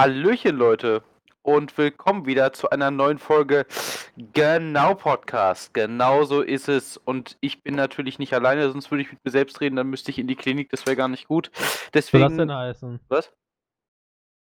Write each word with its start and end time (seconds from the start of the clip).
Hallöchen, 0.00 0.56
Leute, 0.56 1.02
und 1.42 1.76
willkommen 1.76 2.24
wieder 2.24 2.54
zu 2.54 2.70
einer 2.70 2.90
neuen 2.90 3.18
Folge 3.18 3.66
Genau 4.32 4.94
Podcast. 4.94 5.74
Genau 5.74 6.24
so 6.24 6.40
ist 6.40 6.70
es. 6.70 6.96
Und 6.96 7.36
ich 7.42 7.62
bin 7.62 7.74
natürlich 7.74 8.18
nicht 8.18 8.32
alleine, 8.32 8.70
sonst 8.70 8.90
würde 8.90 9.02
ich 9.02 9.12
mit 9.12 9.22
mir 9.22 9.30
selbst 9.30 9.60
reden, 9.60 9.76
dann 9.76 9.90
müsste 9.90 10.10
ich 10.10 10.18
in 10.18 10.26
die 10.26 10.36
Klinik, 10.36 10.70
das 10.70 10.86
wäre 10.86 10.96
gar 10.96 11.08
nicht 11.08 11.28
gut. 11.28 11.50
Deswegen. 11.92 12.24
Was 12.24 12.34
denn 12.34 12.50
heißen? 12.50 13.00
Was? 13.08 13.30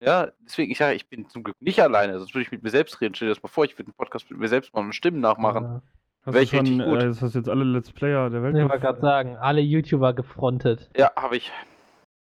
Ja, 0.02 0.32
deswegen, 0.40 0.72
ich 0.72 0.78
sage, 0.78 0.94
ich 0.94 1.10
bin 1.10 1.28
zum 1.28 1.44
Glück 1.44 1.60
nicht 1.60 1.82
alleine, 1.82 2.18
sonst 2.18 2.32
würde 2.32 2.44
ich 2.44 2.50
mit 2.50 2.62
mir 2.62 2.70
selbst 2.70 3.02
reden. 3.02 3.14
Stell 3.14 3.28
dir 3.28 3.34
das 3.34 3.42
mal 3.42 3.50
vor, 3.50 3.66
ich 3.66 3.74
würde 3.74 3.88
einen 3.88 3.94
Podcast 3.94 4.30
mit 4.30 4.40
mir 4.40 4.48
selbst 4.48 4.72
machen 4.72 4.86
und 4.86 4.94
Stimmen 4.94 5.20
nachmachen. 5.20 5.64
Ja. 5.64 5.82
Hast 6.24 6.34
richtig 6.34 6.66
schon, 6.66 6.78
gut. 6.78 7.02
äh, 7.02 7.08
das 7.08 7.20
hast 7.20 7.34
jetzt 7.34 7.50
alle 7.50 7.64
Let's 7.64 7.92
Player 7.92 8.30
der 8.30 8.42
Welt. 8.42 8.56
Ich 8.56 8.62
wollte 8.62 8.80
gerade 8.80 9.02
sagen, 9.02 9.36
alle 9.36 9.60
YouTuber 9.60 10.14
gefrontet. 10.14 10.88
Ja, 10.96 11.12
habe 11.14 11.36
ich. 11.36 11.52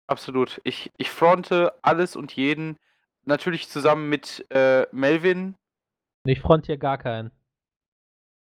Absolut. 0.06 0.60
Ich, 0.64 0.92
ich 0.98 1.08
fronte 1.08 1.72
alles 1.80 2.14
und 2.14 2.36
jeden. 2.36 2.76
Natürlich 3.24 3.68
zusammen 3.68 4.08
mit 4.08 4.44
äh, 4.50 4.86
Melvin. 4.92 5.54
Ich 6.24 6.40
front 6.40 6.66
hier 6.66 6.76
gar 6.76 6.98
keinen. 6.98 7.30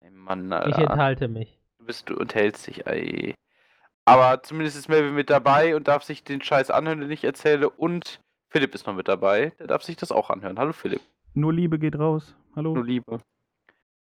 Ey, 0.00 0.10
Mann, 0.10 0.46
Ich 0.46 0.52
Alter. 0.52 0.90
enthalte 0.90 1.28
mich. 1.28 1.58
Du 1.78 1.86
bist 1.86 2.08
du 2.08 2.16
enthältst 2.16 2.66
dich, 2.66 2.86
ey. 2.86 3.34
Aber 4.04 4.42
zumindest 4.42 4.76
ist 4.76 4.88
Melvin 4.88 5.14
mit 5.14 5.28
dabei 5.30 5.76
und 5.76 5.88
darf 5.88 6.02
sich 6.02 6.24
den 6.24 6.40
Scheiß 6.42 6.70
anhören, 6.70 7.00
den 7.00 7.10
ich 7.10 7.24
erzähle. 7.24 7.68
Und 7.68 8.20
Philipp 8.50 8.74
ist 8.74 8.86
noch 8.86 8.94
mit 8.94 9.08
dabei. 9.08 9.52
Der 9.58 9.66
darf 9.66 9.82
sich 9.82 9.96
das 9.96 10.12
auch 10.12 10.30
anhören. 10.30 10.58
Hallo 10.58 10.72
Philipp. 10.72 11.00
Nur 11.34 11.52
Liebe 11.52 11.78
geht 11.78 11.98
raus. 11.98 12.34
Hallo. 12.56 12.74
Nur 12.74 12.84
Liebe. 12.84 13.20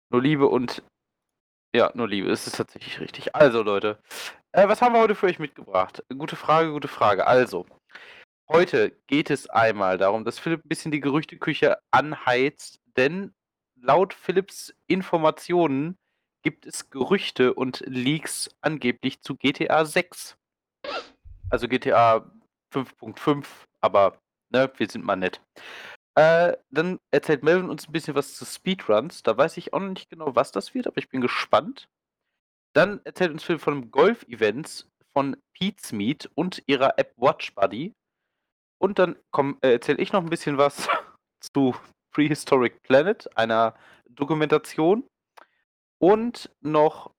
Nur 0.09 0.21
Liebe 0.21 0.47
und. 0.47 0.83
Ja, 1.73 1.91
nur 1.93 2.07
Liebe. 2.07 2.29
Es 2.29 2.45
ist 2.47 2.57
tatsächlich 2.57 2.99
richtig. 2.99 3.35
Also, 3.35 3.61
Leute. 3.61 3.97
Äh, 4.51 4.67
was 4.67 4.81
haben 4.81 4.93
wir 4.93 5.01
heute 5.01 5.15
für 5.15 5.25
euch 5.27 5.39
mitgebracht? 5.39 6.03
Gute 6.17 6.35
Frage, 6.35 6.71
gute 6.71 6.87
Frage. 6.87 7.25
Also. 7.27 7.65
Heute 8.47 8.91
geht 9.07 9.31
es 9.31 9.49
einmal 9.49 9.97
darum, 9.97 10.23
dass 10.23 10.37
Philipp 10.37 10.65
ein 10.65 10.69
bisschen 10.69 10.91
die 10.91 10.99
Gerüchteküche 10.99 11.79
anheizt, 11.89 12.79
denn 12.95 13.33
laut 13.75 14.13
Philipps 14.13 14.73
Informationen 14.85 15.97
gibt 16.43 16.67
es 16.67 16.91
Gerüchte 16.91 17.55
und 17.55 17.81
Leaks 17.87 18.51
angeblich 18.61 19.21
zu 19.21 19.35
GTA 19.35 19.83
6. 19.83 20.37
Also 21.49 21.67
GTA 21.67 22.31
5.5, 22.71 23.45
aber 23.81 24.21
ne, 24.51 24.71
wir 24.77 24.87
sind 24.89 25.03
mal 25.03 25.15
nett. 25.15 25.41
Äh, 26.13 26.55
dann 26.69 26.99
erzählt 27.11 27.41
Melvin 27.41 27.69
uns 27.69 27.87
ein 27.87 27.91
bisschen 27.91 28.13
was 28.13 28.35
zu 28.35 28.45
Speedruns. 28.45 29.23
Da 29.23 29.35
weiß 29.35 29.57
ich 29.57 29.73
auch 29.73 29.79
noch 29.79 29.89
nicht 29.89 30.09
genau, 30.09 30.35
was 30.35 30.51
das 30.51 30.75
wird, 30.75 30.85
aber 30.85 30.97
ich 30.97 31.09
bin 31.09 31.21
gespannt. 31.21 31.89
Dann 32.73 33.01
erzählt 33.05 33.31
uns 33.31 33.43
Philipp 33.43 33.61
von 33.61 33.89
Golf-Events 33.89 34.87
von 35.13 35.35
Pete's 35.53 35.91
Meet 35.93 36.29
und 36.35 36.61
ihrer 36.67 36.99
App 36.99 37.13
Watch 37.17 37.55
Buddy. 37.55 37.93
Und 38.85 38.99
dann 38.99 39.15
äh, 39.61 39.71
erzähle 39.71 39.97
ich 39.97 40.13
noch 40.13 40.21
ein 40.21 40.29
bisschen 40.29 40.59
was 40.59 40.87
zu 41.39 41.73
Prehistoric 42.13 42.83
Planet, 42.83 43.35
einer 43.35 43.73
Dokumentation. 44.07 45.07
Und 45.99 46.51
noch 46.61 47.11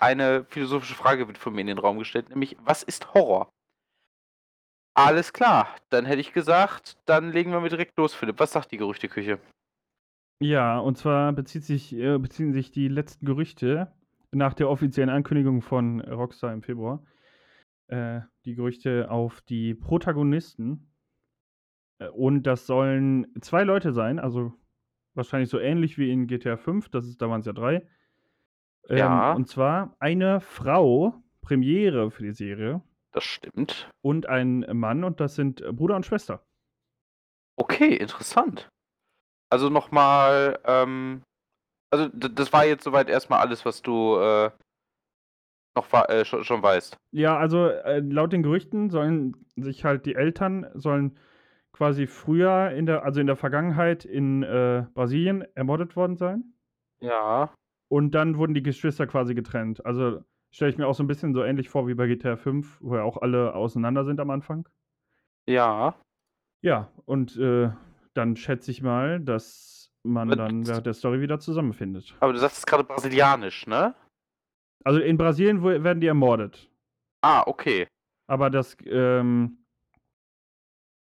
eine 0.00 0.46
philosophische 0.46 0.96
Frage 0.96 1.28
wird 1.28 1.38
von 1.38 1.54
mir 1.54 1.60
in 1.60 1.68
den 1.68 1.78
Raum 1.78 2.00
gestellt, 2.00 2.28
nämlich, 2.28 2.56
was 2.58 2.82
ist 2.82 3.14
Horror? 3.14 3.48
Alles 4.94 5.32
klar, 5.32 5.76
dann 5.90 6.06
hätte 6.06 6.20
ich 6.20 6.32
gesagt, 6.32 6.98
dann 7.04 7.30
legen 7.30 7.52
wir 7.52 7.60
mit 7.60 7.70
direkt 7.70 7.96
los, 7.96 8.12
Philipp. 8.12 8.40
Was 8.40 8.50
sagt 8.50 8.72
die 8.72 8.76
Gerüchteküche? 8.76 9.38
Ja, 10.42 10.80
und 10.80 10.98
zwar 10.98 11.32
sich, 11.46 11.94
äh, 11.94 12.18
beziehen 12.18 12.52
sich 12.52 12.72
die 12.72 12.88
letzten 12.88 13.26
Gerüchte 13.26 13.92
nach 14.32 14.54
der 14.54 14.68
offiziellen 14.68 15.10
Ankündigung 15.10 15.62
von 15.62 16.00
Rockstar 16.00 16.52
im 16.52 16.62
Februar. 16.62 17.00
Äh, 17.86 18.22
die 18.44 18.56
Gerüchte 18.56 19.08
auf 19.08 19.40
die 19.42 19.74
Protagonisten. 19.74 20.90
Äh, 21.98 22.08
und 22.08 22.42
das 22.44 22.66
sollen 22.66 23.26
zwei 23.40 23.64
Leute 23.64 23.92
sein, 23.92 24.18
also 24.18 24.52
wahrscheinlich 25.14 25.48
so 25.50 25.58
ähnlich 25.58 25.96
wie 25.98 26.10
in 26.12 26.26
GTA 26.26 26.56
5, 26.56 26.88
das 26.90 27.06
ist, 27.06 27.20
da 27.22 27.30
waren 27.30 27.40
es 27.40 27.46
ja 27.46 27.52
drei. 27.52 27.86
Ähm, 28.88 28.98
Ja. 28.98 29.32
Und 29.32 29.48
zwar 29.48 29.96
eine 29.98 30.40
Frau, 30.40 31.14
Premiere 31.40 32.10
für 32.10 32.22
die 32.22 32.32
Serie, 32.32 32.82
Das 33.12 33.24
stimmt. 33.24 33.90
und 34.02 34.28
ein 34.28 34.66
Mann, 34.72 35.04
und 35.04 35.20
das 35.20 35.34
sind 35.36 35.62
Bruder 35.76 35.96
und 35.96 36.04
Schwester. 36.06 36.44
Okay, 37.56 37.94
interessant. 37.96 38.68
Also 39.48 39.70
nochmal, 39.70 40.58
ähm, 40.64 41.22
also 41.90 42.08
das 42.08 42.52
war 42.52 42.66
jetzt 42.66 42.84
soweit 42.84 43.08
erstmal 43.08 43.40
alles, 43.40 43.64
was 43.64 43.80
du 43.80 44.16
äh, 44.18 44.50
noch 45.76 45.92
äh, 46.08 46.24
schon, 46.24 46.44
schon 46.44 46.62
weißt. 46.62 46.96
Ja, 47.12 47.38
also 47.38 47.68
äh, 47.68 48.00
laut 48.00 48.32
den 48.32 48.42
Gerüchten 48.42 48.90
sollen 48.90 49.36
sich 49.56 49.84
halt 49.84 50.04
die 50.04 50.16
Eltern 50.16 50.66
sollen 50.74 51.16
quasi 51.76 52.06
früher 52.06 52.70
in 52.70 52.86
der, 52.86 53.04
also 53.04 53.20
in 53.20 53.26
der 53.26 53.36
Vergangenheit 53.36 54.04
in 54.04 54.42
äh, 54.42 54.86
Brasilien 54.94 55.44
ermordet 55.54 55.94
worden 55.94 56.16
sein. 56.16 56.54
Ja. 57.00 57.52
Und 57.88 58.12
dann 58.12 58.38
wurden 58.38 58.54
die 58.54 58.62
Geschwister 58.62 59.06
quasi 59.06 59.34
getrennt. 59.34 59.84
Also 59.84 60.24
stelle 60.50 60.70
ich 60.70 60.78
mir 60.78 60.86
auch 60.86 60.94
so 60.94 61.02
ein 61.02 61.06
bisschen 61.06 61.34
so 61.34 61.44
ähnlich 61.44 61.68
vor 61.68 61.86
wie 61.86 61.94
bei 61.94 62.06
GTA 62.06 62.36
5, 62.36 62.78
wo 62.80 62.96
ja 62.96 63.02
auch 63.02 63.18
alle 63.18 63.54
auseinander 63.54 64.04
sind 64.04 64.20
am 64.20 64.30
Anfang. 64.30 64.66
Ja. 65.46 65.94
Ja, 66.62 66.90
und 67.04 67.36
äh, 67.36 67.70
dann 68.14 68.36
schätze 68.36 68.70
ich 68.70 68.80
mal, 68.80 69.20
dass 69.20 69.92
man 70.02 70.30
dann 70.30 70.66
während 70.66 70.86
der 70.86 70.94
Story 70.94 71.20
wieder 71.20 71.38
zusammenfindet. 71.40 72.16
Aber 72.20 72.32
du 72.32 72.38
sagst 72.38 72.58
es 72.58 72.66
gerade 72.66 72.84
brasilianisch, 72.84 73.66
ne? 73.66 73.94
Also 74.82 75.00
in 75.00 75.18
Brasilien 75.18 75.62
werden 75.62 76.00
die 76.00 76.06
ermordet. 76.06 76.70
Ah, 77.20 77.42
okay. 77.46 77.86
Aber 78.28 78.50
das, 78.50 78.76
ähm, 78.86 79.65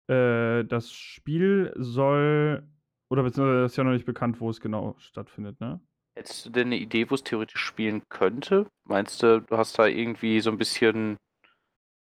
äh, 0.09 0.65
das 0.65 0.92
Spiel 0.92 1.72
soll, 1.76 2.66
oder 3.10 3.22
beziehungsweise 3.22 3.65
ist 3.65 3.76
ja 3.76 3.84
noch 3.84 3.92
nicht 3.92 4.06
bekannt, 4.06 4.41
wo 4.41 4.50
es 4.50 4.60
genau 4.60 4.94
stattfindet, 4.98 5.60
ne? 5.60 5.81
Hättest 6.16 6.47
du 6.47 6.50
denn 6.50 6.69
eine 6.69 6.78
Idee, 6.78 7.10
wo 7.10 7.15
es 7.16 7.25
theoretisch 7.25 7.60
spielen 7.60 8.03
könnte? 8.09 8.69
Meinst 8.88 9.22
du, 9.22 9.41
du 9.41 9.56
hast 9.56 9.78
da 9.78 9.87
irgendwie 9.87 10.41
so 10.41 10.50
ein 10.50 10.59
bisschen, 10.59 11.16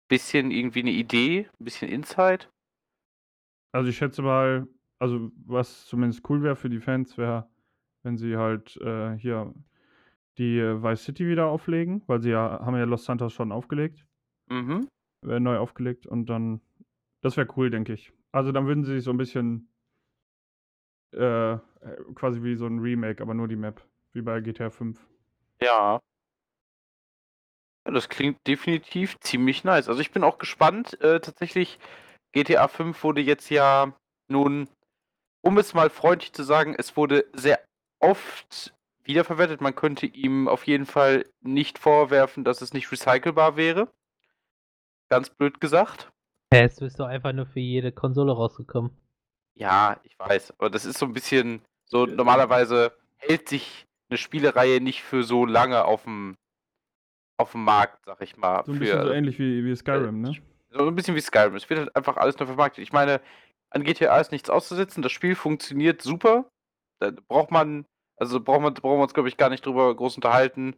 bisschen 0.09 0.52
irgendwie 0.52 0.80
eine 0.80 0.91
Idee, 0.91 1.50
ein 1.59 1.66
bisschen 1.66 1.90
Insight? 1.90 2.50
Also 3.74 3.90
ich 3.90 3.97
schätze 3.97 4.22
mal, 4.22 4.68
also 5.00 5.29
was 5.46 5.85
zumindest 5.85 6.28
cool 6.29 6.41
wäre 6.41 6.56
für 6.56 6.69
die 6.69 6.79
Fans, 6.79 7.18
wäre, 7.18 7.50
wenn 8.03 8.18
sie 8.18 8.38
halt 8.38 8.78
äh, 8.78 9.18
hier 9.18 9.53
die 10.38 10.59
Vice 10.62 11.03
City 11.03 11.28
wieder 11.28 11.47
auflegen, 11.47 12.03
weil 12.08 12.22
sie 12.22 12.29
ja, 12.29 12.59
haben 12.64 12.75
ja 12.78 12.85
Los 12.85 13.06
Santos 13.06 13.34
schon 13.34 13.52
aufgelegt, 13.52 14.06
Mhm. 14.50 14.88
äh, 15.28 15.40
neu 15.40 15.58
aufgelegt 15.58 16.08
und 16.08 16.28
dann, 16.28 16.62
das 17.22 17.38
wäre 17.38 17.47
cool, 17.57 17.69
denke 17.69 17.94
ich. 17.94 18.11
Also 18.31 18.51
dann 18.51 18.67
würden 18.67 18.83
sie 18.83 18.95
sich 18.95 19.03
so 19.03 19.11
ein 19.11 19.17
bisschen 19.17 19.69
äh, 21.13 21.53
äh, 21.53 21.59
quasi 22.16 22.44
wie 22.44 22.55
so 22.55 22.67
ein 22.67 22.79
Remake, 22.79 23.22
aber 23.22 23.33
nur 23.33 23.47
die 23.47 23.55
Map, 23.55 23.81
wie 24.13 24.22
bei 24.22 24.39
GTA 24.41 24.69
5. 24.69 25.00
Ja. 25.61 26.00
Das 27.85 28.09
klingt 28.09 28.45
definitiv 28.45 29.17
ziemlich 29.22 29.63
nice. 29.63 29.88
Also 29.88 30.01
ich 30.01 30.11
bin 30.11 30.23
auch 30.23 30.38
gespannt. 30.38 31.00
Äh, 31.01 31.22
tatsächlich, 31.22 31.79
GTA 32.33 32.67
5 32.67 33.03
wurde 33.03 33.22
jetzt 33.22 33.49
ja 33.49 33.94
nun, 34.28 34.69
um 35.41 35.57
es 35.57 35.73
mal 35.73 35.89
freundlich 35.89 36.34
zu 36.34 36.44
sagen, 36.44 36.75
es 36.78 36.97
wurde 36.97 37.25
sehr 37.34 37.59
oft 37.99 38.73
wiederverwertet. 39.03 39.61
Man 39.61 39.75
könnte 39.75 40.05
ihm 40.05 40.49
auf 40.49 40.67
jeden 40.67 40.85
Fall 40.85 41.25
nicht 41.41 41.79
vorwerfen, 41.79 42.44
dass 42.44 42.61
es 42.61 42.73
nicht 42.73 42.91
recycelbar 42.91 43.55
wäre. 43.55 43.91
Ganz 45.09 45.29
blöd 45.29 45.61
gesagt. 45.61 46.11
Hä, 46.53 46.63
es 46.63 46.80
ist 46.80 47.00
doch 47.00 47.08
einfach 47.08 47.34
nur 47.34 47.46
für 47.46 47.59
jede 47.59 47.91
Konsole 47.91 48.31
rausgekommen. 48.31 48.91
Ja, 49.56 50.00
ich 50.03 50.18
weiß, 50.18 50.52
aber 50.52 50.69
das 50.69 50.85
ist 50.85 50.97
so 50.97 51.06
ein 51.06 51.13
bisschen 51.13 51.62
so, 51.85 52.06
normalerweise 52.06 52.94
hält 53.18 53.50
sich 53.50 53.85
eine 54.09 54.18
Spielereihe 54.18 54.80
nicht 54.80 55.02
für 55.02 55.24
so 55.24 55.46
lange 55.46 55.84
auf 55.85 56.03
dem 56.03 56.38
auf 57.40 57.52
dem 57.52 57.63
Markt, 57.63 58.03
sag 58.06 58.22
ich 58.22 58.35
mal. 58.38 58.63
So 58.66 58.72
ein 58.72 58.78
für, 58.78 58.85
bisschen 58.85 59.03
so 59.03 59.12
ähnlich 59.12 59.40
wie, 59.40 59.63
wie 59.63 59.75
Skyrim, 59.75 60.22
ne? 60.22 60.35
So 60.72 60.88
ein 60.88 60.96
bisschen 60.96 61.16
wie 61.16 61.22
Skyrim. 61.22 61.56
Es 61.56 61.69
wird 61.69 61.80
halt 61.80 61.96
einfach 61.96 62.18
alles 62.18 62.38
nur 62.40 62.47
vermarktet. 62.47 62.84
Ich 62.84 62.91
meine, 62.91 63.22
an 63.69 63.84
GTA 63.84 64.19
ist 64.19 64.31
nichts 64.31 64.50
auszusetzen. 64.50 65.03
Das 65.03 65.12
Spiel 65.12 65.35
funktioniert 65.35 66.02
super. 66.02 66.49
Da 66.99 67.11
braucht 67.28 67.52
man, 67.52 67.85
also 68.17 68.40
braucht 68.40 68.61
man, 68.61 68.73
brauchen 68.73 68.97
wir 68.97 69.03
uns, 69.03 69.14
glaube 69.14 69.29
ich, 69.29 69.38
gar 69.38 69.49
nicht 69.49 69.66
drüber 69.66 69.96
groß 69.96 70.16
unterhalten. 70.16 70.76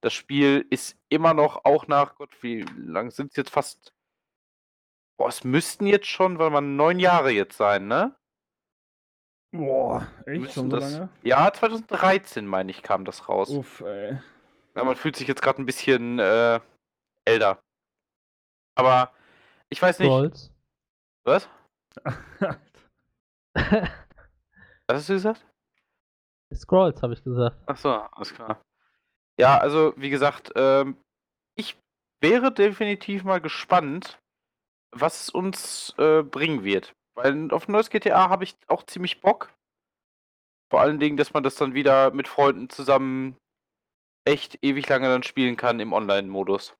Das 0.00 0.12
Spiel 0.12 0.66
ist 0.70 0.96
immer 1.08 1.34
noch, 1.34 1.64
auch 1.64 1.86
nach 1.86 2.16
Gott, 2.16 2.30
wie 2.42 2.62
lang 2.76 3.10
sind 3.10 3.30
es 3.30 3.36
jetzt 3.36 3.50
fast? 3.50 3.92
Boah, 5.20 5.28
es 5.28 5.44
müssten 5.44 5.84
jetzt 5.86 6.06
schon, 6.06 6.38
weil 6.38 6.48
man 6.48 6.76
neun 6.76 6.98
Jahre 6.98 7.30
jetzt 7.30 7.58
sein, 7.58 7.86
ne? 7.88 8.16
Boah, 9.54 10.06
echt 10.24 10.40
Müssen 10.40 10.52
schon 10.54 10.70
so 10.70 10.78
das- 10.78 10.92
lange? 10.94 11.10
Ja, 11.22 11.52
2013, 11.52 12.46
meine 12.46 12.70
ich, 12.70 12.82
kam 12.82 13.04
das 13.04 13.28
raus. 13.28 13.50
Uff, 13.50 13.82
ey. 13.82 14.18
Ja, 14.74 14.82
man 14.82 14.96
fühlt 14.96 15.16
sich 15.16 15.28
jetzt 15.28 15.42
gerade 15.42 15.60
ein 15.60 15.66
bisschen 15.66 16.18
äh, 16.18 16.58
älter. 17.26 17.60
Aber 18.78 19.12
ich 19.68 19.82
weiß 19.82 19.98
nicht. 19.98 20.08
Scrolls. 20.08 20.54
Was? 21.26 21.50
Was 23.54 23.90
hast 24.88 25.08
du 25.10 25.12
gesagt? 25.12 25.46
Scrolls, 26.54 27.02
habe 27.02 27.12
ich 27.12 27.22
gesagt. 27.22 27.58
Ach 27.66 27.76
so, 27.76 27.90
alles 27.90 28.32
klar. 28.32 28.62
Ja, 29.38 29.58
also 29.58 29.92
wie 29.98 30.08
gesagt, 30.08 30.50
ähm, 30.56 30.96
ich 31.58 31.78
wäre 32.22 32.50
definitiv 32.54 33.22
mal 33.22 33.42
gespannt, 33.42 34.18
was 34.92 35.22
es 35.22 35.30
uns 35.30 35.94
äh, 35.98 36.22
bringen 36.22 36.64
wird. 36.64 36.94
Weil 37.14 37.50
auf 37.52 37.68
ein 37.68 37.72
neues 37.72 37.90
GTA 37.90 38.28
habe 38.28 38.44
ich 38.44 38.56
auch 38.68 38.84
ziemlich 38.84 39.20
Bock. 39.20 39.52
Vor 40.70 40.80
allen 40.80 41.00
Dingen, 41.00 41.16
dass 41.16 41.32
man 41.32 41.42
das 41.42 41.56
dann 41.56 41.74
wieder 41.74 42.12
mit 42.12 42.28
Freunden 42.28 42.70
zusammen 42.70 43.36
echt 44.24 44.58
ewig 44.62 44.88
lange 44.88 45.08
dann 45.08 45.22
spielen 45.22 45.56
kann 45.56 45.80
im 45.80 45.92
Online-Modus. 45.92 46.76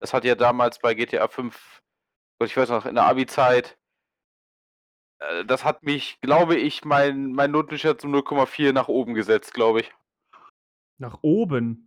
Das 0.00 0.12
hat 0.12 0.24
ja 0.24 0.34
damals 0.34 0.78
bei 0.78 0.94
GTA 0.94 1.28
5, 1.28 1.82
Gott, 2.38 2.48
ich 2.48 2.56
weiß 2.56 2.70
noch, 2.70 2.86
in 2.86 2.94
der 2.94 3.04
Abi-Zeit, 3.04 3.78
äh, 5.20 5.44
das 5.44 5.64
hat 5.64 5.82
mich, 5.82 6.20
glaube 6.20 6.56
ich, 6.56 6.84
mein, 6.84 7.32
mein 7.32 7.50
Notenschatz 7.50 8.04
um 8.04 8.14
0,4 8.14 8.72
nach 8.72 8.88
oben 8.88 9.14
gesetzt, 9.14 9.54
glaube 9.54 9.80
ich. 9.80 9.92
Nach 10.98 11.18
oben. 11.22 11.86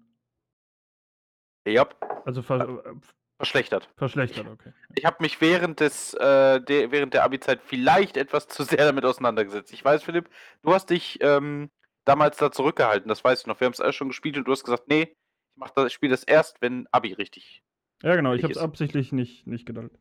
Ja, 1.68 1.88
Also 2.26 2.42
äh, 2.42 2.96
verschlechtert. 3.38 3.90
verschlechtert, 3.98 4.48
okay. 4.48 4.74
Ich 4.96 5.06
habe 5.06 5.18
mich 5.20 5.42
während 5.42 5.80
des 5.80 6.14
äh, 6.14 6.62
der, 6.62 6.92
während 6.92 7.14
der 7.14 7.24
Abi-Zeit 7.24 7.62
vielleicht 7.64 8.18
etwas 8.18 8.48
zu 8.48 8.64
sehr 8.64 8.86
damit 8.86 9.06
auseinandergesetzt. 9.06 9.74
Ich 9.74 9.84
weiß, 9.84 10.04
Philipp, 10.04 10.30
du 10.62 10.74
hast 10.74 10.90
dich 10.90 11.20
ähm, 11.22 11.70
damals 12.06 12.38
da 12.38 12.52
zurückgehalten, 12.52 13.10
das 13.10 13.24
weißt 13.24 13.46
du 13.46 13.50
noch. 13.50 13.60
Wir 13.60 13.66
haben 13.66 13.74
es 13.74 13.82
alles 13.82 13.96
schon 13.96 14.10
gespielt 14.10 14.38
und 14.38 14.46
du 14.46 14.52
hast 14.52 14.64
gesagt, 14.64 14.88
nee, 14.88 15.04
ich 15.04 15.58
mach 15.58 15.72
das, 15.72 15.88
ich 15.88 15.94
spiele 15.94 16.12
das 16.12 16.24
erst, 16.24 16.62
wenn 16.62 16.88
Abi 16.92 17.14
richtig. 17.14 17.64
Ja, 18.02 18.16
genau, 18.16 18.34
ich 18.34 18.44
habe 18.44 18.52
es 18.52 18.60
absichtlich 18.60 19.12
nicht, 19.12 19.48
nicht 19.48 19.66
gedacht. 19.66 19.92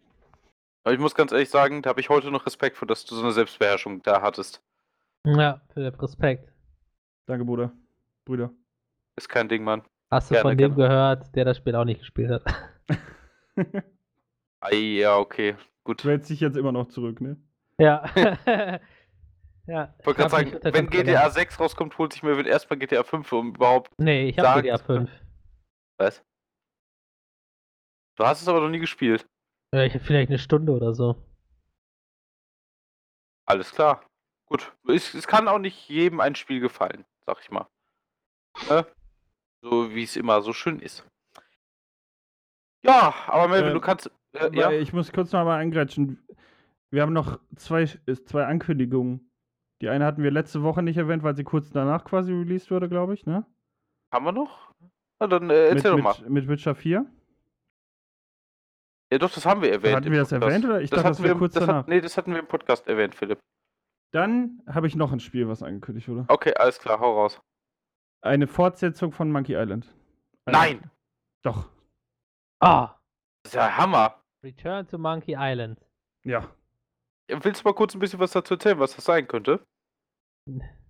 Aber 0.84 0.94
ich 0.94 1.00
muss 1.00 1.14
ganz 1.14 1.30
ehrlich 1.30 1.50
sagen, 1.50 1.82
da 1.82 1.90
habe 1.90 2.00
ich 2.00 2.08
heute 2.08 2.30
noch 2.30 2.46
Respekt 2.46 2.76
vor, 2.76 2.88
dass 2.88 3.04
du 3.04 3.14
so 3.14 3.22
eine 3.22 3.32
Selbstbeherrschung 3.32 4.02
da 4.02 4.22
hattest. 4.22 4.60
Ja, 5.24 5.62
Philipp, 5.72 6.02
Respekt. 6.02 6.52
Danke, 7.26 7.44
Bruder. 7.44 7.72
Brüder. 8.24 8.50
Ist 9.16 9.28
kein 9.28 9.48
Ding, 9.48 9.62
Mann. 9.62 9.82
Hast 10.10 10.30
du 10.30 10.34
Gerne, 10.34 10.50
von 10.50 10.58
dem 10.58 10.74
gerne. 10.74 10.88
gehört, 10.88 11.36
der 11.36 11.44
das 11.44 11.58
Spiel 11.58 11.76
auch 11.76 11.84
nicht 11.84 12.00
gespielt 12.00 12.30
hat? 12.30 12.42
Ei, 14.60 14.76
ja, 14.98 15.18
okay. 15.18 15.56
Gut. 15.84 16.04
Du 16.04 16.08
hältst 16.08 16.30
dich 16.30 16.40
jetzt 16.40 16.56
immer 16.56 16.72
noch 16.72 16.88
zurück, 16.88 17.20
ne? 17.20 17.36
ja. 17.78 18.04
ja. 19.66 19.94
Ich 19.98 20.06
wollte 20.06 20.20
gerade 20.20 20.30
sagen, 20.30 20.58
wenn 20.62 20.88
GTA 20.88 21.30
6 21.30 21.58
rauskommt, 21.60 21.98
holt 21.98 22.12
sich 22.12 22.22
mir 22.22 22.46
erstmal 22.46 22.78
GTA 22.78 23.02
5, 23.02 23.32
um 23.32 23.54
überhaupt. 23.54 23.92
Nee, 23.98 24.28
ich 24.28 24.38
habe 24.38 24.62
GTA 24.62 24.78
zu 24.78 24.84
5. 24.84 25.10
Was? 25.98 26.24
Du 28.16 28.24
hast 28.24 28.42
es 28.42 28.48
aber 28.48 28.60
noch 28.60 28.68
nie 28.68 28.78
gespielt. 28.78 29.26
Ja, 29.74 29.82
ich 29.82 29.92
vielleicht 30.02 30.28
eine 30.28 30.38
Stunde 30.38 30.72
oder 30.72 30.94
so. 30.94 31.16
Alles 33.46 33.72
klar. 33.72 34.04
Gut. 34.46 34.72
Es, 34.86 35.14
es 35.14 35.26
kann 35.26 35.48
auch 35.48 35.58
nicht 35.58 35.88
jedem 35.88 36.20
ein 36.20 36.34
Spiel 36.34 36.60
gefallen, 36.60 37.04
sag 37.26 37.38
ich 37.40 37.50
mal. 37.50 37.66
Ne? 38.68 38.86
So 39.62 39.94
wie 39.94 40.02
es 40.02 40.16
immer 40.16 40.42
so 40.42 40.52
schön 40.52 40.78
ist. 40.80 41.06
Ja, 42.84 43.14
aber 43.26 43.48
Melvin, 43.48 43.68
Ähm, 43.68 43.74
du 43.74 43.80
kannst. 43.80 44.10
Äh, 44.32 44.50
ja? 44.56 44.70
Ich 44.72 44.92
muss 44.92 45.12
kurz 45.12 45.32
noch 45.32 45.44
mal 45.44 45.58
eingrätschen. 45.58 46.22
Wir 46.90 47.02
haben 47.02 47.12
noch 47.12 47.38
zwei, 47.56 47.82
äh, 47.82 48.14
zwei 48.24 48.44
Ankündigungen. 48.46 49.30
Die 49.80 49.88
eine 49.88 50.04
hatten 50.04 50.22
wir 50.22 50.30
letzte 50.30 50.62
Woche 50.62 50.82
nicht 50.82 50.96
erwähnt, 50.96 51.22
weil 51.22 51.36
sie 51.36 51.44
kurz 51.44 51.70
danach 51.70 52.04
quasi 52.04 52.32
released 52.32 52.70
wurde, 52.70 52.88
glaube 52.88 53.14
ich, 53.14 53.26
ne? 53.26 53.44
Haben 54.12 54.24
wir 54.24 54.32
noch? 54.32 54.72
Na 55.20 55.26
dann 55.26 55.50
äh, 55.50 55.68
erzähl 55.68 55.94
mit, 55.96 56.04
doch 56.04 56.18
mal. 56.18 56.22
mit, 56.24 56.30
mit 56.32 56.48
Witcher 56.48 56.74
4. 56.74 57.06
Ja, 59.12 59.18
doch, 59.18 59.30
das 59.32 59.44
haben 59.44 59.60
wir 59.62 59.70
erwähnt. 59.72 59.96
Hatten 59.96 60.10
wir 60.10 60.20
das 60.20 60.30
Podcast. 60.30 60.48
erwähnt 60.50 60.64
oder? 60.64 60.80
Ich 60.80 60.90
das 60.90 60.98
dachte, 60.98 61.08
das 61.10 61.18
hatten 61.18 61.24
wäre 61.24 61.34
wir, 61.34 61.38
kurz 61.38 61.54
das 61.54 61.66
danach. 61.66 61.78
Hat, 61.80 61.88
nee, 61.88 62.00
das 62.00 62.16
hatten 62.16 62.32
wir 62.32 62.40
im 62.40 62.46
Podcast 62.46 62.86
erwähnt, 62.88 63.14
Philipp. 63.14 63.38
Dann 64.12 64.62
habe 64.66 64.86
ich 64.86 64.96
noch 64.96 65.12
ein 65.12 65.20
Spiel, 65.20 65.48
was 65.48 65.62
angekündigt 65.62 66.08
wurde. 66.08 66.24
Okay, 66.28 66.54
alles 66.54 66.78
klar, 66.78 67.00
hau 67.00 67.14
raus. 67.20 67.40
Eine 68.22 68.46
Fortsetzung 68.46 69.12
von 69.12 69.30
Monkey 69.30 69.54
Island. 69.54 69.92
Eine- 70.46 70.56
Nein! 70.58 70.90
Doch. 71.42 71.68
Ah! 72.62 72.94
Das 73.42 73.52
ist 73.52 73.56
ja 73.56 73.76
Hammer. 73.76 74.22
Return 74.44 74.86
to 74.86 74.96
Monkey 74.96 75.34
Island. 75.36 75.80
Ja. 76.22 76.48
Willst 77.26 77.62
du 77.62 77.68
mal 77.68 77.74
kurz 77.74 77.94
ein 77.94 77.98
bisschen 77.98 78.20
was 78.20 78.30
dazu 78.30 78.54
erzählen, 78.54 78.78
was 78.78 78.94
das 78.94 79.04
sein 79.04 79.26
könnte? 79.26 79.66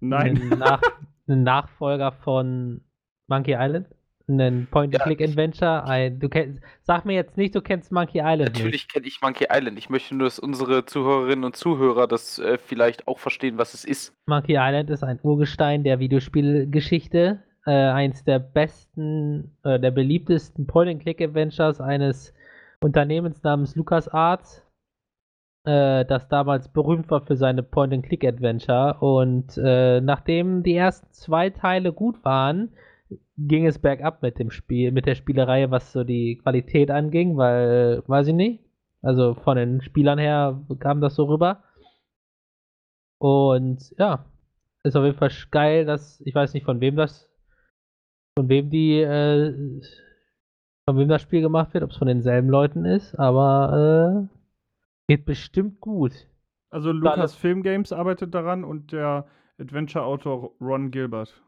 Nein. 0.00 0.52
Ein, 0.52 0.58
Nach 0.58 0.82
ein 1.28 1.42
Nachfolger 1.44 2.12
von 2.12 2.84
Monkey 3.26 3.56
Island. 3.58 3.88
Ein 4.28 4.68
Point-and-Click-Adventure. 4.70 5.84
Ein, 5.84 6.20
du 6.20 6.28
kennst, 6.28 6.60
sag 6.82 7.06
mir 7.06 7.14
jetzt 7.14 7.38
nicht, 7.38 7.54
du 7.54 7.62
kennst 7.62 7.90
Monkey 7.90 8.18
Island 8.18 8.52
Natürlich 8.52 8.88
kenne 8.88 9.06
ich 9.06 9.22
Monkey 9.22 9.46
Island. 9.50 9.78
Ich 9.78 9.88
möchte 9.88 10.14
nur, 10.14 10.26
dass 10.26 10.38
unsere 10.38 10.84
Zuhörerinnen 10.84 11.44
und 11.44 11.56
Zuhörer 11.56 12.06
das 12.06 12.38
äh, 12.38 12.58
vielleicht 12.58 13.08
auch 13.08 13.18
verstehen, 13.18 13.56
was 13.56 13.72
es 13.72 13.86
ist. 13.86 14.14
Monkey 14.26 14.56
Island 14.58 14.90
ist 14.90 15.02
ein 15.02 15.18
Urgestein 15.22 15.84
der 15.84 16.00
Videospielgeschichte. 16.00 17.42
Äh, 17.64 17.70
eins 17.70 18.24
der 18.24 18.40
besten, 18.40 19.56
äh, 19.62 19.78
der 19.78 19.92
beliebtesten 19.92 20.66
Point-and-Click-Adventures 20.66 21.80
eines 21.80 22.34
Unternehmens 22.80 23.42
namens 23.44 23.76
LucasArts, 23.76 24.66
äh, 25.64 26.04
das 26.04 26.28
damals 26.28 26.68
berühmt 26.68 27.08
war 27.10 27.24
für 27.24 27.36
seine 27.36 27.62
Point-and-Click-Adventure. 27.62 28.98
Und 28.98 29.56
äh, 29.58 30.00
nachdem 30.00 30.64
die 30.64 30.74
ersten 30.74 31.12
zwei 31.12 31.50
Teile 31.50 31.92
gut 31.92 32.24
waren, 32.24 32.72
ging 33.38 33.66
es 33.66 33.78
bergab 33.78 34.22
mit 34.22 34.38
dem 34.38 34.50
Spiel, 34.50 34.90
mit 34.90 35.06
der 35.06 35.14
Spielerei, 35.14 35.70
was 35.70 35.92
so 35.92 36.04
die 36.04 36.38
Qualität 36.38 36.90
anging, 36.90 37.36
weil, 37.36 38.02
weiß 38.06 38.28
ich 38.28 38.34
nicht, 38.34 38.64
also 39.02 39.34
von 39.34 39.56
den 39.56 39.80
Spielern 39.82 40.18
her 40.18 40.64
kam 40.80 41.00
das 41.00 41.14
so 41.14 41.24
rüber. 41.24 41.62
Und 43.18 43.94
ja, 43.98 44.24
ist 44.82 44.96
auf 44.96 45.04
jeden 45.04 45.16
Fall 45.16 45.30
geil, 45.50 45.84
dass, 45.84 46.20
ich 46.22 46.34
weiß 46.34 46.54
nicht 46.54 46.64
von 46.64 46.80
wem 46.80 46.96
das, 46.96 47.31
von 48.36 48.48
wem 48.48 48.70
die, 48.70 49.00
äh, 49.00 49.80
von 50.88 50.98
wem 50.98 51.08
das 51.08 51.22
Spiel 51.22 51.40
gemacht 51.42 51.74
wird, 51.74 51.84
ob 51.84 51.90
es 51.90 51.96
von 51.96 52.08
denselben 52.08 52.48
Leuten 52.48 52.84
ist, 52.84 53.14
aber 53.16 54.28
äh, 54.30 55.12
geht 55.14 55.24
bestimmt 55.24 55.80
gut. 55.80 56.12
Also 56.70 56.90
Lucas 56.92 57.34
Film 57.34 57.62
Games 57.62 57.92
arbeitet 57.92 58.34
daran 58.34 58.64
und 58.64 58.92
der 58.92 59.26
Adventure-Autor 59.58 60.54
Ron 60.60 60.90
Gilbert. 60.90 61.42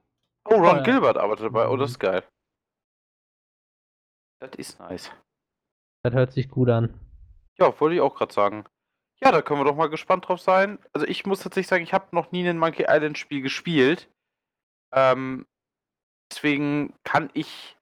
Oh, 0.45 0.57
Ron 0.57 0.77
ja. 0.77 0.83
Gilbert 0.83 1.17
arbeitet 1.17 1.47
dabei. 1.47 1.69
Oh, 1.69 1.77
das 1.77 1.91
Mhm. 1.91 1.93
ist 1.95 1.99
geil. 2.01 2.23
Das 4.41 4.51
ist 4.59 4.79
nice. 4.79 5.11
Das 6.03 6.13
hört 6.13 6.33
sich 6.33 6.51
gut 6.51 6.69
an. 6.69 6.93
Ja, 7.59 7.73
wollte 7.81 7.95
ich 7.95 8.03
auch 8.03 8.15
gerade 8.15 8.35
sagen. 8.35 8.65
Ja, 9.23 9.33
da 9.33 9.41
können 9.41 9.61
wir 9.61 9.65
doch 9.65 9.77
mal 9.77 9.89
gespannt 9.89 10.29
drauf 10.29 10.41
sein. 10.41 10.79
Also 10.93 11.07
ich 11.07 11.25
muss 11.25 11.41
tatsächlich 11.41 11.69
sagen, 11.69 11.83
ich 11.85 11.95
habe 11.95 12.09
noch 12.15 12.31
nie 12.31 12.47
ein 12.47 12.59
Monkey 12.59 12.85
Island 12.87 13.17
Spiel 13.17 13.41
gespielt. 13.41 14.11
Ähm, 14.93 15.47
deswegen 16.31 16.95
kann 17.05 17.31
ich 17.35 17.77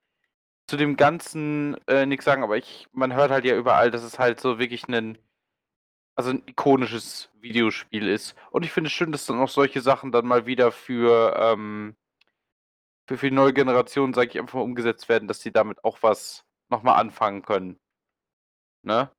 zu 0.67 0.77
dem 0.77 0.97
Ganzen 0.97 1.77
äh, 1.87 2.07
nichts 2.07 2.25
sagen, 2.25 2.43
aber 2.43 2.57
ich, 2.57 2.87
man 2.93 3.15
hört 3.15 3.31
halt 3.31 3.45
ja 3.45 3.57
überall, 3.57 3.91
dass 3.91 4.03
es 4.03 4.19
halt 4.19 4.41
so 4.41 4.59
wirklich 4.59 4.89
ein, 4.89 5.19
also 6.15 6.31
ein 6.31 6.43
ikonisches 6.47 7.31
Videospiel 7.41 8.09
ist. 8.09 8.35
Und 8.51 8.65
ich 8.65 8.73
finde 8.73 8.89
es 8.89 8.93
schön, 8.95 9.13
dass 9.13 9.27
dann 9.27 9.41
auch 9.41 9.49
solche 9.49 9.81
Sachen 9.81 10.13
dann 10.13 10.27
mal 10.27 10.47
wieder 10.47 10.73
für, 10.73 11.37
ähm, 11.39 11.97
für, 13.07 13.19
für 13.19 13.31
die 13.31 13.37
neue 13.37 13.53
Generation, 13.53 14.15
sage 14.15 14.31
ich 14.31 14.39
einfach 14.39 14.55
mal, 14.55 14.63
umgesetzt 14.63 15.09
werden, 15.09 15.29
dass 15.29 15.41
die 15.41 15.53
damit 15.53 15.85
auch 15.85 15.99
was 16.03 16.45
nochmal 16.71 16.99
anfangen 17.01 17.43
können. 17.43 17.79
Ne? 18.83 19.11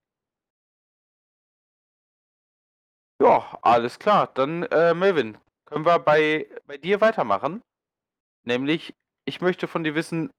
Ja, 3.21 3.57
alles 3.62 4.00
klar. 4.00 4.27
Dann, 4.33 4.63
äh, 4.63 4.93
Melvin, 4.93 5.38
können 5.65 5.86
wir 5.86 6.00
bei, 6.00 6.50
bei 6.67 6.77
dir 6.77 7.00
weitermachen? 7.00 7.62
Nämlich, 8.43 8.93
ich 9.25 9.42
möchte 9.42 9.68
von 9.68 9.84
dir 9.84 9.96
wissen, 9.96 10.30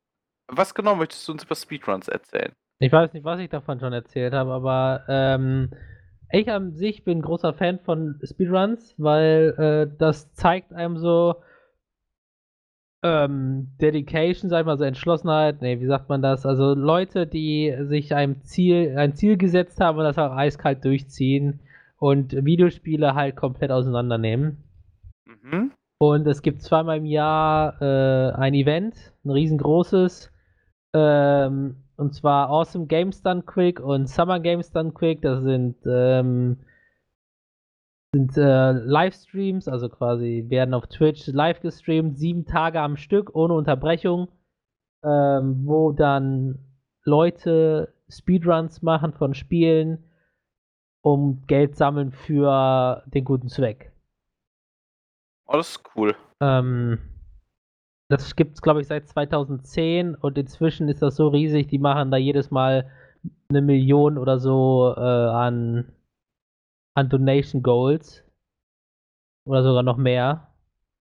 was 0.49 0.75
genau 0.75 0.95
möchtest 0.95 1.26
du 1.26 1.33
uns 1.33 1.45
über 1.45 1.55
Speedruns 1.55 2.09
erzählen? 2.09 2.53
Ich 2.81 2.93
weiß 2.93 3.12
nicht, 3.12 3.25
was 3.25 3.41
ich 3.41 3.49
davon 3.49 3.81
schon 3.81 3.93
erzählt 3.93 4.35
habe, 4.35 4.53
aber 4.53 5.05
ähm, 5.09 5.71
ich 6.31 6.50
an 6.50 6.73
sich 6.73 7.05
bin 7.05 7.23
großer 7.23 7.55
Fan 7.55 7.79
von 7.81 8.21
Speedruns, 8.23 8.95
weil 8.99 9.55
äh, 9.59 9.97
das 9.99 10.33
zeigt 10.35 10.73
einem 10.73 10.99
so 10.99 11.37
ähm, 13.03 13.69
Dedication, 13.81 14.50
sag 14.50 14.61
ich 14.61 14.67
mal, 14.67 14.79
so 14.79 14.85
Entschlossenheit, 14.85 15.61
nee, 15.61 15.81
wie 15.81 15.87
sagt 15.87 16.09
man 16.09 16.23
das? 16.23 16.47
Also 16.47 16.75
Leute, 16.75 17.26
die 17.26 17.75
sich 17.83 18.14
einem 18.14 18.43
Ziel, 18.43 18.97
ein 18.97 19.14
Ziel 19.14 19.37
gesetzt 19.37 19.79
haben 19.81 19.99
und 19.99 20.05
das 20.05 20.19
auch 20.19 20.33
eiskalt 20.33 20.85
durchziehen 20.85 21.61
und 21.99 22.33
Videospiele 22.33 23.14
halt 23.14 23.37
komplett 23.37 23.71
auseinandernehmen. 23.71 24.64
Mhm. 25.26 25.73
Und 26.06 26.26
es 26.26 26.42
gibt 26.42 26.61
zweimal 26.61 26.99
im 26.99 27.06
Jahr 27.06 27.80
äh, 27.80 28.32
ein 28.34 28.52
Event, 28.52 28.94
ein 29.25 29.30
riesengroßes. 29.30 30.30
Ähm, 30.92 31.76
und 31.96 32.14
zwar 32.14 32.50
Awesome 32.50 32.87
Games 32.87 33.23
Done 33.23 33.42
Quick 33.42 33.80
und 33.80 34.06
Summer 34.06 34.38
Games 34.38 34.70
Done 34.70 34.92
Quick. 34.92 35.23
Das 35.23 35.42
sind, 35.42 35.76
ähm, 35.87 36.58
sind 38.12 38.37
äh, 38.37 38.73
Livestreams, 38.73 39.66
also 39.66 39.88
quasi 39.88 40.44
werden 40.49 40.75
auf 40.75 40.87
Twitch 40.88 41.26
live 41.28 41.61
gestreamt, 41.61 42.18
sieben 42.18 42.44
Tage 42.44 42.80
am 42.80 42.99
Stück, 42.99 43.34
ohne 43.34 43.54
Unterbrechung, 43.54 44.28
ähm, 45.02 45.62
wo 45.64 45.92
dann 45.92 46.58
Leute 47.04 47.94
Speedruns 48.11 48.82
machen 48.82 49.14
von 49.14 49.32
Spielen, 49.32 50.04
um 51.00 51.44
Geld 51.46 51.76
sammeln 51.76 52.12
für 52.12 53.02
den 53.06 53.25
guten 53.25 53.49
Zweck. 53.49 53.93
Oh, 55.46 55.56
das 55.56 55.70
ist 55.70 55.82
cool. 55.94 56.16
Ähm, 56.40 56.98
das 58.08 58.36
gibt 58.36 58.54
es, 58.54 58.62
glaube 58.62 58.80
ich, 58.80 58.86
seit 58.86 59.08
2010 59.08 60.14
und 60.14 60.38
inzwischen 60.38 60.88
ist 60.88 61.02
das 61.02 61.16
so 61.16 61.28
riesig, 61.28 61.68
die 61.68 61.78
machen 61.78 62.10
da 62.10 62.16
jedes 62.16 62.50
Mal 62.50 62.90
eine 63.48 63.62
Million 63.62 64.18
oder 64.18 64.38
so 64.38 64.94
äh, 64.96 65.00
an, 65.00 65.92
an 66.94 67.08
Donation 67.08 67.62
Goals. 67.62 68.22
Oder 69.46 69.62
sogar 69.62 69.82
noch 69.82 69.98
mehr. 69.98 70.48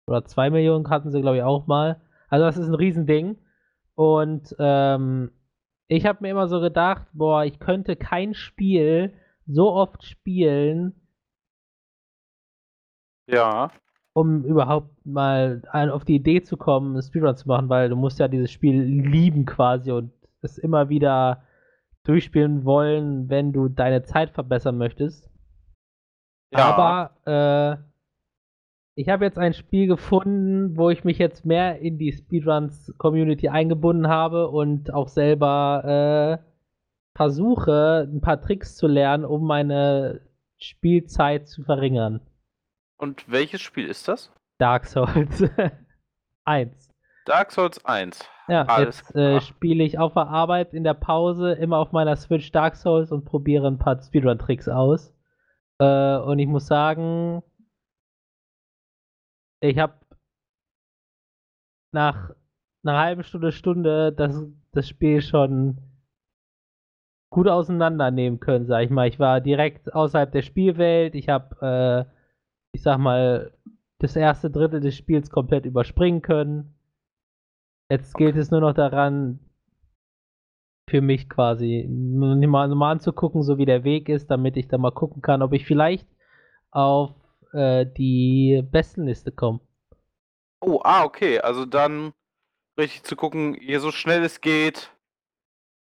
Oder 0.06 0.24
2 0.24 0.50
Millionen 0.50 0.88
hatten 0.90 1.10
sie, 1.10 1.20
glaube 1.20 1.38
ich, 1.38 1.42
auch 1.42 1.66
mal. 1.66 2.00
Also 2.28 2.44
das 2.44 2.58
ist 2.58 2.68
ein 2.68 2.74
Riesending. 2.74 3.38
Und 3.94 4.54
ähm, 4.58 5.32
ich 5.88 6.04
habe 6.04 6.18
mir 6.22 6.30
immer 6.30 6.48
so 6.48 6.60
gedacht, 6.60 7.06
boah, 7.12 7.44
ich 7.44 7.58
könnte 7.58 7.96
kein 7.96 8.34
Spiel 8.34 9.14
so 9.46 9.72
oft 9.72 10.04
spielen, 10.04 10.94
Ja. 13.26 13.70
Um 14.16 14.44
überhaupt 14.44 15.04
mal 15.04 15.60
auf 15.92 16.06
die 16.06 16.14
Idee 16.14 16.40
zu 16.40 16.56
kommen, 16.56 17.02
Speedrun 17.02 17.36
zu 17.36 17.46
machen, 17.48 17.68
weil 17.68 17.90
du 17.90 17.96
musst 17.96 18.18
ja 18.18 18.28
dieses 18.28 18.50
Spiel 18.50 18.80
lieben 18.80 19.44
quasi 19.44 19.92
und 19.92 20.10
es 20.40 20.56
immer 20.56 20.88
wieder 20.88 21.42
durchspielen 22.04 22.64
wollen, 22.64 23.28
wenn 23.28 23.52
du 23.52 23.68
deine 23.68 24.04
Zeit 24.04 24.30
verbessern 24.30 24.78
möchtest. 24.78 25.30
Ja. 26.50 26.64
Aber 26.64 27.76
äh, 27.76 27.76
ich 28.94 29.10
habe 29.10 29.26
jetzt 29.26 29.38
ein 29.38 29.52
Spiel 29.52 29.86
gefunden, 29.86 30.78
wo 30.78 30.88
ich 30.88 31.04
mich 31.04 31.18
jetzt 31.18 31.44
mehr 31.44 31.80
in 31.80 31.98
die 31.98 32.12
Speedruns-Community 32.12 33.50
eingebunden 33.50 34.08
habe 34.08 34.48
und 34.48 34.94
auch 34.94 35.08
selber 35.08 36.40
äh, 36.40 36.48
versuche, 37.14 38.08
ein 38.10 38.22
paar 38.22 38.40
Tricks 38.40 38.76
zu 38.76 38.86
lernen, 38.86 39.26
um 39.26 39.46
meine 39.46 40.22
Spielzeit 40.56 41.48
zu 41.48 41.64
verringern. 41.64 42.22
Und 42.96 43.30
welches 43.30 43.60
Spiel 43.60 43.86
ist 43.86 44.08
das? 44.08 44.32
Dark 44.58 44.86
Souls 44.86 45.44
1. 46.44 46.90
Dark 47.26 47.52
Souls 47.52 47.84
1. 47.84 48.24
Ja, 48.48 48.62
Alles 48.62 49.00
jetzt 49.00 49.16
äh, 49.16 49.40
spiele 49.40 49.82
ich 49.82 49.98
auf 49.98 50.14
der 50.14 50.28
Arbeit 50.28 50.72
in 50.72 50.84
der 50.84 50.94
Pause 50.94 51.52
immer 51.52 51.78
auf 51.78 51.92
meiner 51.92 52.16
Switch 52.16 52.52
Dark 52.52 52.76
Souls 52.76 53.10
und 53.10 53.24
probiere 53.24 53.66
ein 53.66 53.78
paar 53.78 54.00
Speedrun-Tricks 54.00 54.68
aus. 54.68 55.12
Äh, 55.78 56.16
und 56.18 56.38
ich 56.38 56.46
muss 56.46 56.66
sagen, 56.66 57.42
ich 59.60 59.78
habe 59.78 59.94
nach 61.92 62.30
einer 62.84 62.98
halben 62.98 63.24
Stunde, 63.24 63.52
Stunde 63.52 64.12
das, 64.12 64.44
das 64.72 64.88
Spiel 64.88 65.20
schon 65.22 65.78
gut 67.30 67.48
auseinandernehmen 67.48 68.38
können, 68.38 68.66
sag 68.66 68.84
ich 68.84 68.90
mal. 68.90 69.08
Ich 69.08 69.18
war 69.18 69.40
direkt 69.40 69.92
außerhalb 69.92 70.30
der 70.30 70.42
Spielwelt. 70.42 71.14
Ich 71.14 71.28
habe, 71.28 72.06
äh, 72.08 72.15
ich 72.76 72.82
sag 72.82 72.98
mal, 72.98 73.52
das 73.98 74.14
erste 74.16 74.50
Drittel 74.50 74.80
des 74.80 74.94
Spiels 74.94 75.30
komplett 75.30 75.64
überspringen 75.64 76.20
können. 76.20 76.74
Jetzt 77.90 78.14
gilt 78.14 78.36
es 78.36 78.50
nur 78.50 78.60
noch 78.60 78.74
daran, 78.74 79.40
für 80.88 81.00
mich 81.00 81.30
quasi 81.30 81.88
mal, 81.88 82.68
mal 82.68 82.92
anzugucken, 82.92 83.42
so 83.42 83.56
wie 83.56 83.64
der 83.64 83.82
Weg 83.82 84.10
ist, 84.10 84.30
damit 84.30 84.58
ich 84.58 84.68
dann 84.68 84.82
mal 84.82 84.92
gucken 84.92 85.22
kann, 85.22 85.40
ob 85.42 85.54
ich 85.54 85.64
vielleicht 85.64 86.06
auf 86.70 87.14
äh, 87.52 87.86
die 87.86 88.62
Bestenliste 88.70 89.32
komme. 89.32 89.60
Oh, 90.60 90.80
ah, 90.84 91.04
okay. 91.04 91.40
Also 91.40 91.64
dann 91.64 92.12
richtig 92.78 93.04
zu 93.04 93.16
gucken, 93.16 93.54
je 93.60 93.78
so 93.78 93.90
schnell 93.90 94.22
es 94.22 94.42
geht, 94.42 94.92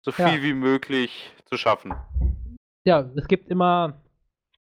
so 0.02 0.10
viel 0.10 0.36
Ja. 0.38 0.42
wie 0.42 0.54
möglich 0.54 1.32
zu 1.44 1.58
schaffen. 1.58 1.94
Ja, 2.84 3.10
es 3.14 3.28
gibt 3.28 3.48
immer 3.48 4.00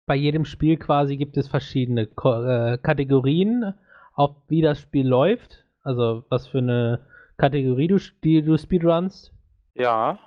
bei 0.08 0.16
jedem 0.16 0.44
Spiel 0.44 0.76
quasi 0.76 1.16
gibt 1.16 1.36
es 1.36 1.46
verschiedene 1.46 2.06
Ko 2.06 2.42
äh, 2.42 2.78
Kategorien, 2.78 3.74
auf 4.14 4.34
wie 4.48 4.62
das 4.62 4.80
Spiel 4.80 5.06
läuft. 5.06 5.64
Also 5.84 6.24
was 6.28 6.48
für 6.48 6.58
eine 6.58 7.06
Kategorie 7.36 7.86
du, 7.86 7.98
die 8.24 8.42
du 8.42 8.58
speedrunst. 8.58 9.32
Ja. 9.74 10.18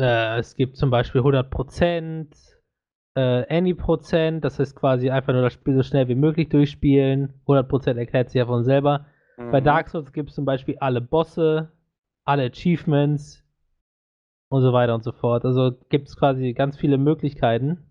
Äh, 0.00 0.38
es 0.38 0.54
gibt 0.54 0.76
zum 0.76 0.90
Beispiel 0.90 1.22
100%, 1.22 2.26
äh, 3.16 3.56
Any%, 3.56 4.44
das 4.44 4.60
heißt 4.60 4.76
quasi 4.76 5.10
einfach 5.10 5.32
nur 5.32 5.42
das 5.42 5.54
Spiel 5.54 5.74
so 5.74 5.82
schnell 5.82 6.06
wie 6.06 6.14
möglich 6.14 6.48
durchspielen. 6.50 7.34
100% 7.46 7.96
erklärt 7.96 8.28
sich 8.30 8.38
ja 8.38 8.46
von 8.46 8.62
selber. 8.64 9.06
Bei 9.36 9.60
Mhm. 9.60 9.64
Dark 9.64 9.88
Souls 9.88 10.12
gibt 10.12 10.30
es 10.30 10.36
zum 10.36 10.44
Beispiel 10.44 10.76
alle 10.78 11.00
Bosse, 11.00 11.72
alle 12.24 12.44
Achievements 12.44 13.44
und 14.50 14.62
so 14.62 14.72
weiter 14.72 14.94
und 14.94 15.02
so 15.02 15.12
fort. 15.12 15.44
Also 15.44 15.72
gibt 15.88 16.08
es 16.08 16.16
quasi 16.16 16.52
ganz 16.52 16.76
viele 16.76 16.98
Möglichkeiten. 16.98 17.87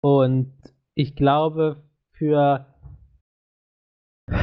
Und 0.00 0.52
ich 0.94 1.16
glaube, 1.16 1.82
für. 2.12 2.66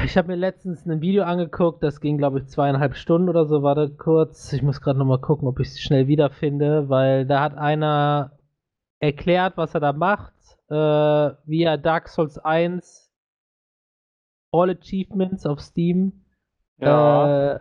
Ich 0.04 0.18
habe 0.18 0.30
mir 0.30 0.36
letztens 0.36 0.84
ein 0.86 1.00
Video 1.02 1.24
angeguckt, 1.24 1.84
das 1.84 2.02
ging, 2.02 2.18
glaube 2.18 2.40
ich, 2.40 2.48
zweieinhalb 2.48 2.96
Stunden 2.96 3.30
oder 3.30 3.46
so. 3.46 3.62
Warte 3.62 3.96
kurz. 3.96 4.52
Ich 4.52 4.64
muss 4.64 4.82
gerade 4.82 4.98
nochmal 4.98 5.22
gucken, 5.22 5.48
ob 5.48 5.60
ich 5.60 5.68
es 5.68 5.80
schnell 5.80 6.08
wiederfinde, 6.08 6.90
weil 6.90 7.28
da 7.28 7.42
hat 7.42 7.56
einer 7.56 8.40
erklärt, 9.00 9.58
was 9.58 9.76
er 9.76 9.82
da 9.82 9.94
macht, 9.94 10.34
äh, 10.70 10.74
wie 11.46 11.62
er 11.64 11.78
Dark 11.78 12.10
Souls 12.10 12.40
1 12.40 13.12
All 14.52 14.72
Achievements 14.72 15.46
auf 15.46 15.60
Steam 15.60 16.26
Ja. 16.80 17.54
äh, 17.56 17.60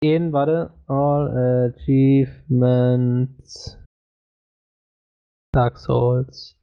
gehen, 0.00 0.32
warte. 0.32 0.72
All 0.86 1.72
Achievements. 1.74 3.82
Dark 5.52 5.76
Souls. 5.78 6.56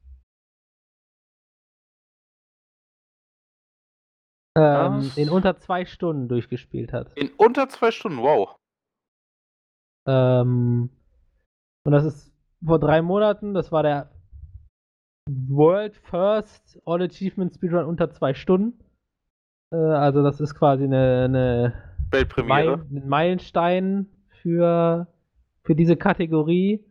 Ähm, 4.56 5.10
in 5.16 5.30
unter 5.30 5.56
zwei 5.56 5.84
Stunden 5.84 6.28
durchgespielt 6.28 6.92
hat. 6.92 7.12
In 7.16 7.30
unter 7.36 7.68
zwei 7.68 7.90
Stunden, 7.90 8.18
wow. 8.18 8.56
Ähm, 10.06 10.90
und 11.84 11.92
das 11.92 12.04
ist 12.04 12.34
vor 12.64 12.80
drei 12.80 13.00
Monaten, 13.00 13.54
das 13.54 13.70
war 13.70 13.82
der 13.82 14.10
World 15.28 15.96
First 15.96 16.80
All 16.84 17.02
Achievement 17.02 17.54
Speedrun 17.54 17.84
unter 17.84 18.10
zwei 18.10 18.34
Stunden. 18.34 18.82
Äh, 19.72 19.76
also 19.76 20.22
das 20.22 20.40
ist 20.40 20.54
quasi 20.54 20.84
eine, 20.84 21.24
eine 21.24 21.74
Weltpremiere. 22.10 22.78
Meil, 22.78 22.86
ein 22.90 23.08
Meilenstein 23.08 24.06
für, 24.42 25.06
für 25.62 25.74
diese 25.74 25.96
Kategorie. 25.96 26.84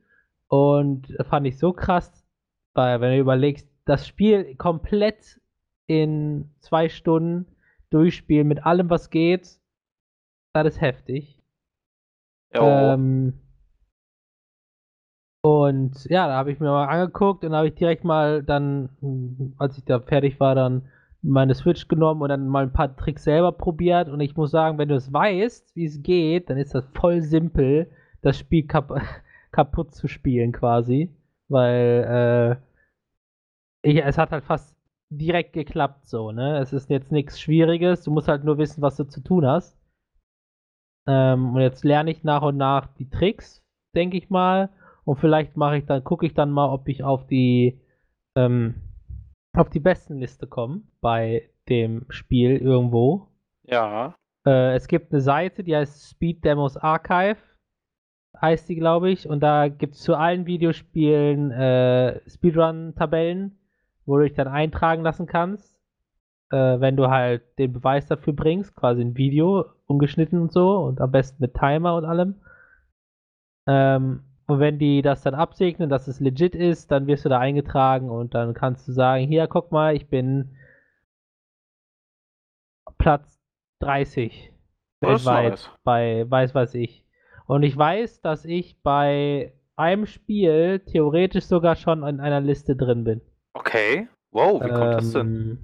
Und 0.47 1.15
fand 1.29 1.45
ich 1.45 1.59
so 1.59 1.73
krass, 1.73 2.25
weil 2.73 3.01
wenn 3.01 3.11
du 3.11 3.19
überlegst, 3.19 3.69
das 3.85 4.07
Spiel 4.07 4.55
komplett 4.55 5.38
in 5.89 6.51
zwei 6.59 6.87
Stunden 6.87 7.47
durchspielen 7.89 8.47
mit 8.47 8.63
allem, 8.63 8.91
was 8.91 9.09
geht, 9.09 9.59
das 10.53 10.67
ist 10.67 10.81
heftig. 10.81 11.41
Ähm, 12.53 13.33
und 15.41 16.05
ja, 16.05 16.27
da 16.27 16.35
habe 16.35 16.51
ich 16.51 16.59
mir 16.59 16.67
mal 16.69 16.85
angeguckt 16.85 17.43
und 17.43 17.53
habe 17.53 17.67
ich 17.67 17.73
direkt 17.73 18.03
mal 18.03 18.43
dann, 18.43 19.55
als 19.57 19.79
ich 19.79 19.85
da 19.85 19.99
fertig 19.99 20.39
war, 20.39 20.53
dann 20.53 20.87
meine 21.23 21.55
Switch 21.55 21.87
genommen 21.87 22.21
und 22.21 22.29
dann 22.29 22.47
mal 22.47 22.63
ein 22.63 22.73
paar 22.73 22.95
Tricks 22.95 23.23
selber 23.23 23.51
probiert. 23.51 24.09
Und 24.09 24.19
ich 24.21 24.35
muss 24.35 24.51
sagen, 24.51 24.77
wenn 24.77 24.89
du 24.89 24.95
es 24.95 25.11
weißt, 25.11 25.75
wie 25.75 25.85
es 25.85 26.03
geht, 26.03 26.51
dann 26.51 26.57
ist 26.57 26.75
das 26.75 26.85
voll 26.93 27.21
simpel, 27.21 27.89
das 28.21 28.37
Spiel 28.37 28.67
kap 28.67 28.91
kaputt 29.51 29.95
zu 29.95 30.07
spielen 30.07 30.51
quasi. 30.51 31.09
Weil 31.47 32.61
äh, 33.83 33.89
ich, 33.89 34.03
es 34.03 34.19
hat 34.19 34.31
halt 34.31 34.43
fast 34.43 34.78
direkt 35.09 35.53
geklappt 35.53 36.07
so, 36.07 36.31
ne? 36.31 36.59
Es 36.59 36.73
ist 36.73 36.89
jetzt 36.89 37.11
nichts 37.11 37.39
Schwieriges, 37.39 38.03
du 38.03 38.11
musst 38.11 38.27
halt 38.27 38.43
nur 38.43 38.57
wissen, 38.57 38.81
was 38.81 38.95
du 38.97 39.05
zu 39.05 39.21
tun 39.21 39.45
hast. 39.45 39.77
Ähm, 41.07 41.55
und 41.55 41.61
jetzt 41.61 41.83
lerne 41.83 42.11
ich 42.11 42.23
nach 42.23 42.43
und 42.43 42.57
nach 42.57 42.87
die 42.95 43.09
Tricks, 43.09 43.63
denke 43.95 44.17
ich 44.17 44.29
mal. 44.29 44.69
Und 45.05 45.17
vielleicht 45.17 45.57
mache 45.57 45.77
ich 45.77 45.85
dann, 45.85 46.03
gucke 46.03 46.25
ich 46.25 46.33
dann 46.33 46.51
mal, 46.51 46.69
ob 46.69 46.87
ich 46.87 47.03
auf 47.03 47.25
die 47.25 47.81
ähm, 48.35 48.75
auf 49.53 49.69
die 49.69 49.79
Bestenliste 49.79 50.47
komme 50.47 50.83
bei 51.01 51.49
dem 51.67 52.05
Spiel 52.09 52.57
irgendwo. 52.57 53.27
ja. 53.63 54.15
Äh, 54.45 54.75
es 54.75 54.87
gibt 54.87 55.11
eine 55.11 55.21
Seite, 55.21 55.63
die 55.63 55.75
heißt 55.75 56.11
Speed 56.11 56.45
Demos 56.45 56.77
Archive, 56.77 57.37
heißt 58.39 58.69
die, 58.69 58.75
glaube 58.75 59.11
ich. 59.11 59.27
Und 59.27 59.41
da 59.41 59.67
gibt 59.67 59.95
es 59.95 60.01
zu 60.01 60.15
allen 60.15 60.45
Videospielen 60.45 61.51
äh, 61.51 62.21
Speedrun-Tabellen, 62.29 63.58
wo 64.09 64.17
du 64.17 64.23
dich 64.23 64.33
dann 64.33 64.47
eintragen 64.47 65.03
lassen 65.03 65.27
kannst. 65.27 65.79
Äh, 66.51 66.79
wenn 66.79 66.97
du 66.97 67.09
halt 67.09 67.43
den 67.59 67.73
Beweis 67.73 68.07
dafür 68.07 68.33
bringst, 68.33 68.75
quasi 68.75 69.01
ein 69.01 69.15
Video, 69.15 69.65
ungeschnitten 69.85 70.41
und 70.41 70.51
so, 70.51 70.79
und 70.79 70.99
am 70.99 71.11
besten 71.11 71.41
mit 71.41 71.53
Timer 71.53 71.95
und 71.95 72.05
allem. 72.05 72.35
Ähm, 73.67 74.23
und 74.47 74.59
wenn 74.59 74.79
die 74.79 75.03
das 75.03 75.21
dann 75.21 75.35
absegnen, 75.35 75.89
dass 75.89 76.07
es 76.07 76.19
legit 76.19 76.55
ist, 76.55 76.89
dann 76.91 77.05
wirst 77.05 77.23
du 77.23 77.29
da 77.29 77.37
eingetragen 77.37 78.09
und 78.09 78.33
dann 78.33 78.55
kannst 78.55 78.87
du 78.87 78.93
sagen, 78.93 79.27
hier, 79.27 79.45
guck 79.47 79.71
mal, 79.71 79.95
ich 79.95 80.09
bin 80.09 80.55
Platz 82.97 83.39
30 83.79 84.51
Das 85.01 85.21
ist 85.21 85.25
weltweit 85.27 85.51
nice. 85.51 85.69
bei 85.83 86.25
weiß 86.27 86.55
weiß 86.55 86.73
ich. 86.73 87.05
Und 87.45 87.61
ich 87.61 87.77
weiß, 87.77 88.21
dass 88.21 88.43
ich 88.43 88.81
bei 88.81 89.53
einem 89.75 90.07
Spiel 90.07 90.79
theoretisch 90.79 91.45
sogar 91.45 91.75
schon 91.75 92.03
in 92.03 92.19
einer 92.19 92.41
Liste 92.41 92.75
drin 92.75 93.03
bin. 93.03 93.21
Okay. 93.55 94.07
Wow, 94.31 94.61
wie 94.63 94.69
kommt 94.69 94.93
das 94.93 95.11
denn? 95.11 95.27
Ähm, 95.27 95.59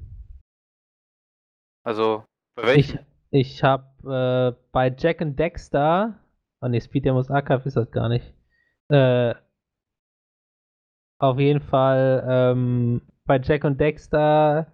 Also, 1.86 2.25
bei 2.56 2.75
Ich, 2.75 2.94
welchem? 2.94 3.06
ich 3.32 3.63
habe 3.63 4.56
äh, 4.58 4.65
bei 4.72 4.94
Jack 4.98 5.22
and 5.22 5.38
Dexter, 5.38 6.20
oh 6.62 6.68
ne, 6.68 6.82
Speed 6.82 7.06
Demos 7.06 7.30
Archive 7.30 7.68
ist 7.68 7.77
das 7.77 7.92
gar 7.92 8.10
nicht. 8.10 8.34
Äh, 8.89 9.36
auf 11.20 11.39
jeden 11.39 11.62
Fall 11.62 12.25
ähm, 12.27 13.01
bei 13.25 13.39
Jack 13.39 13.63
und 13.63 13.80
Dexter 13.80 14.72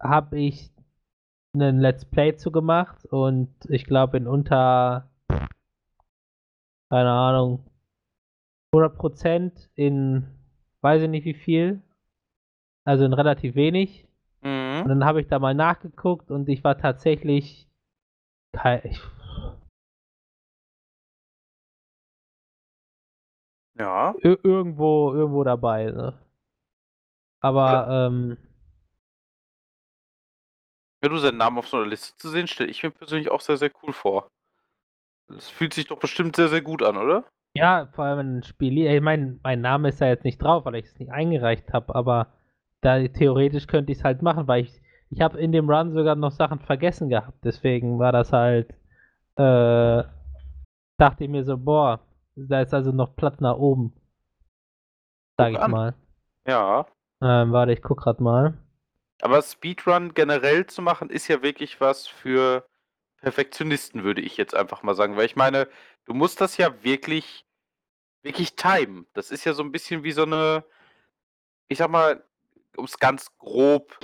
habe 0.00 0.38
ich 0.38 0.70
einen 1.54 1.80
Let's 1.80 2.04
Play 2.04 2.36
zu 2.36 2.52
gemacht 2.52 3.04
und 3.06 3.52
ich 3.68 3.84
glaube 3.84 4.16
in 4.18 4.26
unter, 4.28 5.10
keine 6.90 7.10
Ahnung, 7.10 7.66
100% 8.74 9.68
in 9.74 10.26
weiß 10.82 11.02
ich 11.02 11.08
nicht 11.08 11.24
wie 11.24 11.34
viel, 11.34 11.82
also 12.84 13.04
in 13.04 13.12
relativ 13.12 13.54
wenig. 13.54 14.06
Und 14.42 14.50
Mhm. 14.50 14.88
dann 14.88 15.04
habe 15.04 15.20
ich 15.20 15.28
da 15.28 15.38
mal 15.38 15.54
nachgeguckt 15.54 16.30
und 16.30 16.48
ich 16.48 16.64
war 16.64 16.78
tatsächlich 16.78 17.68
Ja. 23.78 24.12
ir- 24.22 24.38
irgendwo, 24.44 25.12
irgendwo 25.14 25.44
dabei. 25.44 25.90
Ne? 25.90 26.18
Aber 27.40 27.88
ähm, 28.08 28.36
Ja, 31.02 31.08
du 31.08 31.16
seinen 31.16 31.38
Namen 31.38 31.58
auf 31.58 31.68
so 31.68 31.78
einer 31.78 31.86
Liste 31.86 32.14
zu 32.18 32.28
sehen, 32.28 32.46
stelle 32.46 32.70
ich 32.70 32.82
mir 32.82 32.90
persönlich 32.90 33.30
auch 33.30 33.40
sehr, 33.40 33.56
sehr 33.56 33.72
cool 33.82 33.92
vor. 33.92 34.30
Das 35.28 35.48
fühlt 35.48 35.72
sich 35.72 35.86
doch 35.86 35.98
bestimmt 35.98 36.36
sehr, 36.36 36.48
sehr 36.48 36.60
gut 36.60 36.82
an, 36.82 36.96
oder? 36.98 37.24
Ja, 37.54 37.88
vor 37.92 38.04
allem 38.04 38.38
ein 38.38 38.42
Spiel. 38.42 38.78
Ich 38.86 39.00
meine, 39.00 39.38
mein 39.42 39.60
Name 39.60 39.88
ist 39.88 40.00
da 40.00 40.06
jetzt 40.06 40.24
nicht 40.24 40.38
drauf, 40.42 40.64
weil 40.64 40.76
ich 40.76 40.86
es 40.86 40.98
nicht 40.98 41.10
eingereicht 41.12 41.72
habe, 41.72 41.94
aber 41.94 42.32
da 42.80 43.06
theoretisch 43.08 43.66
könnte 43.66 43.92
ich 43.92 43.98
es 43.98 44.04
halt 44.04 44.22
machen, 44.22 44.48
weil 44.48 44.64
ich, 44.64 44.80
ich 45.10 45.20
habe 45.20 45.38
in 45.38 45.52
dem 45.52 45.68
Run 45.68 45.92
sogar 45.92 46.14
noch 46.14 46.30
Sachen 46.32 46.60
vergessen 46.60 47.08
gehabt. 47.08 47.44
Deswegen 47.44 47.98
war 47.98 48.12
das 48.12 48.32
halt, 48.32 48.70
äh, 49.36 50.04
dachte 50.98 51.24
ich 51.24 51.28
mir 51.28 51.44
so, 51.44 51.56
boah, 51.58 52.00
da 52.36 52.60
ist 52.60 52.72
also 52.72 52.92
noch 52.92 53.16
Platz 53.16 53.40
nach 53.40 53.56
oben. 53.56 53.92
Sag 55.36 55.48
Guck 55.48 55.58
ich 55.58 55.64
an. 55.64 55.70
mal. 55.70 55.94
Ja. 56.46 56.86
Ähm, 57.22 57.52
warte, 57.52 57.72
ich 57.72 57.82
guck 57.82 57.98
grad 57.98 58.20
mal. 58.20 58.54
Aber 59.22 59.42
Speedrun 59.42 60.14
generell 60.14 60.66
zu 60.66 60.80
machen, 60.80 61.10
ist 61.10 61.28
ja 61.28 61.42
wirklich 61.42 61.80
was 61.80 62.06
für 62.06 62.64
Perfektionisten, 63.20 64.04
würde 64.04 64.20
ich 64.20 64.36
jetzt 64.36 64.54
einfach 64.54 64.82
mal 64.82 64.94
sagen. 64.94 65.16
Weil 65.16 65.26
ich 65.26 65.36
meine, 65.36 65.68
du 66.04 66.14
musst 66.14 66.40
das 66.40 66.56
ja 66.56 66.82
wirklich, 66.82 67.44
wirklich 68.22 68.56
timen. 68.56 69.06
Das 69.12 69.30
ist 69.30 69.44
ja 69.44 69.52
so 69.52 69.62
ein 69.62 69.72
bisschen 69.72 70.02
wie 70.02 70.12
so 70.12 70.22
eine, 70.22 70.64
ich 71.68 71.78
sag 71.78 71.90
mal, 71.90 72.24
um 72.76 72.84
es 72.84 72.98
ganz 72.98 73.36
grob, 73.38 73.98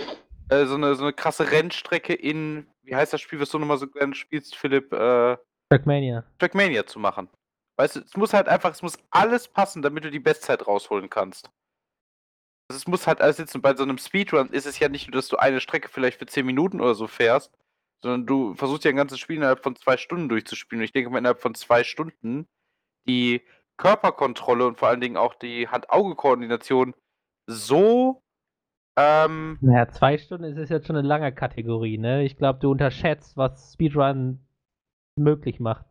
äh, 0.51 0.67
so, 0.67 0.75
eine, 0.75 0.95
so 0.95 1.03
eine 1.03 1.13
krasse 1.13 1.51
Rennstrecke 1.51 2.13
in, 2.13 2.67
wie 2.83 2.95
heißt 2.95 3.13
das 3.13 3.21
Spiel, 3.21 3.41
was 3.41 3.51
du 3.51 3.59
nochmal 3.59 3.79
so 3.79 3.89
gerne 3.89 4.15
spielst, 4.15 4.57
Philipp, 4.57 4.93
äh, 4.93 5.37
Trackmania. 5.71 6.25
Trackmania 6.39 6.87
zu 6.87 6.99
machen. 6.99 7.29
Weißt 7.77 7.97
du, 7.97 8.01
es 8.01 8.17
muss 8.17 8.33
halt 8.33 8.49
einfach, 8.49 8.71
es 8.71 8.83
muss 8.83 8.99
alles 9.11 9.49
passen, 9.49 9.83
damit 9.83 10.05
du 10.05 10.11
die 10.11 10.21
Bestzeit 10.21 10.67
rausholen 10.67 11.11
kannst. 11.11 11.51
Also 12.69 12.79
es 12.79 12.87
muss 12.87 13.07
halt 13.07 13.21
alles 13.21 13.37
sitzen. 13.37 13.63
Bei 13.63 13.77
so 13.77 13.83
einem 13.83 13.99
Speedrun 13.99 14.51
ist 14.51 14.67
es 14.67 14.79
ja 14.79 14.89
nicht 14.89 15.09
nur, 15.09 15.21
dass 15.21 15.29
du 15.29 15.37
eine 15.37 15.61
Strecke 15.61 15.89
vielleicht 15.89 16.19
für 16.19 16.27
10 16.27 16.47
Minuten 16.47 16.81
oder 16.81 16.95
so 16.95 17.07
fährst, 17.07 17.53
sondern 18.03 18.27
du 18.27 18.55
versuchst 18.55 18.85
ja 18.85 18.91
ein 18.91 18.97
ganzes 18.97 19.19
Spiel 19.19 19.37
innerhalb 19.37 19.63
von 19.63 19.77
zwei 19.77 19.97
Stunden 19.97 20.29
durchzuspielen. 20.29 20.81
Und 20.81 20.85
ich 20.85 20.93
denke 20.93 21.11
mal, 21.11 21.19
innerhalb 21.19 21.41
von 21.41 21.55
zwei 21.55 21.85
Stunden 21.85 22.47
die 23.09 23.43
Körperkontrolle 23.77 24.67
und 24.67 24.79
vor 24.79 24.89
allen 24.89 25.01
Dingen 25.01 25.17
auch 25.17 25.35
die 25.35 25.69
Hand-Auge-Koordination 25.69 26.95
so 27.47 28.23
ähm, 28.97 29.59
Naja, 29.61 29.89
zwei 29.89 30.17
Stunden 30.17 30.45
ist 30.45 30.57
es 30.57 30.71
jetzt 30.71 30.87
schon 30.87 30.97
eine 30.97 31.07
lange 31.07 31.33
Kategorie, 31.33 31.99
ne? 31.99 32.25
Ich 32.25 32.37
glaube, 32.37 32.59
du 32.61 32.71
unterschätzt, 32.71 33.37
was 33.37 33.75
Speedrun 33.75 34.47
möglich 35.17 35.61
macht. 35.61 35.85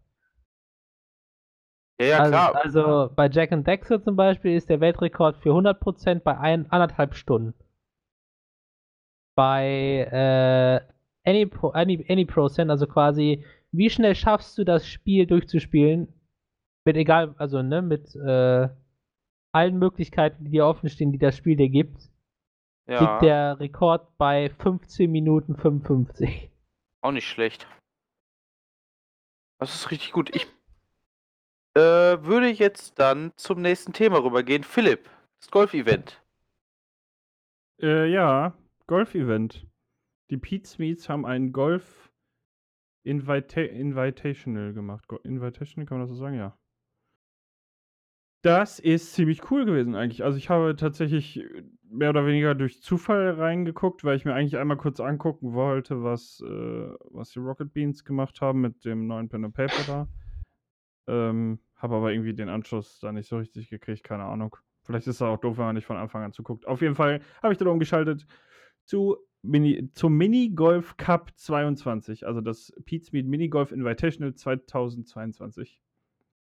ja, 1.99 2.07
ja 2.07 2.19
also, 2.19 2.31
klar. 2.31 2.55
also 2.55 3.15
bei 3.15 3.29
Jack 3.29 3.51
and 3.51 3.67
Dexter 3.67 4.01
zum 4.01 4.15
Beispiel 4.15 4.55
ist 4.55 4.69
der 4.69 4.79
Weltrekord 4.79 5.37
für 5.37 5.51
100% 5.51 6.21
bei 6.21 6.37
ein, 6.37 6.69
anderthalb 6.71 7.15
Stunden. 7.15 7.53
Bei 9.35 10.07
äh, 10.87 10.94
Any, 11.25 11.45
Pro, 11.45 11.69
Any, 11.69 12.05
Any 12.09 12.25
Procent, 12.25 12.69
also 12.69 12.87
quasi, 12.87 13.43
wie 13.71 13.89
schnell 13.89 14.15
schaffst 14.15 14.57
du 14.57 14.63
das 14.63 14.87
Spiel 14.87 15.25
durchzuspielen, 15.25 16.07
mit 16.85 16.95
egal, 16.95 17.33
also 17.37 17.61
ne, 17.61 17.81
mit 17.81 18.15
äh, 18.15 18.69
allen 19.51 19.79
Möglichkeiten, 19.79 20.45
die 20.45 20.51
dir 20.51 20.65
offen 20.65 20.89
stehen, 20.89 21.11
die 21.11 21.17
das 21.17 21.35
Spiel 21.35 21.55
dir 21.55 21.69
gibt, 21.69 22.09
ja, 22.87 22.99
liegt 22.99 23.23
der 23.23 23.59
Rekord 23.59 24.17
bei 24.17 24.49
15 24.49 25.11
Minuten 25.11 25.55
55. 25.55 26.51
auch 27.01 27.11
nicht 27.11 27.27
schlecht. 27.27 27.67
Das 29.59 29.73
ist 29.73 29.89
richtig 29.89 30.11
gut. 30.11 30.35
Ich 30.35 30.45
äh, 31.75 31.81
würde 32.23 32.49
jetzt 32.49 32.99
dann 32.99 33.31
zum 33.35 33.61
nächsten 33.61 33.93
Thema 33.93 34.23
rübergehen. 34.23 34.63
Philipp, 34.63 35.09
das 35.39 35.49
Golf-Event. 35.49 36.21
Äh, 37.81 38.11
ja, 38.11 38.53
Golf-Event. 38.87 39.65
Die 40.29 40.37
Pete 40.37 40.67
Smiths 40.67 41.09
haben 41.09 41.25
ein 41.25 41.51
Golf 41.51 42.11
Invita 43.03 43.61
Invitational 43.61 44.73
gemacht. 44.73 45.07
Go 45.07 45.17
Invitational, 45.17 45.85
kann 45.85 45.99
man 45.99 46.07
das 46.07 46.15
so 46.15 46.21
sagen? 46.21 46.37
Ja. 46.37 46.57
Das 48.41 48.79
ist 48.79 49.13
ziemlich 49.13 49.49
cool 49.49 49.65
gewesen 49.65 49.95
eigentlich. 49.95 50.23
Also 50.23 50.37
ich 50.37 50.49
habe 50.49 50.75
tatsächlich 50.75 51.39
äh, 51.39 51.63
mehr 51.83 52.09
oder 52.09 52.25
weniger 52.25 52.55
durch 52.55 52.81
Zufall 52.81 53.31
reingeguckt, 53.31 54.03
weil 54.03 54.17
ich 54.17 54.25
mir 54.25 54.33
eigentlich 54.33 54.57
einmal 54.57 54.77
kurz 54.77 54.99
angucken 54.99 55.53
wollte, 55.53 56.03
was, 56.03 56.41
äh, 56.41 56.93
was 57.11 57.31
die 57.31 57.39
Rocket 57.39 57.73
Beans 57.73 58.03
gemacht 58.03 58.41
haben 58.41 58.61
mit 58.61 58.85
dem 58.85 59.07
neuen 59.07 59.29
Pen 59.29 59.45
and 59.45 59.55
Paper 59.55 59.83
da. 59.87 60.07
Ähm, 61.07 61.59
habe 61.75 61.95
aber 61.95 62.11
irgendwie 62.11 62.33
den 62.33 62.49
Anschluss 62.49 62.99
da 62.99 63.11
nicht 63.11 63.27
so 63.27 63.37
richtig 63.37 63.69
gekriegt, 63.69 64.03
keine 64.03 64.25
Ahnung. 64.25 64.55
Vielleicht 64.83 65.07
ist 65.07 65.15
es 65.15 65.21
auch 65.21 65.37
doof, 65.37 65.57
wenn 65.57 65.65
man 65.65 65.75
nicht 65.75 65.85
von 65.85 65.97
Anfang 65.97 66.23
an 66.23 66.31
zuguckt. 66.31 66.67
Auf 66.67 66.81
jeden 66.81 66.95
Fall 66.95 67.21
habe 67.41 67.53
ich 67.53 67.57
dann 67.57 67.67
umgeschaltet 67.67 68.27
zu 68.83 69.17
Mini, 69.45 69.89
zum 69.93 70.17
Mini 70.17 70.49
Golf 70.49 70.97
Cup 70.97 71.31
22, 71.35 72.25
also 72.25 72.41
das 72.41 72.73
Pete 72.85 73.05
Smith 73.05 73.25
Mini 73.25 73.47
Golf 73.47 73.71
Invitational 73.71 74.33
2022. 74.33 75.81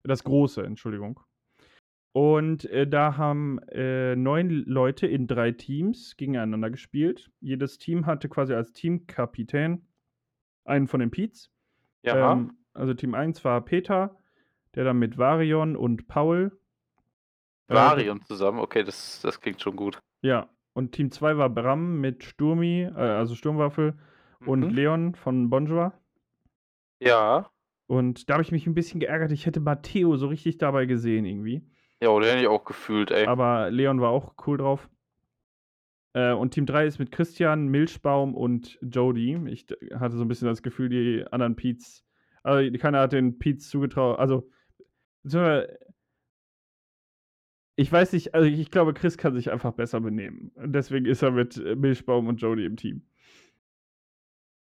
Das 0.03 0.23
große, 0.23 0.63
Entschuldigung. 0.63 1.19
Und 2.13 2.65
äh, 2.65 2.87
da 2.87 3.17
haben 3.17 3.59
äh, 3.69 4.15
neun 4.15 4.49
Leute 4.49 5.05
in 5.05 5.27
drei 5.27 5.51
Teams 5.51 6.17
gegeneinander 6.17 6.69
gespielt. 6.69 7.29
Jedes 7.41 7.77
Team 7.77 8.05
hatte 8.05 8.29
quasi 8.29 8.53
als 8.53 8.73
Teamkapitän 8.73 9.85
einen 10.65 10.87
von 10.87 10.99
den 10.99 11.11
Peets. 11.11 11.51
Ja. 12.03 12.31
Ähm, 12.31 12.57
also 12.73 12.93
Team 12.93 13.13
1 13.13 13.43
war 13.43 13.63
Peter, 13.63 14.17
der 14.75 14.85
dann 14.85 14.97
mit 14.97 15.17
Varion 15.17 15.75
und 15.75 16.07
Paul. 16.07 16.57
äh, 17.67 17.75
Varion 17.75 18.21
zusammen, 18.23 18.59
okay, 18.59 18.83
das, 18.83 19.19
das 19.21 19.39
klingt 19.39 19.61
schon 19.61 19.75
gut. 19.75 19.99
Ja, 20.21 20.49
und 20.77 20.91
Team 20.91 21.09
2 21.11 21.37
war 21.37 21.49
Bram 21.49 21.99
mit 21.99 22.23
Sturmi, 22.23 22.83
äh, 22.83 22.91
also 22.93 23.33
Sturmwaffel, 23.33 23.95
und 24.45 24.59
Mhm. 24.59 24.69
Leon 24.69 25.15
von 25.15 25.49
Bonjour. 25.49 25.91
Ja. 27.01 27.49
Und 27.87 28.29
da 28.29 28.35
habe 28.35 28.43
ich 28.43 28.51
mich 28.51 28.67
ein 28.67 28.75
bisschen 28.75 28.99
geärgert, 28.99 29.31
ich 29.31 29.47
hätte 29.47 29.59
Matteo 29.59 30.17
so 30.17 30.27
richtig 30.27 30.59
dabei 30.59 30.85
gesehen 30.85 31.25
irgendwie. 31.25 31.63
Ja, 31.99 32.09
oder 32.09 32.27
hätte 32.27 32.41
ich 32.41 32.47
auch 32.47 32.63
gefühlt, 32.63 33.09
ey. 33.09 33.25
Aber 33.25 33.71
Leon 33.71 34.01
war 34.01 34.11
auch 34.11 34.35
cool 34.45 34.59
drauf. 34.59 34.87
Äh, 36.13 36.33
und 36.33 36.53
Team 36.53 36.67
3 36.67 36.85
ist 36.85 36.99
mit 36.99 37.11
Christian, 37.11 37.69
Milchbaum 37.69 38.35
und 38.35 38.77
Jody. 38.83 39.39
Ich 39.47 39.65
hatte 39.95 40.15
so 40.15 40.23
ein 40.23 40.27
bisschen 40.27 40.47
das 40.47 40.61
Gefühl, 40.61 40.89
die 40.89 41.25
anderen 41.31 41.55
Peets, 41.55 42.05
also 42.43 42.71
keiner 42.77 42.99
hat 42.99 43.13
den 43.13 43.39
Peets 43.39 43.67
zugetraut. 43.67 44.19
Also, 44.19 44.47
beziehungsweise, 45.23 45.79
ich 47.79 47.91
weiß 47.91 48.13
nicht, 48.13 48.33
also 48.33 48.49
ich 48.49 48.71
glaube, 48.71 48.93
Chris 48.93 49.17
kann 49.17 49.35
sich 49.35 49.51
einfach 49.51 49.71
besser 49.71 50.01
benehmen. 50.01 50.51
Deswegen 50.55 51.05
ist 51.05 51.21
er 51.21 51.31
mit 51.31 51.57
äh, 51.57 51.75
Milchbaum 51.75 52.27
und 52.27 52.41
Jody 52.41 52.65
im 52.65 52.75
Team. 52.75 53.03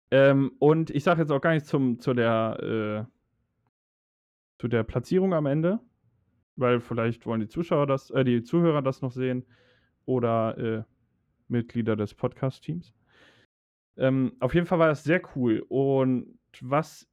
Ähm, 0.09 0.53
und 0.57 0.89
ich 0.89 1.03
sage 1.03 1.21
jetzt 1.21 1.31
auch 1.31 1.39
gar 1.39 1.53
nichts 1.53 1.69
zum, 1.69 1.99
zu, 1.99 2.15
der, 2.15 3.07
äh, 3.07 4.59
zu 4.59 4.67
der 4.67 4.83
Platzierung 4.83 5.35
am 5.35 5.45
Ende, 5.45 5.79
weil 6.55 6.79
vielleicht 6.79 7.27
wollen 7.27 7.41
die 7.41 7.47
Zuschauer 7.47 7.85
das, 7.85 8.09
äh, 8.09 8.23
die 8.23 8.41
Zuhörer 8.41 8.81
das 8.81 9.03
noch 9.03 9.11
sehen 9.11 9.45
oder 10.05 10.57
äh, 10.57 10.83
Mitglieder 11.47 11.95
des 11.95 12.15
Podcast-Teams. 12.15 12.95
Ähm, 13.97 14.33
auf 14.39 14.55
jeden 14.55 14.65
Fall 14.65 14.79
war 14.79 14.87
das 14.87 15.03
sehr 15.03 15.21
cool. 15.35 15.63
Und 15.69 16.39
was 16.59 17.07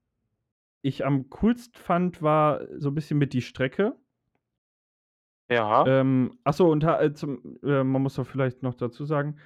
ich 0.80 1.04
am 1.04 1.28
coolsten 1.28 1.78
fand, 1.78 2.22
war 2.22 2.66
so 2.78 2.88
ein 2.88 2.94
bisschen 2.94 3.18
mit 3.18 3.34
die 3.34 3.42
Strecke. 3.42 3.94
Ja. 5.52 5.86
Ähm, 5.86 6.38
achso, 6.44 6.70
und 6.70 6.84
äh, 6.84 7.12
zum, 7.14 7.58
äh, 7.62 7.84
man 7.84 8.02
muss 8.02 8.14
doch 8.14 8.26
vielleicht 8.26 8.62
noch 8.62 8.74
dazu 8.74 9.04
sagen, 9.04 9.36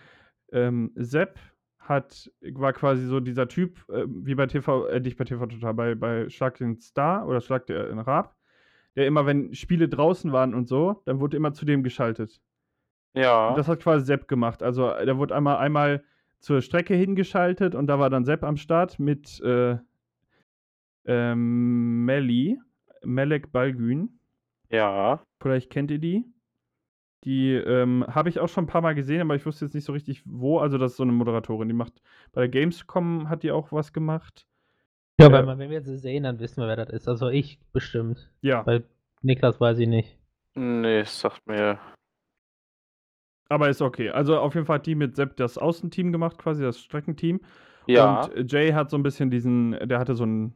ähm, 0.52 0.92
Sepp 0.94 1.38
hat, 1.78 2.30
war 2.40 2.72
quasi 2.72 3.06
so 3.06 3.20
dieser 3.20 3.48
Typ, 3.48 3.88
äh, 3.88 4.04
wie 4.06 4.34
bei 4.34 4.46
TV, 4.46 4.86
äh, 4.86 5.00
nicht 5.00 5.16
bei 5.16 5.24
TV 5.24 5.46
Total, 5.46 5.74
bei, 5.74 5.94
bei 5.94 6.28
Schlag 6.28 6.56
den 6.58 6.78
Star 6.78 7.26
oder 7.26 7.40
Schlag 7.40 7.66
den 7.66 7.98
Rab, 7.98 8.36
der 8.96 9.06
immer, 9.06 9.26
wenn 9.26 9.54
Spiele 9.54 9.88
draußen 9.88 10.32
waren 10.32 10.54
und 10.54 10.68
so, 10.68 11.02
dann 11.04 11.20
wurde 11.20 11.36
immer 11.36 11.52
zu 11.52 11.64
dem 11.64 11.82
geschaltet. 11.82 12.40
ja. 13.14 13.48
Und 13.48 13.58
das 13.58 13.68
hat 13.68 13.80
quasi 13.80 14.04
Sepp 14.04 14.28
gemacht. 14.28 14.62
Also 14.62 14.90
äh, 14.90 15.06
der 15.06 15.18
wurde 15.18 15.34
einmal, 15.34 15.58
einmal 15.58 16.02
zur 16.40 16.60
Strecke 16.60 16.94
hingeschaltet 16.94 17.74
und 17.74 17.86
da 17.86 17.98
war 17.98 18.10
dann 18.10 18.24
Sepp 18.24 18.44
am 18.44 18.56
Start 18.56 18.98
mit 18.98 19.40
äh, 19.40 19.76
ähm, 21.06 22.04
Melli, 22.04 22.60
Melek 23.04 23.52
Balgün. 23.52 24.15
Ja. 24.70 25.22
Vielleicht 25.42 25.70
kennt 25.70 25.90
ihr 25.90 25.98
die. 25.98 26.24
Die 27.24 27.52
ähm, 27.54 28.04
habe 28.08 28.28
ich 28.28 28.38
auch 28.40 28.48
schon 28.48 28.64
ein 28.64 28.68
paar 28.68 28.82
Mal 28.82 28.94
gesehen, 28.94 29.20
aber 29.20 29.34
ich 29.34 29.44
wusste 29.46 29.64
jetzt 29.64 29.74
nicht 29.74 29.84
so 29.84 29.92
richtig, 29.92 30.22
wo. 30.26 30.58
Also, 30.58 30.78
das 30.78 30.92
ist 30.92 30.96
so 30.98 31.02
eine 31.02 31.12
Moderatorin, 31.12 31.68
die 31.68 31.74
macht 31.74 32.00
bei 32.32 32.42
der 32.42 32.48
Gamescom 32.48 33.28
hat 33.28 33.42
die 33.42 33.50
auch 33.50 33.72
was 33.72 33.92
gemacht. 33.92 34.46
Ja, 35.18 35.26
Ja. 35.26 35.32
weil 35.32 35.46
man, 35.46 35.58
wenn 35.58 35.70
wir 35.70 35.82
sie 35.82 35.96
sehen, 35.98 36.22
dann 36.24 36.38
wissen 36.40 36.60
wir, 36.60 36.68
wer 36.68 36.76
das 36.76 36.90
ist. 36.90 37.08
Also 37.08 37.28
ich 37.28 37.58
bestimmt. 37.72 38.30
Ja, 38.42 38.62
Bei 38.62 38.82
Niklas 39.22 39.60
weiß 39.60 39.78
ich 39.78 39.88
nicht. 39.88 40.18
Nee, 40.54 41.00
es 41.00 41.18
sagt 41.20 41.46
mir. 41.46 41.78
aber 43.48 43.68
ist 43.70 43.82
okay. 43.82 44.10
Also, 44.10 44.38
auf 44.38 44.54
jeden 44.54 44.66
Fall 44.66 44.76
hat 44.76 44.86
die 44.86 44.94
mit 44.94 45.16
Sepp 45.16 45.36
das 45.36 45.58
Außenteam 45.58 46.12
gemacht, 46.12 46.38
quasi 46.38 46.62
das 46.62 46.78
Streckenteam. 46.80 47.40
Ja. 47.86 48.24
Und 48.24 48.34
äh, 48.34 48.44
Jay 48.46 48.72
hat 48.72 48.90
so 48.90 48.96
ein 48.98 49.02
bisschen 49.02 49.30
diesen, 49.30 49.72
der 49.88 49.98
hatte 49.98 50.14
so 50.14 50.24
einen 50.24 50.54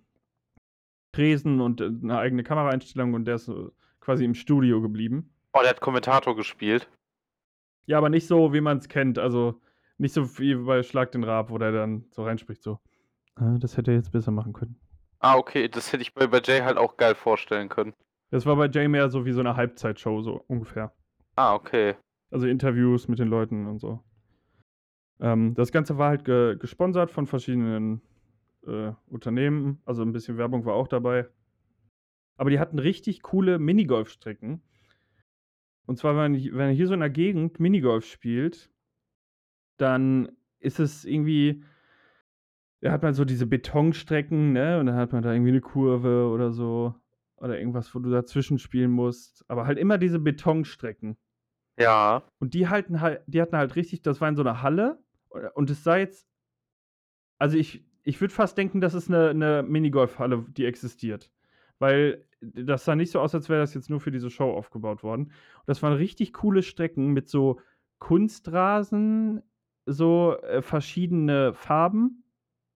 Tresen 1.12 1.61
und 1.61 1.81
äh, 1.81 1.87
eine 1.87 2.18
eigene 2.18 2.42
Kameraeinstellung 2.44 3.14
und 3.14 3.25
der 3.25 3.37
ist 3.37 3.46
so 3.46 3.73
quasi 4.11 4.25
im 4.25 4.35
Studio 4.35 4.81
geblieben. 4.81 5.31
Oh, 5.53 5.61
der 5.61 5.70
hat 5.70 5.81
Kommentator 5.81 6.35
gespielt. 6.35 6.90
Ja, 7.87 7.96
aber 7.99 8.09
nicht 8.09 8.27
so, 8.27 8.53
wie 8.53 8.61
man 8.61 8.79
es 8.79 8.88
kennt. 8.88 9.20
Also 9.20 9.61
nicht 9.99 10.12
so 10.12 10.37
wie 10.40 10.57
bei 10.57 10.83
Schlag 10.83 11.12
den 11.12 11.23
Raab, 11.23 11.51
wo 11.51 11.59
der 11.59 11.70
dann 11.70 12.07
so 12.11 12.25
reinspricht, 12.25 12.61
so. 12.61 12.81
"Ah, 13.37 13.57
das 13.61 13.77
hätte 13.77 13.92
er 13.92 13.99
jetzt 13.99 14.11
besser 14.11 14.33
machen 14.33 14.53
können. 14.53 14.81
Ah, 15.20 15.37
okay, 15.37 15.68
das 15.68 15.92
hätte 15.92 16.03
ich 16.03 16.12
bei, 16.12 16.27
bei 16.27 16.40
Jay 16.42 16.61
halt 16.61 16.77
auch 16.77 16.96
geil 16.96 17.14
vorstellen 17.14 17.68
können. 17.68 17.94
Das 18.31 18.46
war 18.46 18.57
bei 18.57 18.66
Jay 18.66 18.88
mehr 18.88 19.11
so 19.11 19.25
wie 19.27 19.33
so 19.33 19.38
eine 19.40 19.55
Halbzeitshow, 19.55 20.23
so 20.23 20.42
ungefähr. 20.49 20.92
Ah, 21.37 21.55
okay. 21.55 21.94
Also 22.33 22.49
Interviews 22.49 23.07
mit 23.07 23.20
den 23.20 23.29
Leuten 23.29 23.68
und 23.68 23.79
so. 23.79 24.03
Ähm, 25.20 25.55
das 25.55 25.70
Ganze 25.70 25.99
war 25.99 26.09
halt 26.09 26.25
ge 26.25 26.57
gesponsert 26.59 27.12
von 27.12 27.29
verschiedenen 27.29 28.01
äh, 28.66 28.90
Unternehmen. 29.07 29.81
Also 29.85 30.03
ein 30.03 30.12
bisschen 30.12 30.37
Werbung 30.37 30.64
war 30.64 30.75
auch 30.75 30.88
dabei. 30.88 31.29
Aber 32.40 32.48
die 32.48 32.59
hatten 32.59 32.79
richtig 32.79 33.20
coole 33.20 33.59
Minigolfstrecken. 33.59 34.62
Und 35.85 35.98
zwar, 35.98 36.16
wenn, 36.16 36.33
wenn 36.33 36.70
ihr 36.70 36.74
hier 36.74 36.87
so 36.87 36.94
in 36.94 37.00
der 37.00 37.11
Gegend 37.11 37.61
Minigolf 37.61 38.07
spielt, 38.07 38.70
dann 39.76 40.33
ist 40.59 40.81
es 40.81 41.05
irgendwie, 41.05 41.62
da 42.81 42.92
hat 42.92 43.03
man 43.03 43.12
so 43.12 43.26
diese 43.26 43.46
Betonstrecken, 43.46 44.55
ne? 44.55 44.81
Und 44.81 44.87
dann 44.87 44.96
hat 44.96 45.12
man 45.12 45.22
da 45.22 45.35
irgendwie 45.35 45.50
eine 45.50 45.61
Kurve 45.61 46.31
oder 46.31 46.50
so. 46.50 46.94
Oder 47.37 47.59
irgendwas, 47.59 47.94
wo 47.94 47.98
du 47.98 48.09
dazwischen 48.09 48.59
spielen 48.59 48.90
musst. 48.90 49.44
Aber 49.48 49.66
halt 49.66 49.76
immer 49.76 49.98
diese 49.98 50.18
Betonstrecken. 50.18 51.18
Ja. 51.79 52.22
Und 52.38 52.55
die 52.55 52.68
halten 52.68 53.03
halt, 53.03 53.20
die 53.26 53.42
hatten 53.42 53.59
halt 53.59 53.76
richtig, 53.76 54.00
das 54.00 54.22
war 54.22 54.31
in 54.31 54.37
so 54.37 54.42
einer 54.42 54.62
Halle 54.62 54.98
und 55.53 55.68
es 55.68 55.85
sah 55.85 55.98
jetzt, 55.98 56.26
also 57.38 57.59
ich, 57.59 57.85
ich 58.03 58.18
würde 58.18 58.33
fast 58.33 58.57
denken, 58.57 58.81
das 58.81 58.94
ist 58.94 59.09
eine, 59.09 59.29
eine 59.29 59.62
Minigolfhalle, 59.62 60.46
die 60.57 60.64
existiert. 60.64 61.31
Weil 61.81 62.27
das 62.40 62.85
sah 62.87 62.97
nicht 62.97 63.11
so 63.12 63.21
aus, 63.21 63.35
als 63.35 63.49
wäre 63.51 63.61
das 63.61 63.75
jetzt 63.75 63.90
nur 63.90 64.01
für 64.01 64.12
diese 64.12 64.31
Show 64.31 64.53
aufgebaut 64.53 65.03
worden. 65.03 65.25
Und 65.27 65.69
das 65.69 65.83
waren 65.83 65.95
richtig 65.95 66.35
coole 66.35 66.62
Strecken 66.62 67.09
mit 67.12 67.29
so 67.29 67.61
Kunstrasen, 67.99 69.43
so 69.87 70.37
äh, 70.43 70.62
verschiedene 70.62 71.55
Farben. 71.55 72.25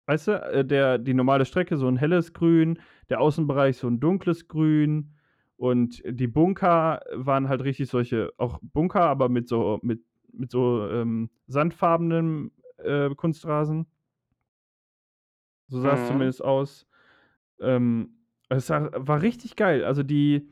Weißt 0.07 0.29
du, 0.29 0.31
äh, 0.33 0.65
der, 0.65 0.97
die 0.99 1.13
normale 1.13 1.45
Strecke 1.45 1.77
so 1.77 1.87
ein 1.87 1.97
helles 1.97 2.33
Grün, 2.33 2.79
der 3.09 3.21
Außenbereich 3.21 3.77
so 3.77 3.87
ein 3.87 3.99
dunkles 3.99 4.47
Grün. 4.47 5.15
Und 5.57 6.01
die 6.05 6.27
Bunker 6.27 7.01
waren 7.13 7.49
halt 7.49 7.63
richtig 7.63 7.89
solche, 7.89 8.31
auch 8.37 8.59
Bunker, 8.63 9.03
aber 9.03 9.29
mit 9.29 9.47
so, 9.49 9.79
mit, 9.83 10.03
mit 10.33 10.51
so 10.51 10.87
ähm, 10.89 11.29
sandfarbenem 11.47 12.51
äh, 12.77 13.11
Kunstrasen. 13.15 13.87
So 15.67 15.81
sah 15.81 15.93
es 15.93 16.01
Mhm. 16.01 16.05
zumindest 16.07 16.43
aus. 16.43 16.87
Ähm, 17.59 18.20
es 18.57 18.69
war 18.69 19.21
richtig 19.21 19.55
geil. 19.55 19.83
Also 19.83 20.03
die, 20.03 20.49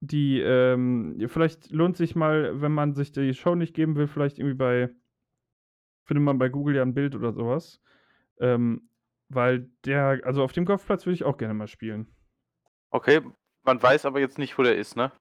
die, 0.00 0.40
ähm, 0.40 1.16
vielleicht 1.26 1.70
lohnt 1.70 1.96
sich 1.96 2.14
mal, 2.14 2.60
wenn 2.60 2.72
man 2.72 2.94
sich 2.94 3.12
die 3.12 3.34
Show 3.34 3.54
nicht 3.54 3.74
geben 3.74 3.96
will, 3.96 4.06
vielleicht 4.06 4.38
irgendwie 4.38 4.56
bei, 4.56 4.90
findet 6.04 6.24
man 6.24 6.38
bei 6.38 6.48
Google 6.48 6.76
ja 6.76 6.82
ein 6.82 6.94
Bild 6.94 7.14
oder 7.14 7.32
sowas. 7.32 7.80
Ähm, 8.38 8.88
weil 9.28 9.68
der, 9.84 10.20
also 10.24 10.42
auf 10.42 10.52
dem 10.52 10.64
Golfplatz 10.64 11.06
würde 11.06 11.14
ich 11.14 11.24
auch 11.24 11.36
gerne 11.36 11.54
mal 11.54 11.68
spielen. 11.68 12.06
Okay, 12.90 13.20
man 13.64 13.82
weiß 13.82 14.06
aber 14.06 14.20
jetzt 14.20 14.38
nicht, 14.38 14.56
wo 14.56 14.62
der 14.62 14.76
ist, 14.76 14.96
ne? 14.96 15.12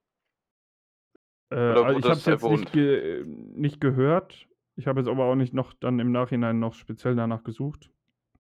Äh, 1.52 1.56
also 1.56 2.00
ich 2.00 2.06
habe 2.06 2.14
es 2.14 2.26
jetzt 2.26 2.44
nicht, 2.44 2.72
ge 2.72 3.24
nicht 3.26 3.82
gehört. 3.82 4.48
Ich 4.76 4.88
habe 4.88 5.02
jetzt 5.02 5.10
aber 5.10 5.26
auch 5.26 5.36
nicht 5.36 5.54
noch 5.54 5.74
dann 5.74 6.00
im 6.00 6.12
Nachhinein 6.12 6.60
noch 6.60 6.74
speziell 6.74 7.16
danach 7.16 7.44
gesucht. 7.44 7.92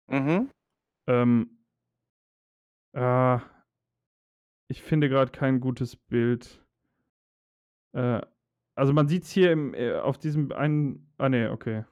Mhm. 0.08 0.50
Ähm, 1.08 1.55
äh, 2.96 3.40
ich 4.68 4.82
finde 4.82 5.10
gerade 5.10 5.32
kein 5.32 5.60
gutes 5.60 5.96
Bild. 5.96 6.64
Äh, 7.94 8.22
also 8.76 8.94
man 8.94 9.08
sieht 9.08 9.24
es 9.24 9.32
hier 9.32 9.52
im, 9.52 9.74
äh, 9.74 9.94
auf 9.96 10.18
diesem 10.18 10.52
einen. 10.52 11.12
Ah, 11.18 11.30
nee, 11.30 11.48
okay. 11.48 11.86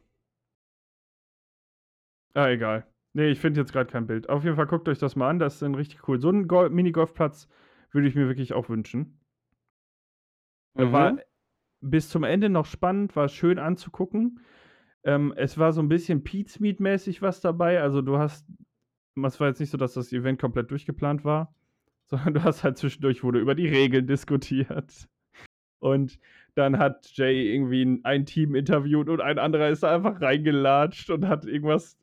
Ah, 2.35 2.49
egal. 2.49 2.85
Nee, 3.13 3.29
ich 3.29 3.39
finde 3.39 3.59
jetzt 3.61 3.73
gerade 3.73 3.91
kein 3.91 4.07
Bild. 4.07 4.29
Auf 4.29 4.43
jeden 4.43 4.55
Fall 4.55 4.65
guckt 4.67 4.87
euch 4.89 4.97
das 4.99 5.15
mal 5.15 5.29
an. 5.29 5.39
Das 5.39 5.55
ist 5.55 5.63
ein 5.63 5.75
richtig 5.75 6.07
cool. 6.07 6.19
So 6.19 6.29
einen 6.29 6.47
Gol 6.47 6.69
Minigolfplatz 6.69 7.47
würde 7.91 8.07
ich 8.07 8.15
mir 8.15 8.27
wirklich 8.27 8.53
auch 8.53 8.69
wünschen. 8.69 9.19
War 10.75 11.13
Mhm. 11.13 11.19
bis 11.81 12.09
zum 12.09 12.23
Ende 12.23 12.49
noch 12.49 12.65
spannend, 12.65 13.15
war 13.15 13.29
schön 13.29 13.59
anzugucken. 13.59 14.39
Ähm, 15.03 15.33
es 15.35 15.57
war 15.57 15.73
so 15.73 15.81
ein 15.81 15.89
bisschen 15.89 16.23
Pete's 16.23 16.59
Meat-mäßig 16.59 17.21
was 17.21 17.41
dabei. 17.41 17.81
Also 17.81 18.01
du 18.01 18.17
hast, 18.17 18.47
es 19.15 19.39
war 19.39 19.47
jetzt 19.47 19.59
nicht 19.59 19.69
so, 19.69 19.77
dass 19.77 19.93
das 19.93 20.11
Event 20.13 20.39
komplett 20.39 20.71
durchgeplant 20.71 21.23
war, 21.23 21.53
sondern 22.05 22.33
du 22.35 22.43
hast 22.43 22.63
halt 22.63 22.77
zwischendurch 22.77 23.23
wurde 23.23 23.39
über 23.39 23.55
die 23.55 23.67
Regeln 23.67 24.07
diskutiert. 24.07 25.07
Und 25.79 26.19
dann 26.55 26.77
hat 26.77 27.09
Jay 27.17 27.53
irgendwie 27.53 27.99
ein- 28.03 28.25
Team 28.25 28.55
interviewt 28.55 29.09
und 29.09 29.19
ein 29.21 29.39
anderer 29.39 29.69
ist 29.69 29.83
da 29.83 29.93
einfach 29.93 30.21
reingelatscht 30.21 31.09
und 31.09 31.27
hat 31.27 31.45
irgendwas, 31.45 31.97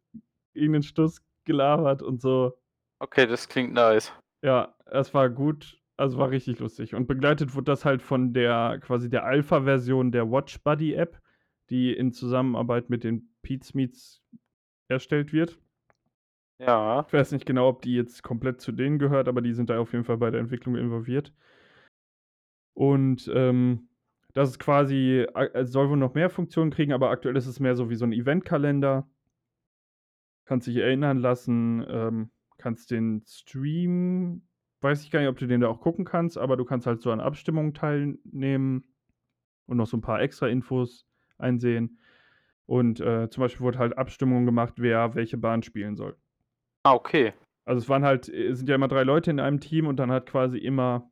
irgendeinen 0.53 0.83
Stuss 0.83 1.23
gelabert 1.45 2.03
und 2.03 2.21
so. 2.21 2.59
Okay, 2.99 3.27
das 3.27 3.49
klingt 3.49 3.73
nice. 3.73 4.13
Ja, 4.43 4.75
es 4.87 5.15
war 5.15 5.31
gut. 5.31 5.79
Also 5.97 6.19
war 6.19 6.31
richtig 6.31 6.59
lustig. 6.59 6.95
Und 6.95 7.07
begleitet 7.07 7.55
wurde 7.55 7.65
das 7.67 7.85
halt 7.85 8.03
von 8.03 8.33
der 8.33 8.79
quasi 8.81 9.09
der 9.11 9.25
Alpha-Version 9.25 10.13
der 10.13 10.31
Watch 10.31 10.59
Buddy 10.63 10.95
App, 10.95 11.19
die 11.69 11.93
in 11.93 12.13
Zusammenarbeit 12.13 12.89
mit 12.91 13.05
den 13.05 13.29
Pete's 13.43 13.75
Meets 13.75 14.23
erstellt 14.89 15.33
wird. 15.33 15.59
Ja. 16.61 17.05
Ich 17.07 17.13
weiß 17.13 17.33
nicht 17.33 17.47
genau, 17.47 17.69
ob 17.69 17.83
die 17.83 17.95
jetzt 17.95 18.23
komplett 18.23 18.61
zu 18.61 18.71
denen 18.73 18.99
gehört, 18.99 19.29
aber 19.29 19.41
die 19.41 19.55
sind 19.55 19.71
da 19.71 19.79
auf 19.81 19.93
jeden 19.93 20.05
Fall 20.05 20.19
bei 20.19 20.31
der 20.31 20.41
Entwicklung 20.41 20.77
involviert. 20.77 21.33
Und 22.75 23.31
ähm, 23.35 23.89
das 24.35 24.51
ist 24.51 24.59
quasi, 24.59 25.27
es 25.55 25.73
soll 25.73 25.89
wohl 25.89 25.97
noch 25.97 26.15
mehr 26.15 26.31
Funktionen 26.31 26.71
kriegen, 26.71 26.93
aber 26.93 27.11
aktuell 27.11 27.37
ist 27.37 27.47
es 27.47 27.61
mehr 27.61 27.75
so 27.77 27.89
wie 27.91 27.97
so 27.97 28.05
ein 28.05 28.13
Eventkalender. 28.13 29.09
Kannst 30.45 30.67
dich 30.67 30.77
erinnern 30.77 31.19
lassen, 31.19 31.85
ähm, 31.89 32.31
kannst 32.59 32.91
den 32.91 33.23
Stream, 33.27 34.43
weiß 34.83 35.03
ich 35.03 35.11
gar 35.11 35.21
nicht, 35.21 35.29
ob 35.29 35.39
du 35.39 35.47
den 35.47 35.63
da 35.63 35.69
auch 35.69 35.81
gucken 35.81 36.05
kannst, 36.05 36.37
aber 36.37 36.57
du 36.57 36.65
kannst 36.65 36.87
halt 36.87 37.01
so 37.01 37.11
an 37.11 37.21
Abstimmungen 37.21 37.73
teilnehmen 37.73 38.85
und 39.67 39.79
noch 39.79 39.87
so 39.87 39.97
ein 39.97 40.03
paar 40.03 40.21
extra 40.21 40.49
Infos 40.49 41.07
einsehen. 41.39 41.99
Und 42.67 43.01
äh, 43.01 43.31
zum 43.31 43.41
Beispiel 43.41 43.65
wurde 43.65 43.79
halt 43.79 43.97
Abstimmung 43.97 44.45
gemacht, 44.45 44.75
wer 44.77 45.15
welche 45.15 45.39
Bahn 45.39 45.63
spielen 45.63 45.97
soll. 45.97 46.17
Ah, 46.85 46.95
okay. 46.95 47.33
Also 47.67 47.79
es 47.83 47.89
waren 47.89 48.05
halt, 48.05 48.29
es 48.29 48.59
sind 48.59 48.69
ja 48.69 48.75
immer 48.75 48.89
drei 48.89 49.03
Leute 49.05 49.31
in 49.31 49.41
einem 49.41 49.61
Team 49.61 49.87
und 49.87 49.97
dann 49.97 50.11
hat 50.11 50.27
quasi 50.27 50.59
immer 50.59 51.11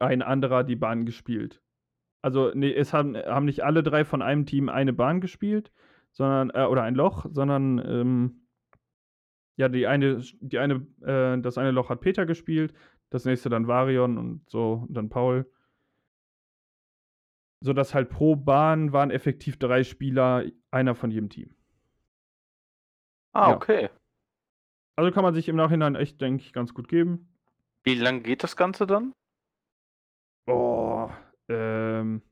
ein 0.00 0.22
anderer 0.22 0.64
die 0.64 0.76
Bahn 0.76 1.04
gespielt. 1.06 1.62
Also 2.22 2.50
nee, 2.54 2.72
es 2.72 2.92
haben, 2.92 3.16
haben 3.16 3.44
nicht 3.44 3.62
alle 3.64 3.82
drei 3.82 4.04
von 4.04 4.22
einem 4.22 4.46
Team 4.46 4.68
eine 4.68 4.92
Bahn 4.92 5.20
gespielt, 5.20 5.72
sondern, 6.12 6.50
äh, 6.50 6.64
oder 6.66 6.82
ein 6.82 6.94
Loch, 6.94 7.26
sondern 7.30 7.78
ähm, 7.78 8.46
ja, 9.56 9.68
die 9.68 9.86
eine, 9.86 10.22
die 10.40 10.58
eine, 10.58 10.86
äh, 11.02 11.40
das 11.40 11.58
eine 11.58 11.70
Loch 11.70 11.90
hat 11.90 12.00
Peter 12.00 12.26
gespielt, 12.26 12.72
das 13.10 13.24
nächste 13.24 13.50
dann 13.50 13.68
Varion 13.68 14.18
und 14.18 14.48
so, 14.50 14.84
und 14.88 14.94
dann 14.94 15.10
Paul. 15.10 15.50
Sodass 17.60 17.94
halt 17.94 18.08
pro 18.10 18.36
Bahn 18.36 18.92
waren 18.92 19.10
effektiv 19.10 19.58
drei 19.58 19.84
Spieler, 19.84 20.44
einer 20.70 20.94
von 20.94 21.10
jedem 21.10 21.28
Team. 21.28 21.54
Ah, 23.32 23.50
Ja. 23.50 23.56
okay. 23.56 23.90
Also 24.96 25.10
kann 25.10 25.24
man 25.24 25.34
sich 25.34 25.48
im 25.48 25.56
Nachhinein 25.56 25.96
echt, 25.96 26.20
denke 26.20 26.42
ich, 26.42 26.52
ganz 26.52 26.74
gut 26.74 26.88
geben. 26.88 27.28
Wie 27.82 27.94
lang 27.94 28.22
geht 28.22 28.42
das 28.42 28.56
Ganze 28.56 28.86
dann? 28.86 29.12
Oh, 30.46 31.10
ähm. 31.48 32.22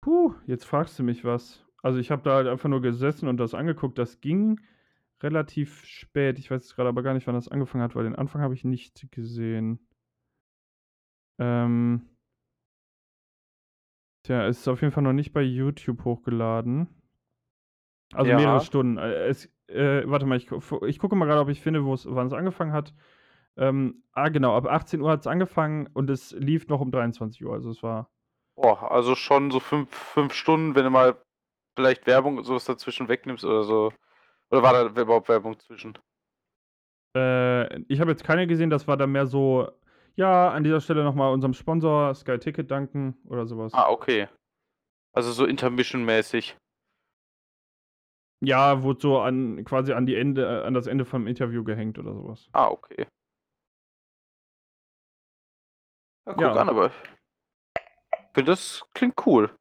Puh, 0.00 0.34
jetzt 0.46 0.64
fragst 0.64 0.98
du 0.98 1.02
mich 1.02 1.24
was. 1.24 1.64
Also 1.82 1.98
ich 1.98 2.10
habe 2.10 2.22
da 2.22 2.34
halt 2.34 2.48
einfach 2.48 2.68
nur 2.68 2.80
gesessen 2.82 3.28
und 3.28 3.36
das 3.36 3.54
angeguckt. 3.54 3.98
Das 3.98 4.20
ging 4.20 4.60
relativ 5.22 5.84
spät. 5.84 6.38
Ich 6.38 6.50
weiß 6.50 6.62
jetzt 6.62 6.76
gerade 6.76 6.88
aber 6.88 7.02
gar 7.02 7.14
nicht, 7.14 7.26
wann 7.26 7.34
das 7.34 7.48
angefangen 7.48 7.84
hat, 7.84 7.94
weil 7.94 8.04
den 8.04 8.16
Anfang 8.16 8.42
habe 8.42 8.54
ich 8.54 8.64
nicht 8.64 9.10
gesehen. 9.12 9.86
Ähm. 11.38 12.08
Tja, 14.24 14.46
es 14.46 14.60
ist 14.60 14.68
auf 14.68 14.80
jeden 14.82 14.92
Fall 14.92 15.02
noch 15.02 15.12
nicht 15.12 15.32
bei 15.32 15.42
YouTube 15.42 16.04
hochgeladen. 16.04 16.88
Also 18.14 18.30
Ja. 18.30 18.36
mehrere 18.36 18.60
Stunden. 18.60 18.98
Äh, 18.98 19.26
Es, 19.26 19.46
äh, 19.68 20.02
warte 20.06 20.26
mal, 20.26 20.36
ich, 20.36 20.48
ich 20.86 20.98
gucke 20.98 21.16
mal 21.16 21.26
gerade, 21.26 21.40
ob 21.40 21.48
ich 21.48 21.60
finde, 21.60 21.84
wo 21.84 21.94
es, 21.94 22.06
wann 22.08 22.26
es 22.26 22.32
angefangen 22.32 22.72
hat. 22.72 22.92
Ähm, 23.56 24.02
ah, 24.12 24.28
genau, 24.28 24.56
ab 24.56 24.66
18 24.66 25.00
Uhr 25.00 25.10
hat 25.10 25.20
es 25.20 25.26
angefangen 25.26 25.88
und 25.92 26.08
es 26.10 26.32
lief 26.32 26.68
noch 26.68 26.80
um 26.80 26.90
23 26.90 27.44
Uhr. 27.44 27.52
Also 27.54 27.70
es 27.70 27.82
war. 27.82 28.10
Boah, 28.56 28.90
also 28.90 29.14
schon 29.14 29.50
so 29.50 29.60
fünf, 29.60 29.90
fünf 29.94 30.34
Stunden, 30.34 30.74
wenn 30.74 30.84
du 30.84 30.90
mal 30.90 31.16
vielleicht 31.76 32.06
Werbung 32.06 32.38
und 32.38 32.44
sowas 32.44 32.64
dazwischen 32.64 33.08
wegnimmst 33.08 33.44
oder 33.44 33.64
so. 33.64 33.92
Oder 34.50 34.62
war 34.62 34.72
da 34.72 35.00
überhaupt 35.00 35.28
Werbung 35.28 35.58
zwischen? 35.58 35.98
Äh, 37.16 37.80
ich 37.88 38.00
habe 38.00 38.10
jetzt 38.10 38.24
keine 38.24 38.46
gesehen, 38.46 38.70
das 38.70 38.86
war 38.88 38.96
dann 38.96 39.12
mehr 39.12 39.26
so, 39.26 39.70
ja, 40.14 40.50
an 40.50 40.64
dieser 40.64 40.80
Stelle 40.80 41.04
nochmal 41.04 41.32
unserem 41.32 41.54
Sponsor 41.54 42.14
Sky 42.14 42.38
Ticket 42.38 42.70
danken 42.70 43.16
oder 43.26 43.46
sowas. 43.46 43.72
Ah, 43.74 43.88
okay. 43.90 44.28
Also 45.14 45.32
so 45.32 45.44
Intermission-mäßig. 45.46 46.56
Ja, 48.44 48.82
wurde 48.82 49.00
so 49.00 49.20
an 49.20 49.64
quasi 49.64 49.92
an 49.92 50.04
die 50.04 50.16
Ende, 50.16 50.44
äh, 50.44 50.66
an 50.66 50.74
das 50.74 50.88
Ende 50.88 51.04
vom 51.04 51.28
Interview 51.28 51.62
gehängt 51.62 51.96
oder 51.98 52.12
sowas. 52.12 52.48
Ah, 52.52 52.68
okay. 52.68 53.06
Ja, 56.26 56.32
guck 56.34 56.40
Ja. 56.40 56.52
an, 56.54 56.68
aber 56.68 56.86
ich 56.86 56.92
finde, 58.34 58.50
das 58.50 58.84
klingt 58.94 59.14
cool. 59.26 59.56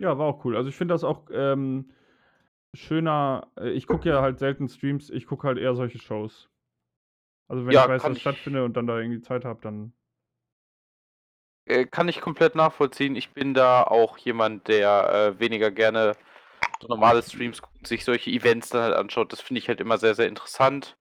Ja, 0.00 0.18
war 0.18 0.26
auch 0.26 0.44
cool. 0.44 0.56
Also 0.56 0.68
ich 0.70 0.76
finde 0.76 0.94
das 0.94 1.04
auch 1.04 1.28
ähm, 1.32 1.92
schöner. 2.74 3.46
äh, 3.56 3.70
Ich 3.70 3.86
gucke 3.86 4.08
ja 4.08 4.22
halt 4.22 4.40
selten 4.40 4.68
Streams, 4.68 5.08
ich 5.10 5.26
gucke 5.26 5.46
halt 5.46 5.58
eher 5.58 5.74
solche 5.76 5.98
Shows. 5.98 6.50
Also 7.48 7.64
wenn 7.66 7.72
Ja, 7.74 7.84
ich 7.84 7.90
weiß, 7.90 8.04
was 8.04 8.16
ich- 8.16 8.22
stattfindet 8.22 8.64
und 8.64 8.76
dann 8.76 8.86
da 8.88 8.98
irgendwie 8.98 9.20
Zeit 9.20 9.44
habe, 9.44 9.60
dann. 9.62 9.92
Äh, 11.66 11.84
kann 11.86 12.08
ich 12.08 12.20
komplett 12.20 12.56
nachvollziehen. 12.56 13.14
Ich 13.14 13.30
bin 13.30 13.54
da 13.54 13.84
auch 13.84 14.18
jemand, 14.18 14.66
der 14.66 15.34
äh, 15.36 15.38
weniger 15.38 15.70
gerne 15.70 16.16
normale 16.88 17.22
Streams 17.22 17.62
guckt, 17.62 17.86
sich 17.86 18.04
solche 18.04 18.30
Events 18.30 18.70
dann 18.70 18.82
halt 18.82 18.94
anschaut. 18.94 19.32
Das 19.32 19.40
finde 19.40 19.58
ich 19.60 19.68
halt 19.68 19.80
immer 19.80 19.98
sehr, 19.98 20.14
sehr 20.14 20.28
interessant. 20.28 20.96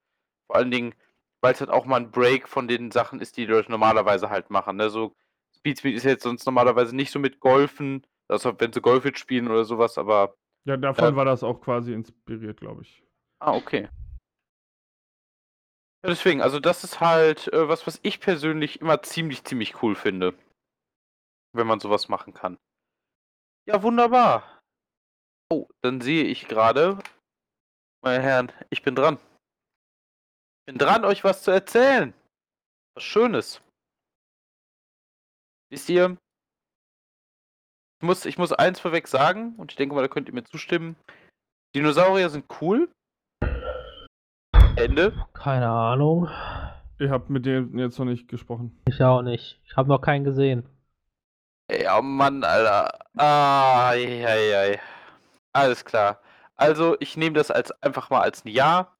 Vor 0.47 0.55
allen 0.57 0.71
Dingen, 0.71 0.95
weil 1.41 1.53
es 1.53 1.59
halt 1.61 1.69
auch 1.69 1.85
mal 1.85 1.97
ein 1.97 2.11
Break 2.11 2.47
von 2.47 2.67
den 2.67 2.91
Sachen 2.91 3.21
ist, 3.21 3.37
die 3.37 3.45
die 3.45 3.51
Leute 3.51 3.71
normalerweise 3.71 4.29
halt 4.29 4.49
machen. 4.49 4.77
Ne? 4.77 4.89
So 4.89 5.15
Speed 5.57 5.79
Speed 5.79 5.95
ist 5.95 6.03
jetzt 6.03 6.23
sonst 6.23 6.45
normalerweise 6.45 6.95
nicht 6.95 7.11
so 7.11 7.19
mit 7.19 7.39
Golfen, 7.39 8.05
also 8.27 8.53
wenn 8.59 8.73
sie 8.73 8.81
Golf 8.81 9.05
jetzt 9.05 9.19
spielen 9.19 9.47
oder 9.49 9.65
sowas, 9.65 9.97
aber 9.97 10.35
Ja, 10.65 10.77
davon 10.77 11.13
Äh, 11.13 11.15
war 11.15 11.25
das 11.25 11.43
auch 11.43 11.61
quasi 11.61 11.93
inspiriert, 11.93 12.59
glaube 12.59 12.83
ich. 12.83 13.03
Ah, 13.39 13.53
okay. 13.55 13.87
Ja, 16.03 16.09
deswegen, 16.09 16.41
also 16.41 16.59
das 16.59 16.83
ist 16.83 16.99
halt 17.01 17.51
äh, 17.51 17.67
was, 17.67 17.85
was 17.85 17.99
ich 18.03 18.19
persönlich 18.19 18.79
immer 18.81 19.01
ziemlich, 19.01 19.43
ziemlich 19.43 19.81
cool 19.83 19.95
finde. 19.95 20.33
Wenn 21.53 21.67
man 21.67 21.79
sowas 21.79 22.09
machen 22.09 22.33
kann. 22.33 22.57
Ja, 23.65 23.81
wunderbar. 23.83 24.58
Oh, 25.51 25.67
dann 25.81 25.99
sehe 25.99 26.25
ich 26.25 26.47
gerade, 26.47 26.99
meine 28.03 28.23
Herren, 28.23 28.51
ich 28.69 28.83
bin 28.83 28.95
dran. 28.95 29.17
Bin 30.67 30.77
dran, 30.77 31.05
euch 31.05 31.23
was 31.23 31.41
zu 31.41 31.49
erzählen. 31.49 32.13
Was 32.93 33.03
Schönes. 33.03 33.61
Wisst 35.71 35.89
ihr, 35.89 36.17
ich 38.01 38.05
muss, 38.05 38.25
ich 38.25 38.37
muss 38.37 38.53
eins 38.53 38.79
vorweg 38.79 39.07
sagen, 39.07 39.55
und 39.57 39.71
ich 39.71 39.75
denke 39.75 39.95
mal, 39.95 40.01
da 40.01 40.07
könnt 40.07 40.27
ihr 40.27 40.35
mir 40.35 40.43
zustimmen. 40.43 40.95
Dinosaurier 41.75 42.29
sind 42.29 42.45
cool. 42.61 42.89
Ende. 44.75 45.27
Keine 45.33 45.67
Ahnung. 45.67 46.29
Ich 46.99 47.09
habe 47.09 47.31
mit 47.33 47.45
dem 47.45 47.77
jetzt 47.77 47.97
noch 47.97 48.05
nicht 48.05 48.27
gesprochen. 48.27 48.79
Ich 48.87 49.01
auch 49.01 49.21
nicht. 49.23 49.59
Ich 49.65 49.75
habe 49.75 49.89
noch 49.89 50.01
keinen 50.01 50.23
gesehen. 50.23 50.67
Ja, 51.71 52.01
Mann, 52.01 52.43
Alter. 52.43 52.99
Ah, 53.17 53.89
ei, 53.89 54.25
ei, 54.25 54.57
ei. 54.57 54.79
Alles 55.59 55.85
klar. 55.85 56.21
Also, 56.55 56.97
ich 56.99 57.15
nehme 57.17 57.35
das 57.35 57.51
als 57.51 57.71
einfach 57.81 58.09
mal 58.09 58.21
als 58.21 58.43
ein 58.45 58.49
Ja. 58.49 58.95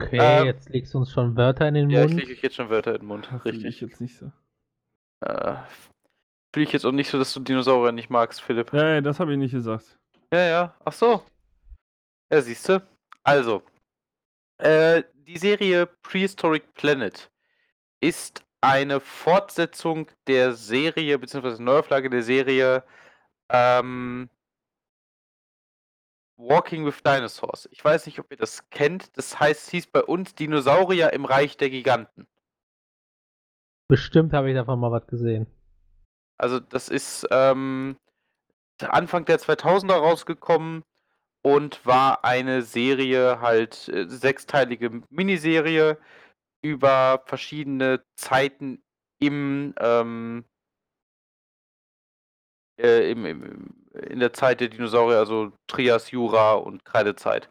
Okay, 0.00 0.18
Ähm, 0.20 0.46
jetzt 0.46 0.68
legst 0.68 0.94
du 0.94 0.98
uns 0.98 1.10
schon 1.10 1.36
Wörter 1.36 1.66
in 1.66 1.74
den 1.74 1.90
Ja, 1.90 2.04
ich 2.04 2.10
Mund. 2.10 2.20
lege 2.20 2.32
euch 2.32 2.42
jetzt 2.42 2.56
schon 2.56 2.70
Wörter 2.70 2.92
in 2.94 3.00
den 3.00 3.06
Mund. 3.06 3.26
Fühl 3.26 3.40
Richtig. 3.44 3.64
ich 3.66 3.80
jetzt 3.80 4.00
nicht 4.00 4.16
so. 4.16 4.30
Äh, 5.24 5.56
Fühle 6.54 6.66
ich 6.66 6.72
jetzt 6.72 6.86
auch 6.86 6.92
nicht 6.92 7.10
so, 7.10 7.18
dass 7.18 7.32
du 7.34 7.40
Dinosaurier 7.40 7.92
nicht 7.92 8.08
magst, 8.10 8.40
Philipp. 8.40 8.72
Ja, 8.72 8.94
ja, 8.94 9.00
das 9.00 9.18
habe 9.20 9.32
ich 9.32 9.38
nicht 9.38 9.52
gesagt. 9.52 9.98
Ja, 10.32 10.40
ja. 10.40 10.74
Ach 10.84 10.92
so. 10.92 11.22
Ja, 12.32 12.40
siehst 12.40 12.68
du. 12.68 12.80
Also, 13.24 13.62
äh, 14.58 15.02
die 15.14 15.36
Serie 15.38 15.86
Prehistoric 16.02 16.72
Planet 16.74 17.30
ist 18.00 18.44
eine 18.60 19.00
Fortsetzung 19.00 20.08
der 20.26 20.52
Serie, 20.54 21.18
beziehungsweise 21.18 21.62
Neuauflage 21.62 22.08
der 22.10 22.22
Serie 22.22 22.84
ähm, 23.50 24.28
Walking 26.38 26.86
with 26.86 27.02
Dinosaurs. 27.02 27.68
Ich 27.72 27.84
weiß 27.84 28.06
nicht, 28.06 28.18
ob 28.20 28.30
ihr 28.30 28.36
das 28.36 28.70
kennt. 28.70 29.16
Das 29.16 29.38
heißt, 29.38 29.70
hieß 29.70 29.88
bei 29.88 30.02
uns 30.02 30.34
Dinosaurier 30.34 31.12
im 31.12 31.24
Reich 31.24 31.56
der 31.56 31.68
Giganten. 31.68 32.26
Bestimmt 33.88 34.32
habe 34.32 34.48
ich 34.48 34.54
davon 34.54 34.78
mal 34.78 34.92
was 34.92 35.06
gesehen. 35.06 35.46
Also 36.38 36.60
das 36.60 36.88
ist 36.88 37.26
ähm, 37.30 37.96
Anfang 38.80 39.24
der 39.24 39.40
2000er 39.40 39.94
rausgekommen 39.94 40.84
und 41.42 41.84
war 41.84 42.24
eine 42.24 42.62
Serie, 42.62 43.40
halt 43.40 43.88
äh, 43.88 44.08
sechsteilige 44.08 45.02
Miniserie 45.10 45.98
über 46.62 47.22
verschiedene 47.26 48.04
Zeiten 48.16 48.82
im, 49.20 49.74
ähm, 49.80 50.44
äh, 52.80 53.10
im, 53.10 53.24
im, 53.24 53.42
im 53.42 53.77
in 53.92 54.20
der 54.20 54.32
Zeit 54.32 54.60
der 54.60 54.68
Dinosaurier, 54.68 55.18
also 55.18 55.52
Trias, 55.66 56.10
Jura 56.10 56.54
und 56.54 56.84
Kreidezeit. 56.84 57.50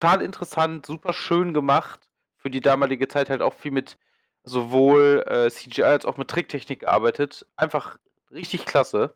Total 0.00 0.22
interessant, 0.22 0.86
super 0.86 1.12
schön 1.12 1.54
gemacht. 1.54 2.08
Für 2.36 2.50
die 2.50 2.60
damalige 2.60 3.08
Zeit 3.08 3.28
halt 3.28 3.42
auch 3.42 3.54
viel 3.54 3.72
mit 3.72 3.98
sowohl 4.44 5.24
äh, 5.26 5.50
CGI 5.50 5.82
als 5.82 6.04
auch 6.06 6.16
mit 6.16 6.28
Tricktechnik 6.28 6.80
gearbeitet. 6.80 7.46
Einfach 7.56 7.98
richtig 8.30 8.64
klasse. 8.64 9.14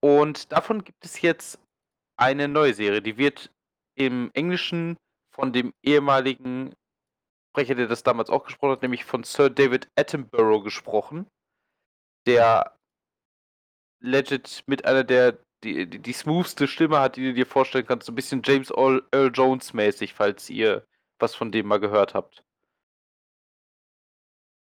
Und 0.00 0.50
davon 0.52 0.82
gibt 0.84 1.04
es 1.04 1.20
jetzt 1.20 1.60
eine 2.16 2.48
neue 2.48 2.74
Serie. 2.74 3.02
Die 3.02 3.18
wird 3.18 3.50
im 3.94 4.30
Englischen 4.34 4.96
von 5.30 5.52
dem 5.52 5.72
ehemaligen 5.82 6.74
Sprecher, 7.50 7.74
der 7.74 7.86
das 7.86 8.02
damals 8.02 8.30
auch 8.30 8.44
gesprochen 8.44 8.72
hat, 8.72 8.82
nämlich 8.82 9.04
von 9.04 9.24
Sir 9.24 9.50
David 9.50 9.90
Attenborough 9.96 10.64
gesprochen. 10.64 11.26
Der 12.26 12.78
legit 14.02 14.62
mit 14.66 14.84
einer 14.84 15.04
der 15.04 15.38
die, 15.64 15.88
die, 15.88 16.00
die 16.00 16.12
smoothste 16.12 16.66
Stimme 16.66 16.98
hat, 16.98 17.16
die 17.16 17.22
du 17.24 17.34
dir 17.34 17.46
vorstellen 17.46 17.86
kannst. 17.86 18.06
So 18.06 18.12
ein 18.12 18.16
bisschen 18.16 18.42
James 18.44 18.70
Earl, 18.70 19.02
Earl 19.12 19.30
Jones 19.32 19.72
mäßig, 19.72 20.12
falls 20.12 20.50
ihr 20.50 20.84
was 21.20 21.34
von 21.36 21.52
dem 21.52 21.68
mal 21.68 21.78
gehört 21.78 22.14
habt. 22.14 22.42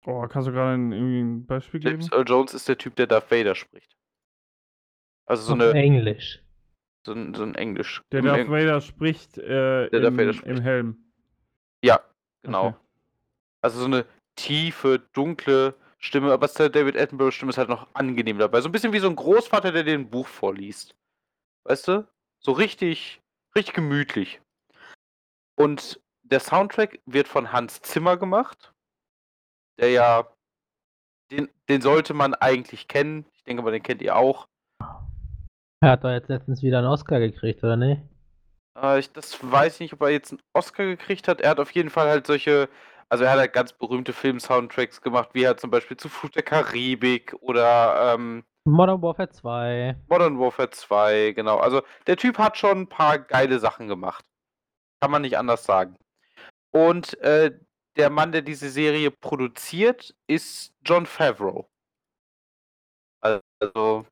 Oh, 0.06 0.26
kannst 0.28 0.48
du 0.48 0.52
gerade 0.52 0.74
ein, 0.76 0.92
irgendwie 0.92 1.20
ein 1.22 1.46
Beispiel 1.46 1.80
geben? 1.80 1.92
James 2.02 2.12
Earl 2.12 2.26
Jones 2.28 2.54
ist 2.54 2.68
der 2.68 2.78
Typ, 2.78 2.96
der 2.96 3.08
Darth 3.08 3.30
Vader 3.30 3.54
spricht. 3.54 3.96
Also 5.28 5.44
so, 5.44 5.54
eine, 5.54 5.74
Englisch. 5.74 6.42
so, 7.06 7.13
ein, 7.13 7.36
so 7.36 7.44
ein 7.44 7.54
Englisch. 7.54 8.02
Der 8.12 8.22
Darth 8.24 8.39
Eng- 8.39 8.50
Vader 8.52 8.82
spricht, 8.82 9.38
äh, 9.38 9.89
Der 9.89 10.00
Darth 10.00 10.13
im, 10.13 10.18
Vader 10.18 10.34
spricht. 10.34 10.58
im 10.58 10.63
Helm. 10.63 11.12
Ja, 11.84 12.02
genau. 12.42 12.68
Okay. 12.70 12.78
Also 13.62 13.80
so 13.80 13.86
eine 13.86 14.06
tiefe, 14.36 15.00
dunkle 15.13 15.76
Stimme, 16.00 16.32
aber 16.32 16.48
David 16.48 16.98
Attenborough 16.98 17.32
Stimme 17.32 17.52
ist 17.52 17.58
halt 17.58 17.70
noch 17.70 17.94
angenehm 17.94 18.40
dabei. 18.40 18.62
So 18.62 18.70
ein 18.70 18.72
bisschen 18.72 18.94
wie 18.94 19.00
so 19.00 19.10
ein 19.10 19.16
Großvater, 19.16 19.72
der 19.72 19.84
dir 19.84 19.94
ein 19.94 20.10
Buch 20.10 20.28
vorliest. 20.28 20.96
Weißt 21.66 21.88
du? 21.90 22.08
So 22.40 22.54
richtig, 22.54 23.22
richtig 23.56 23.76
gemütlich. 23.76 24.42
Und 25.56 26.00
der 26.24 26.40
Soundtrack 26.40 27.00
wird 27.06 27.28
von 27.28 27.52
Hans 27.52 27.82
Zimmer 27.82 28.16
gemacht. 28.16 28.74
Der 29.78 29.92
ja, 29.92 30.28
den, 31.32 31.50
den 31.68 31.82
sollte 31.82 32.14
man 32.14 32.34
eigentlich 32.34 32.88
kennen. 32.88 33.26
Ich 33.34 33.44
denke 33.44 33.62
mal, 33.62 33.72
den 33.72 33.84
kennt 33.84 34.02
ihr 34.02 34.16
auch. 34.16 34.48
Er 35.82 35.92
hat 35.92 36.04
doch 36.04 36.10
jetzt 36.10 36.30
letztens 36.30 36.62
wieder 36.62 36.80
einen 36.80 36.88
Oscar 36.88 37.20
gekriegt, 37.20 37.64
oder 37.64 37.76
ne? 37.76 38.08
Äh, 38.78 39.00
ich, 39.00 39.12
das 39.12 39.40
weiß 39.42 39.76
ich 39.76 39.80
nicht, 39.80 39.94
ob 39.94 40.02
er 40.02 40.10
jetzt 40.10 40.32
einen 40.32 40.42
Oscar 40.54 40.86
gekriegt 40.86 41.28
hat. 41.28 41.42
Er 41.42 41.52
hat 41.52 41.60
auf 41.60 41.72
jeden 41.72 41.90
Fall 41.90 42.08
halt 42.08 42.28
solche, 42.28 42.70
also 43.10 43.24
er 43.24 43.32
hat 43.32 43.39
halt 43.39 43.54
ganz 43.54 43.74
berühmte 43.74 44.13
Film-Soundtracks 44.13 45.02
gemacht, 45.02 45.30
wie 45.34 45.48
halt 45.48 45.60
zum 45.60 45.72
Beispiel 45.72 45.98
zu 45.98 46.10
Flut 46.10 46.36
der 46.36 46.43
Karibik 46.43 47.36
oder 47.41 48.13
ähm, 48.13 48.43
Modern 48.65 49.02
Warfare 49.02 49.30
2. 49.30 49.98
Modern 50.10 50.39
Warfare 50.39 50.69
2, 50.69 51.32
genau. 51.32 51.58
Also 51.58 51.82
der 52.08 52.17
Typ 52.17 52.38
hat 52.38 52.58
schon 52.58 52.82
ein 52.82 52.89
paar 52.89 53.17
geile 53.17 53.60
Sachen 53.60 53.88
gemacht. 53.88 54.26
Kann 55.02 55.12
man 55.12 55.24
nicht 55.24 55.38
anders 55.38 55.63
sagen. 55.65 55.95
Und 56.72 57.17
äh, 57.22 57.52
der 57.98 58.10
Mann, 58.10 58.32
der 58.32 58.43
diese 58.43 58.69
Serie 58.69 59.12
produziert, 59.12 60.15
ist 60.28 60.74
John 60.86 61.06
Favreau. 61.06 61.67
Also 63.22 64.06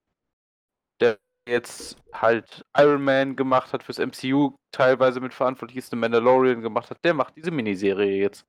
der 1.00 1.20
jetzt 1.48 1.98
halt 2.14 2.66
Iron 2.76 3.04
Man 3.04 3.36
gemacht 3.36 3.74
hat 3.74 3.84
fürs 3.84 4.00
MCU, 4.00 4.56
teilweise 4.72 5.20
mitverantwortlich 5.20 5.78
ist, 5.78 5.94
eine 5.94 6.02
Mandalorian 6.02 6.62
gemacht 6.62 6.90
hat, 6.90 7.04
der 7.04 7.14
macht 7.14 7.36
diese 7.38 7.52
Miniserie 7.52 8.18
jetzt. 8.18 8.46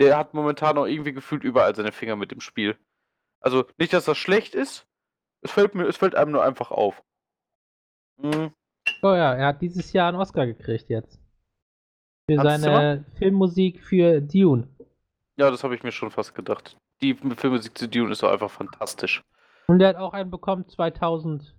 Der 0.00 0.16
hat 0.16 0.34
momentan 0.34 0.78
auch 0.78 0.86
irgendwie 0.86 1.12
gefühlt 1.12 1.44
überall 1.44 1.74
seine 1.74 1.92
Finger 1.92 2.16
mit 2.16 2.30
dem 2.30 2.40
Spiel. 2.40 2.76
Also 3.40 3.64
nicht, 3.78 3.92
dass 3.92 4.06
das 4.06 4.18
schlecht 4.18 4.54
ist, 4.54 4.86
es 5.42 5.50
fällt 5.50 5.74
mir, 5.74 5.86
es 5.86 5.96
fällt 5.96 6.14
einem 6.14 6.32
nur 6.32 6.42
einfach 6.44 6.70
auf. 6.70 7.02
Mhm. 8.16 8.52
Oh 9.02 9.14
ja, 9.14 9.34
er 9.34 9.46
hat 9.48 9.62
dieses 9.62 9.92
Jahr 9.92 10.08
einen 10.08 10.18
Oscar 10.20 10.46
gekriegt 10.46 10.88
jetzt. 10.88 11.20
Für 12.30 12.38
Hans 12.38 12.62
seine 12.62 13.04
Filmmusik 13.18 13.82
für 13.82 14.20
Dune. 14.20 14.68
Ja, 15.36 15.50
das 15.50 15.64
habe 15.64 15.74
ich 15.74 15.82
mir 15.82 15.92
schon 15.92 16.10
fast 16.10 16.34
gedacht. 16.34 16.76
Die 17.02 17.14
Filmmusik 17.14 17.76
zu 17.76 17.88
Dune 17.88 18.12
ist 18.12 18.22
doch 18.22 18.30
einfach 18.30 18.50
fantastisch. 18.50 19.22
Und 19.68 19.80
er 19.80 19.88
hat 19.90 19.96
auch 19.96 20.12
einen 20.12 20.30
bekommen 20.30 20.68
2000 20.68 21.54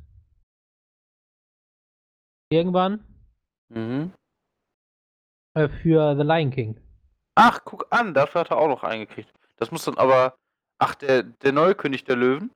irgendwann 2.52 3.06
Mhm. 3.70 4.14
äh, 5.56 5.70
für 5.70 6.16
The 6.16 6.24
Lion 6.24 6.52
King. 6.52 6.80
Ach, 7.36 7.62
guck 7.64 7.88
an, 7.92 8.14
dafür 8.14 8.42
hat 8.42 8.52
er 8.52 8.58
auch 8.58 8.68
noch 8.68 8.84
eingekriegt. 8.84 9.32
Das 9.58 9.72
muss 9.72 9.86
dann 9.86 9.98
aber. 9.98 10.38
Ach, 10.80 10.96
der, 10.96 11.24
der 11.24 11.52
neue 11.52 11.76
König 11.76 12.04
der 12.04 12.16
Löwen? 12.16 12.52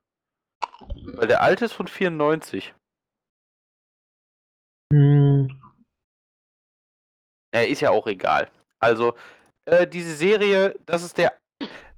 Weil 1.14 1.28
der 1.28 1.42
alte 1.42 1.64
ist 1.64 1.72
von 1.72 1.86
94. 1.86 2.74
Hm, 4.92 5.60
Ja, 7.54 7.62
ist 7.62 7.80
ja 7.80 7.90
auch 7.90 8.06
egal. 8.06 8.50
Also, 8.80 9.16
äh, 9.64 9.86
diese 9.86 10.14
Serie, 10.14 10.78
das 10.84 11.02
ist 11.02 11.16
der. 11.16 11.38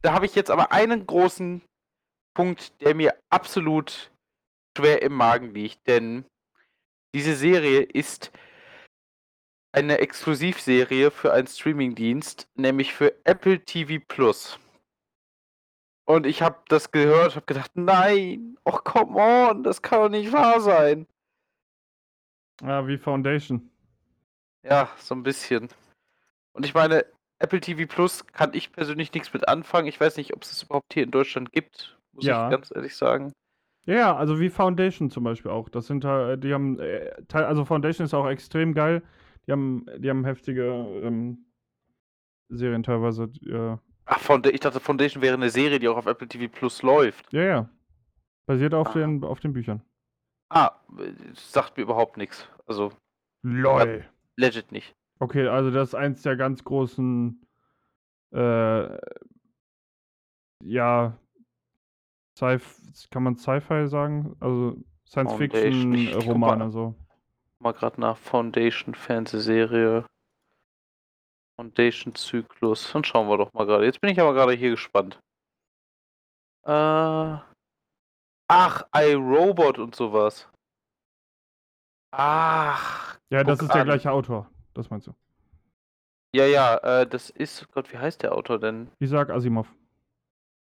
Da 0.02 0.12
habe 0.12 0.26
ich 0.26 0.34
jetzt 0.34 0.50
aber 0.50 0.70
einen 0.70 1.06
großen 1.06 1.62
Punkt, 2.36 2.80
der 2.80 2.94
mir 2.94 3.18
absolut 3.30 4.12
schwer 4.76 5.02
im 5.02 5.14
Magen 5.14 5.52
liegt, 5.52 5.84
denn 5.88 6.24
diese 7.14 7.34
Serie 7.34 7.80
ist 7.80 8.30
eine 9.72 9.98
Exklusivserie 9.98 11.10
für 11.10 11.32
einen 11.32 11.46
Streamingdienst, 11.46 12.48
nämlich 12.54 12.94
für 12.94 13.14
Apple 13.24 13.64
TV 13.64 14.02
Plus. 14.06 14.58
Und 16.06 16.24
ich 16.26 16.40
habe 16.40 16.56
das 16.68 16.90
gehört, 16.90 17.36
habe 17.36 17.44
gedacht, 17.46 17.72
nein, 17.74 18.56
oh 18.64 18.72
come 18.82 19.16
on, 19.20 19.62
das 19.62 19.82
kann 19.82 20.00
doch 20.00 20.08
nicht 20.08 20.32
wahr 20.32 20.60
sein. 20.60 21.06
Ah, 22.62 22.86
wie 22.86 22.96
Foundation. 22.98 23.70
Ja, 24.64 24.88
so 24.98 25.14
ein 25.14 25.22
bisschen. 25.22 25.68
Und 26.52 26.64
ich 26.64 26.74
meine, 26.74 27.04
Apple 27.38 27.60
TV 27.60 27.86
Plus 27.86 28.26
kann 28.26 28.54
ich 28.54 28.72
persönlich 28.72 29.12
nichts 29.12 29.32
mit 29.32 29.46
anfangen. 29.48 29.86
Ich 29.86 30.00
weiß 30.00 30.16
nicht, 30.16 30.34
ob 30.34 30.42
es 30.42 30.50
es 30.52 30.62
überhaupt 30.64 30.92
hier 30.94 31.04
in 31.04 31.10
Deutschland 31.10 31.52
gibt, 31.52 31.96
muss 32.12 32.24
Ja. 32.24 32.46
ich 32.46 32.50
ganz 32.50 32.72
ehrlich 32.74 32.96
sagen. 32.96 33.32
Ja, 33.84 33.94
ja, 33.94 34.16
also 34.16 34.40
wie 34.40 34.50
Foundation 34.50 35.10
zum 35.10 35.24
Beispiel 35.24 35.50
auch. 35.50 35.68
Das 35.68 35.86
sind 35.86 36.04
halt, 36.04 36.42
die 36.42 36.52
haben, 36.52 36.78
äh, 36.80 37.10
also 37.32 37.64
Foundation 37.64 38.04
ist 38.06 38.14
auch 38.14 38.28
extrem 38.28 38.74
geil. 38.74 39.02
Die 39.48 39.52
haben, 39.52 39.86
die 39.96 40.10
haben 40.10 40.24
heftige 40.26 40.62
ähm, 41.02 41.46
Serien 42.50 42.82
teilweise. 42.82 43.30
Ja, 43.40 43.80
Ach, 44.04 44.20
Founda 44.20 44.50
ich 44.50 44.60
dachte, 44.60 44.78
Foundation 44.78 45.22
wäre 45.22 45.34
eine 45.34 45.50
Serie, 45.50 45.78
die 45.78 45.88
auch 45.88 45.96
auf 45.96 46.06
Apple 46.06 46.28
TV 46.28 46.52
Plus 46.52 46.82
läuft. 46.82 47.32
ja. 47.32 47.42
ja. 47.42 47.70
Basiert 48.46 48.72
auf, 48.72 48.88
Ah. 48.88 48.98
den, 48.98 49.22
auf 49.24 49.40
den 49.40 49.52
Büchern. 49.52 49.82
Ah, 50.48 50.70
äh, 50.98 51.12
sagt 51.34 51.76
mir 51.76 51.82
überhaupt 51.82 52.16
nichts. 52.16 52.48
Also, 52.66 52.92
LOL. 53.42 54.06
legit 54.36 54.72
nicht. 54.72 54.94
Okay, 55.18 55.46
also 55.48 55.70
das 55.70 55.88
ist 55.88 55.94
eins 55.94 56.22
der 56.22 56.36
ganz 56.36 56.64
großen, 56.64 57.44
äh, 58.32 58.98
ja, 60.64 61.18
Sci 62.38 62.58
kann 63.10 63.22
man 63.24 63.36
Sci-Fi 63.36 63.86
sagen? 63.88 64.36
Also. 64.40 64.76
Science-Fiction-Romane 65.06 66.70
so. 66.70 66.94
Mal 67.60 67.72
gerade 67.72 68.00
nach 68.00 68.16
Foundation 68.16 68.94
Fernsehserie. 68.94 70.04
Foundation 71.56 72.14
Zyklus. 72.14 72.92
Dann 72.92 73.04
schauen 73.04 73.28
wir 73.28 73.36
doch 73.36 73.52
mal 73.52 73.66
gerade. 73.66 73.84
Jetzt 73.84 74.00
bin 74.00 74.10
ich 74.10 74.20
aber 74.20 74.32
gerade 74.32 74.52
hier 74.52 74.70
gespannt. 74.70 75.18
Äh. 76.64 77.38
Ach, 78.50 78.82
iRobot 78.94 79.78
und 79.78 79.94
sowas. 79.94 80.48
Ach. 82.12 83.18
Ja, 83.30 83.44
das 83.44 83.60
ist 83.60 83.74
der 83.74 83.82
an. 83.82 83.88
gleiche 83.88 84.10
Autor. 84.10 84.50
Das 84.74 84.88
meinst 84.88 85.06
du? 85.06 85.14
Ja, 86.34 86.46
ja, 86.46 86.76
äh, 86.78 87.06
das 87.06 87.30
ist. 87.30 87.70
Gott, 87.72 87.92
wie 87.92 87.98
heißt 87.98 88.22
der 88.22 88.34
Autor 88.34 88.58
denn? 88.58 88.90
Isaac 89.00 89.30
Asimov. 89.30 89.66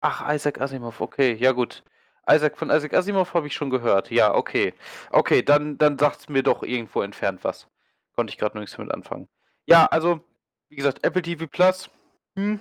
Ach, 0.01 0.33
Isaac 0.33 0.59
Asimov, 0.59 1.01
okay, 1.01 1.33
ja 1.33 1.51
gut. 1.51 1.83
Isaac 2.29 2.57
von 2.57 2.69
Isaac 2.69 2.93
Asimov 2.93 3.33
habe 3.33 3.47
ich 3.47 3.53
schon 3.53 3.69
gehört. 3.69 4.11
Ja, 4.11 4.35
okay. 4.35 4.73
Okay, 5.11 5.41
dann, 5.41 5.77
dann 5.77 5.97
sagt 5.97 6.21
es 6.21 6.29
mir 6.29 6.43
doch 6.43 6.63
irgendwo 6.63 7.01
entfernt 7.01 7.43
was. 7.43 7.67
Konnte 8.15 8.31
ich 8.31 8.37
gerade 8.37 8.57
nichts 8.59 8.75
damit 8.75 8.93
anfangen. 8.93 9.27
Ja, 9.65 9.85
also, 9.85 10.21
wie 10.69 10.75
gesagt, 10.75 11.03
Apple 11.03 11.21
TV 11.21 11.47
Plus, 11.47 11.89
hm, 12.35 12.59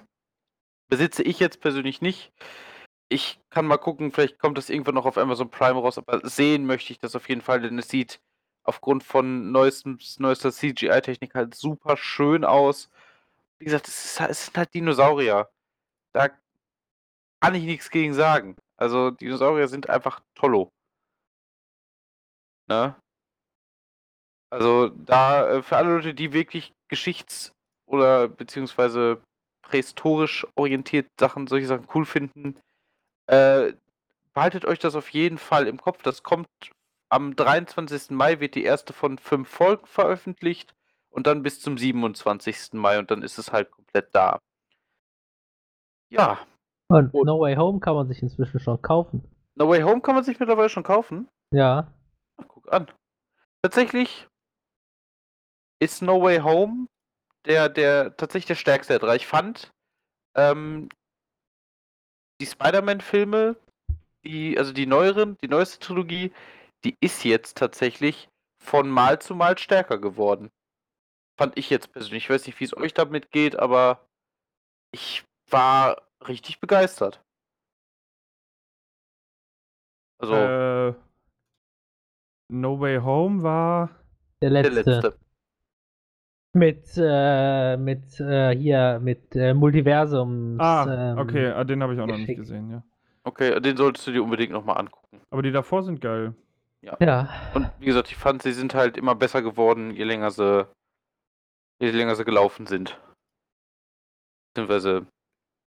besitze 0.89 1.23
ich 1.23 1.41
jetzt 1.41 1.61
persönlich 1.61 2.01
nicht. 2.01 2.33
Ich 3.09 3.41
kann 3.51 3.67
mal 3.67 3.77
gucken, 3.79 4.13
vielleicht 4.13 4.39
kommt 4.39 4.59
das 4.59 4.71
irgendwann 4.71 4.95
noch 4.95 5.07
auf 5.07 5.19
Amazon 5.19 5.51
Prime 5.51 5.79
raus, 5.81 5.99
aber 5.99 6.29
sehen 6.29 6.67
möchte 6.67 6.93
ich 6.93 6.99
das 6.99 7.15
auf 7.15 7.29
jeden 7.29 7.41
Fall, 7.41 7.61
denn 7.61 7.79
es 7.79 7.89
sieht 7.89 8.21
aufgrund 8.65 9.05
von 9.05 9.53
neuestem, 9.53 9.99
neuester 10.19 10.53
CGI-Technik 10.53 11.35
halt 11.35 11.55
super 11.55 11.97
schön 11.97 12.45
aus. 12.45 12.91
Wie 13.59 13.65
gesagt, 13.65 13.89
es, 13.89 14.05
ist, 14.05 14.21
es 14.21 14.47
sind 14.47 14.59
halt 14.59 14.75
Dinosaurier. 14.75 15.49
Da 16.13 16.31
kann 17.41 17.55
ich 17.55 17.65
nichts 17.65 17.91
gegen 17.91 18.13
sagen. 18.13 18.57
Also 18.77 19.11
Dinosaurier 19.11 19.69
sind 19.69 19.89
einfach 19.89 20.21
tollo. 20.35 20.71
Ne? 22.69 22.97
Also 24.51 24.89
da 24.89 25.49
äh, 25.49 25.63
für 25.63 25.77
alle 25.77 25.97
Leute, 25.97 26.15
die 26.15 26.33
wirklich 26.33 26.73
geschichts- 26.89 27.53
oder 27.87 28.29
beziehungsweise 28.29 29.23
prähistorisch 29.63 30.47
orientiert 30.55 31.09
Sachen, 31.19 31.47
solche 31.47 31.67
Sachen 31.67 31.89
cool 31.95 32.05
finden, 32.05 32.59
äh, 33.27 33.73
behaltet 34.33 34.65
euch 34.65 34.79
das 34.79 34.95
auf 34.95 35.11
jeden 35.11 35.39
Fall 35.39 35.67
im 35.67 35.79
Kopf. 35.81 36.03
Das 36.03 36.23
kommt 36.23 36.49
am 37.09 37.37
23. 37.37 38.11
Mai 38.11 38.41
wird 38.41 38.55
die 38.55 38.65
erste 38.65 38.93
von 38.93 39.19
fünf 39.19 39.49
Folgen 39.49 39.87
veröffentlicht 39.87 40.75
und 41.11 41.27
dann 41.27 41.43
bis 41.43 41.61
zum 41.61 41.79
27. 41.79 42.75
Mai 42.75 42.99
und 42.99 43.11
dann 43.11 43.23
ist 43.23 43.39
es 43.39 43.53
halt 43.53 43.71
komplett 43.71 44.15
da. 44.15 44.41
Ja, 46.11 46.47
Und 46.89 47.13
No 47.15 47.41
Way 47.41 47.57
Home 47.57 47.81
kann 47.81 47.95
man 47.95 48.07
sich 48.07 48.23
inzwischen 48.23 48.61
schon 48.61 48.81
kaufen. 48.81 49.29
No 49.57 49.69
Way 49.69 49.83
Home 49.83 50.01
kann 50.01 50.15
man 50.15 50.25
sich 50.25 50.39
mittlerweile 50.39 50.69
schon 50.69 50.83
kaufen. 50.83 51.29
Ja. 51.53 51.93
Ach, 52.37 52.45
guck 52.49 52.73
an. 52.73 52.87
Tatsächlich 53.63 54.29
ist 55.81 56.03
No 56.03 56.23
Way 56.23 56.39
Home 56.39 56.87
der, 57.47 57.69
der 57.69 58.17
tatsächlich 58.17 58.47
der 58.47 58.55
stärkste 58.55 58.95
der 58.95 59.01
drei. 59.01 59.17
Ich 59.17 59.27
fand 59.27 59.71
ähm, 60.37 60.89
die 62.41 62.47
Spider-Man-Filme, 62.47 63.57
die, 64.25 64.59
also 64.59 64.73
die 64.73 64.87
neueren, 64.87 65.37
die 65.43 65.49
neueste 65.49 65.79
Trilogie, 65.79 66.33
die 66.85 66.97
ist 67.01 67.25
jetzt 67.25 67.57
tatsächlich 67.57 68.29
von 68.63 68.89
Mal 68.89 69.21
zu 69.21 69.35
Mal 69.35 69.59
stärker 69.59 69.99
geworden. 69.99 70.51
Fand 71.39 71.59
ich 71.59 71.71
jetzt 71.71 71.93
persönlich. 71.93 72.25
Ich 72.25 72.31
weiß 72.31 72.47
nicht, 72.47 72.59
wie 72.61 72.65
es 72.65 72.77
euch 72.77 72.95
damit 72.95 73.31
geht, 73.31 73.59
aber 73.59 74.07
ich 74.93 75.25
war 75.51 76.06
richtig 76.29 76.61
begeistert. 76.61 77.23
Also, 80.19 80.35
Äh, 80.35 80.95
no 82.49 82.81
Way 82.81 82.99
Home 82.99 83.43
war. 83.43 83.91
Der 84.41 84.51
der 84.51 84.63
letzte. 84.71 84.91
letzte. 84.91 85.19
Mit, 86.55 86.87
äh, 86.97 87.77
mit, 87.77 88.19
äh, 88.19 88.57
hier, 88.57 88.99
mit 89.03 89.37
äh, 89.37 89.53
Multiversums. 89.53 90.59
Ah, 90.59 91.13
ähm, 91.13 91.19
okay, 91.19 91.49
ah, 91.49 91.65
den 91.65 91.83
habe 91.83 91.93
ich 91.95 92.01
auch 92.01 92.07
noch 92.07 92.17
nicht 92.17 92.35
gesehen, 92.35 92.71
ja. 92.71 92.83
Okay, 93.25 93.61
den 93.61 93.77
solltest 93.77 94.07
du 94.07 94.13
dir 94.13 94.23
unbedingt 94.23 94.53
nochmal 94.53 94.79
angucken. 94.79 95.21
Aber 95.31 95.43
die 95.43 95.53
davor 95.53 95.83
sind 95.83 96.01
geil. 96.01 96.35
Ja. 97.01 97.29
Und 97.53 97.69
wie 97.81 97.87
gesagt, 97.87 98.09
ich 98.09 98.17
fand, 98.17 98.43
sie 98.43 98.53
sind 98.53 98.73
halt 98.75 98.97
immer 98.97 99.15
besser 99.15 99.43
geworden, 99.43 99.91
je 99.91 100.05
länger 100.05 100.31
sie, 100.31 100.67
je 101.81 101.91
länger 101.91 102.15
sie 102.15 102.25
gelaufen 102.25 102.67
sind. 102.67 102.99
Beziehungsweise, 104.55 105.07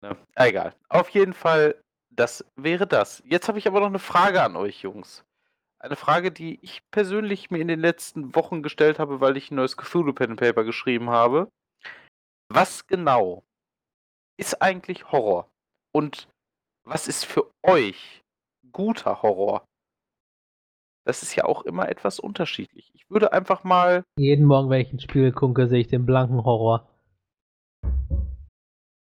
ne, 0.10 0.18
egal. 0.36 0.74
Auf 0.90 1.10
jeden 1.10 1.34
Fall, 1.34 1.76
das 2.10 2.46
wäre 2.56 2.88
das. 2.88 3.24
Jetzt 3.26 3.48
habe 3.48 3.60
ich 3.60 3.68
aber 3.68 3.80
noch 3.80 3.88
eine 3.88 4.00
Frage 4.00 4.42
an 4.44 4.56
euch, 4.56 4.82
Jungs. 4.82 5.24
Eine 5.80 5.96
Frage, 5.96 6.32
die 6.32 6.60
ich 6.64 6.82
persönlich 6.90 7.52
mir 7.52 7.60
in 7.60 7.68
den 7.68 7.80
letzten 7.80 8.36
Wochen 8.36 8.64
gestellt 8.64 8.98
habe, 8.98 9.22
weil 9.22 9.38
ich 9.38 9.52
ein 9.52 9.56
neues 9.56 9.78
Cthulhu 9.78 10.14
Pen 10.14 10.36
Paper 10.36 10.64
geschrieben 10.64 11.10
habe. 11.10 11.50
Was 12.50 12.88
genau 12.88 13.44
ist 14.40 14.62
eigentlich 14.62 15.12
Horror? 15.12 15.50
Und 15.94 16.28
was 16.84 17.08
ist 17.08 17.26
für 17.26 17.52
euch 17.64 18.22
guter 18.72 19.22
Horror? 19.22 19.66
Das 21.06 21.24
ist 21.24 21.36
ja 21.36 21.46
auch 21.46 21.64
immer 21.64 21.90
etwas 21.90 22.20
unterschiedlich. 22.20 22.92
Ich 22.94 23.10
würde 23.10 23.32
einfach 23.32 23.64
mal. 23.64 24.04
Jeden 24.18 24.46
Morgen, 24.46 24.70
wenn 24.70 24.82
ich 24.82 24.92
ins 24.92 25.04
Spiel 25.04 25.32
gucke, 25.32 25.68
sehe 25.68 25.82
ich 25.82 25.88
den 25.88 26.06
blanken 26.06 26.44
Horror. 26.44 26.90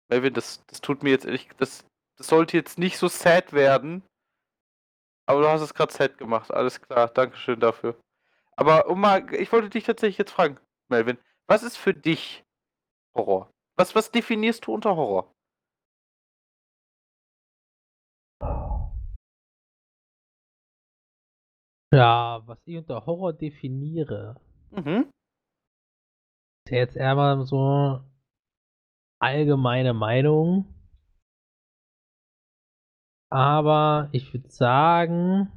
Melvin, 0.08 0.34
das, 0.34 0.64
das 0.66 0.80
tut 0.80 1.02
mir 1.02 1.10
jetzt 1.10 1.24
ehrlich. 1.24 1.48
Das, 1.58 1.84
das 2.16 2.28
sollte 2.28 2.56
jetzt 2.56 2.78
nicht 2.78 2.98
so 2.98 3.08
sad 3.08 3.52
werden. 3.52 4.02
Aber 5.26 5.42
du 5.42 5.48
hast 5.48 5.60
es 5.60 5.74
gerade 5.74 5.92
sad 5.92 6.18
gemacht. 6.18 6.52
Alles 6.52 6.80
klar. 6.80 7.08
Dankeschön 7.08 7.60
dafür. 7.60 8.00
Aber 8.56 8.88
um 8.88 9.00
mal. 9.00 9.32
Ich 9.34 9.52
wollte 9.52 9.68
dich 9.70 9.84
tatsächlich 9.84 10.18
jetzt 10.18 10.32
fragen, 10.32 10.58
Melvin. 10.88 11.18
Was 11.46 11.62
ist 11.62 11.76
für 11.76 11.94
dich 11.94 12.44
Horror? 13.14 13.50
Was, 13.76 13.94
was 13.94 14.10
definierst 14.10 14.66
du 14.66 14.74
unter 14.74 14.96
Horror? 14.96 15.32
Ja, 21.92 22.42
was 22.46 22.58
ich 22.66 22.76
unter 22.76 23.06
Horror 23.06 23.32
definiere. 23.32 24.36
Mhm. 24.70 25.10
jetzt 26.68 26.96
eher 26.96 27.14
mal 27.14 27.46
so 27.46 28.02
allgemeine 29.20 29.94
Meinung. 29.94 30.66
Aber 33.30 34.08
ich 34.12 34.32
würde 34.32 34.50
sagen. 34.50 35.52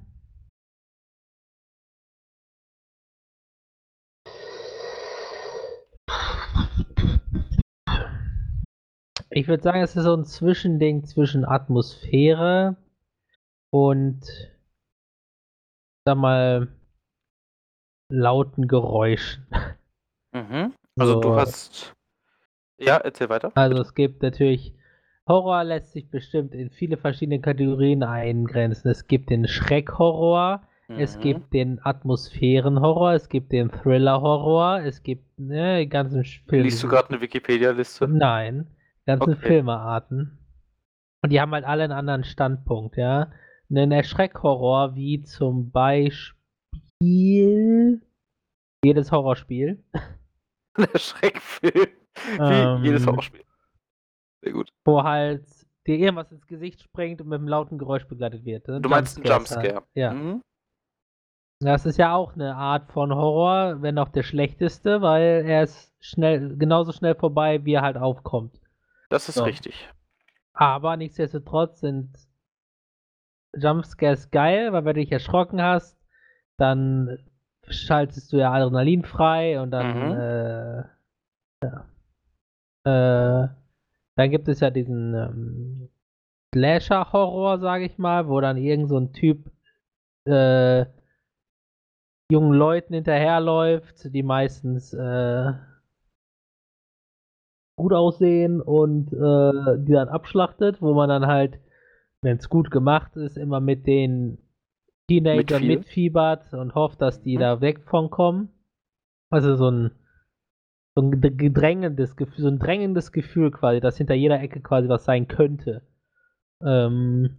Ich 9.29 9.47
würde 9.47 9.63
sagen, 9.63 9.81
es 9.81 9.95
ist 9.95 10.03
so 10.03 10.13
ein 10.13 10.25
Zwischending 10.25 11.05
zwischen 11.05 11.45
Atmosphäre 11.45 12.75
und 13.71 14.25
sag 16.05 16.17
mal 16.17 16.67
lauten 18.11 18.67
Geräuschen. 18.67 19.47
Mhm. 20.33 20.73
Also 20.99 21.21
du 21.21 21.29
So. 21.29 21.35
hast. 21.35 21.93
Ja, 22.81 22.97
erzähl 22.97 23.29
weiter. 23.29 23.51
Also 23.55 23.79
es 23.81 23.93
gibt 23.93 24.23
natürlich, 24.23 24.73
Horror 25.27 25.63
lässt 25.63 25.91
sich 25.91 26.09
bestimmt 26.09 26.53
in 26.55 26.69
viele 26.71 26.97
verschiedene 26.97 27.39
Kategorien 27.39 28.01
eingrenzen. 28.03 28.89
Es 28.89 29.05
gibt 29.07 29.29
den 29.29 29.47
Schreckhorror, 29.47 30.63
es 30.97 31.17
Mhm. 31.17 31.21
gibt 31.21 31.53
den 31.53 31.79
Atmosphärenhorror, 31.85 33.13
es 33.13 33.29
gibt 33.29 33.51
den 33.51 33.69
Thriller-Horror, 33.71 34.81
es 34.83 35.03
gibt 35.03 35.39
ne, 35.39 35.81
die 35.81 35.89
ganzen 35.89 36.23
Filme. 36.25 36.63
Liest 36.63 36.81
du 36.83 36.87
gerade 36.87 37.09
eine 37.09 37.21
Wikipedia-Liste? 37.21 38.07
Nein, 38.07 38.67
ganzen 39.05 39.33
Okay. 39.33 39.47
Filmearten. 39.47 40.39
Und 41.23 41.31
die 41.31 41.39
haben 41.39 41.51
halt 41.51 41.65
alle 41.65 41.83
einen 41.83 41.93
anderen 41.93 42.23
Standpunkt, 42.23 42.97
ja. 42.97 43.31
Einen 43.69 43.91
Erschreckhorror 43.91 44.95
wie 44.95 45.21
zum 45.21 45.69
Beispiel 45.71 46.35
jedes 48.83 49.11
Horrorspiel. 49.11 49.83
Der 50.77 50.97
Schreckfilm. 50.99 51.87
Wie 52.37 52.41
Ähm, 52.41 52.83
jedes 52.83 53.05
Horrorspiel. 53.07 53.43
Sehr 54.43 54.53
gut. 54.53 54.71
wo 54.85 55.03
halt 55.03 55.45
dir 55.87 55.97
irgendwas 55.97 56.31
ins 56.31 56.45
Gesicht 56.47 56.81
springt 56.81 57.21
und 57.21 57.27
mit 57.27 57.39
einem 57.39 57.47
lauten 57.47 57.77
Geräusch 57.77 58.05
begleitet 58.07 58.45
wird. 58.45 58.67
ne? 58.67 58.81
Du 58.81 58.89
meinst 58.89 59.17
einen 59.17 59.25
Jumpscare. 59.25 59.75
Halt. 59.75 59.85
Ja. 59.93 60.13
Mhm. 60.13 60.41
Das 61.59 61.85
ist 61.85 61.97
ja 61.97 62.15
auch 62.15 62.33
eine 62.33 62.55
Art 62.55 62.91
von 62.91 63.13
Horror, 63.13 63.81
wenn 63.83 63.99
auch 63.99 64.09
der 64.09 64.23
schlechteste, 64.23 65.01
weil 65.01 65.43
er 65.45 65.63
ist 65.63 65.93
schnell, 65.99 66.57
genauso 66.57 66.91
schnell 66.91 67.13
vorbei, 67.15 67.63
wie 67.65 67.73
er 67.73 67.83
halt 67.83 67.97
aufkommt. 67.97 68.59
Das 69.09 69.29
ist 69.29 69.35
So. 69.35 69.43
richtig. 69.43 69.87
Aber 70.53 70.97
nichtsdestotrotz 70.97 71.81
sind 71.81 72.17
Jumpscares 73.55 74.31
geil, 74.31 74.71
weil 74.73 74.85
wenn 74.85 74.95
du 74.95 75.01
dich 75.01 75.11
erschrocken 75.11 75.61
hast, 75.61 75.97
dann 76.57 77.19
schaltest 77.67 78.31
du 78.33 78.37
ja 78.37 78.51
Adrenalin 78.51 79.03
frei 79.03 79.61
und 79.61 79.71
dann, 79.71 79.97
Mhm. 79.99 80.11
äh, 80.19 80.77
ja. 81.63 81.85
Äh, 82.83 83.47
dann 84.17 84.29
gibt 84.31 84.47
es 84.47 84.59
ja 84.59 84.69
diesen 84.69 85.13
ähm, 85.13 85.89
Slasher-Horror, 86.53 87.59
sage 87.59 87.85
ich 87.85 87.97
mal, 87.97 88.27
wo 88.27 88.41
dann 88.41 88.57
irgend 88.57 88.89
so 88.89 88.97
ein 88.97 89.13
Typ 89.13 89.51
äh, 90.25 90.85
jungen 92.31 92.53
Leuten 92.53 92.93
hinterherläuft, 92.93 94.13
die 94.13 94.23
meistens 94.23 94.93
äh, 94.93 95.53
gut 97.77 97.93
aussehen 97.93 98.61
und 98.61 99.11
äh, 99.13 99.77
die 99.83 99.93
dann 99.93 100.09
abschlachtet, 100.09 100.81
wo 100.81 100.93
man 100.93 101.09
dann 101.09 101.27
halt, 101.27 101.59
wenn 102.21 102.37
es 102.37 102.49
gut 102.49 102.71
gemacht 102.71 103.15
ist, 103.15 103.37
immer 103.37 103.59
mit 103.59 103.87
den 103.87 104.37
Teenagern 105.09 105.65
mitfiebert 105.65 106.53
und 106.53 106.75
hofft, 106.75 107.01
dass 107.01 107.21
die 107.21 107.35
Mhm. 107.37 107.41
da 107.41 107.61
weg 107.61 107.81
von 107.85 108.09
kommen. 108.09 108.49
Also 109.29 109.55
so 109.55 109.69
ein 109.69 109.91
so 110.95 111.01
ein 111.01 111.21
ged- 111.21 111.37
gedrängendes 111.37 112.15
Gefühl, 112.15 112.41
so 112.43 112.47
ein 112.49 112.59
drängendes 112.59 113.11
Gefühl 113.11 113.51
quasi, 113.51 113.79
dass 113.79 113.97
hinter 113.97 114.13
jeder 114.13 114.39
Ecke 114.41 114.61
quasi 114.61 114.89
was 114.89 115.05
sein 115.05 115.27
könnte. 115.27 115.81
Ähm, 116.61 117.37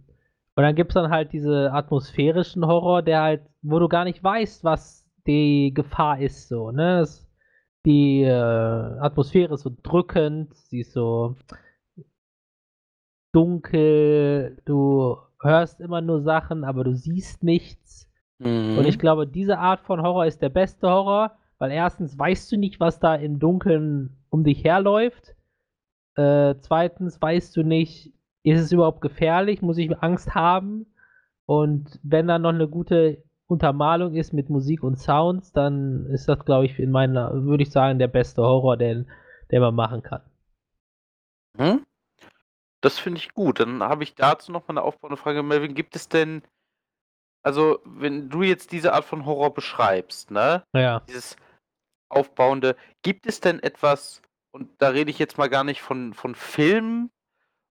und 0.55 0.63
dann 0.63 0.75
gibt 0.75 0.91
es 0.91 0.95
dann 0.95 1.11
halt 1.11 1.33
diese 1.33 1.71
atmosphärischen 1.71 2.65
Horror, 2.65 3.01
der 3.01 3.21
halt, 3.21 3.41
wo 3.61 3.79
du 3.79 3.87
gar 3.87 4.03
nicht 4.05 4.23
weißt, 4.23 4.63
was 4.63 5.05
die 5.25 5.73
Gefahr 5.73 6.19
ist, 6.19 6.49
so, 6.49 6.71
ne? 6.71 6.99
Es, 6.99 7.27
die 7.85 8.21
äh, 8.21 8.29
Atmosphäre 8.31 9.55
ist 9.55 9.61
so 9.61 9.71
drückend, 9.83 10.53
sie 10.55 10.81
ist 10.81 10.93
so 10.93 11.35
dunkel, 13.33 14.57
du 14.65 15.17
hörst 15.41 15.81
immer 15.81 16.01
nur 16.01 16.21
Sachen, 16.21 16.63
aber 16.63 16.83
du 16.83 16.93
siehst 16.93 17.43
nichts. 17.43 18.09
Mhm. 18.39 18.77
Und 18.77 18.85
ich 18.85 18.99
glaube, 18.99 19.27
diese 19.27 19.57
Art 19.59 19.81
von 19.81 20.01
Horror 20.01 20.25
ist 20.25 20.41
der 20.41 20.49
beste 20.49 20.89
Horror, 20.89 21.37
weil 21.63 21.71
erstens 21.71 22.19
weißt 22.19 22.51
du 22.51 22.57
nicht, 22.57 22.81
was 22.81 22.99
da 22.99 23.15
im 23.15 23.39
Dunkeln 23.39 24.17
um 24.29 24.43
dich 24.43 24.65
herläuft. 24.65 25.33
Äh, 26.15 26.55
zweitens 26.59 27.21
weißt 27.21 27.55
du 27.55 27.63
nicht, 27.63 28.11
ist 28.43 28.59
es 28.59 28.73
überhaupt 28.73 28.99
gefährlich, 28.99 29.61
muss 29.61 29.77
ich 29.77 29.97
Angst 29.99 30.35
haben? 30.35 30.93
Und 31.45 32.01
wenn 32.03 32.27
dann 32.27 32.41
noch 32.41 32.49
eine 32.49 32.67
gute 32.67 33.23
Untermalung 33.47 34.13
ist 34.13 34.33
mit 34.33 34.49
Musik 34.49 34.83
und 34.83 34.99
Sounds, 34.99 35.53
dann 35.53 36.05
ist 36.07 36.27
das, 36.27 36.43
glaube 36.43 36.65
ich, 36.65 36.77
in 36.79 36.91
meiner, 36.91 37.31
würde 37.45 37.63
ich 37.63 37.71
sagen, 37.71 37.97
der 37.97 38.09
beste 38.09 38.41
Horror, 38.41 38.75
den, 38.75 39.09
den 39.49 39.61
man 39.61 39.73
machen 39.73 40.03
kann. 40.03 40.21
Mhm. 41.57 41.85
Das 42.81 42.99
finde 42.99 43.19
ich 43.19 43.33
gut. 43.33 43.61
Dann 43.61 43.81
habe 43.81 44.03
ich 44.03 44.15
dazu 44.15 44.51
noch 44.51 44.67
mal 44.67 44.73
eine 44.73 44.81
aufbauende 44.81 45.15
Frage. 45.15 45.43
Melvin, 45.43 45.75
gibt 45.75 45.95
es 45.95 46.09
denn, 46.09 46.41
also 47.41 47.79
wenn 47.85 48.29
du 48.29 48.43
jetzt 48.43 48.73
diese 48.73 48.91
Art 48.91 49.05
von 49.05 49.25
Horror 49.25 49.53
beschreibst, 49.53 50.29
ne? 50.29 50.63
Ja. 50.73 50.99
Dieses 51.07 51.37
aufbauende, 52.13 52.75
gibt 53.01 53.27
es 53.27 53.39
denn 53.39 53.59
etwas, 53.59 54.21
und 54.51 54.69
da 54.81 54.89
rede 54.89 55.11
ich 55.11 55.19
jetzt 55.19 55.37
mal 55.37 55.49
gar 55.49 55.63
nicht 55.63 55.81
von, 55.81 56.13
von 56.13 56.35
Filmen 56.35 57.11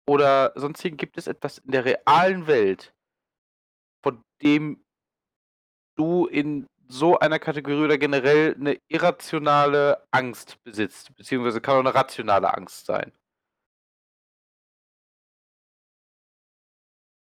oder 0.06 0.52
sonstigen, 0.56 0.96
gibt 0.96 1.18
es 1.18 1.26
etwas 1.26 1.58
in 1.58 1.72
der 1.72 1.84
realen 1.84 2.46
Welt, 2.46 2.94
von 4.02 4.22
dem 4.42 4.84
du 5.96 6.26
in 6.26 6.66
so 6.88 7.18
einer 7.18 7.38
Kategorie 7.38 7.84
oder 7.84 7.98
generell 7.98 8.54
eine 8.54 8.78
irrationale 8.88 10.06
Angst 10.10 10.62
besitzt, 10.64 11.14
beziehungsweise 11.14 11.60
kann 11.60 11.76
auch 11.76 11.80
eine 11.80 11.94
rationale 11.94 12.52
Angst 12.52 12.86
sein? 12.86 13.12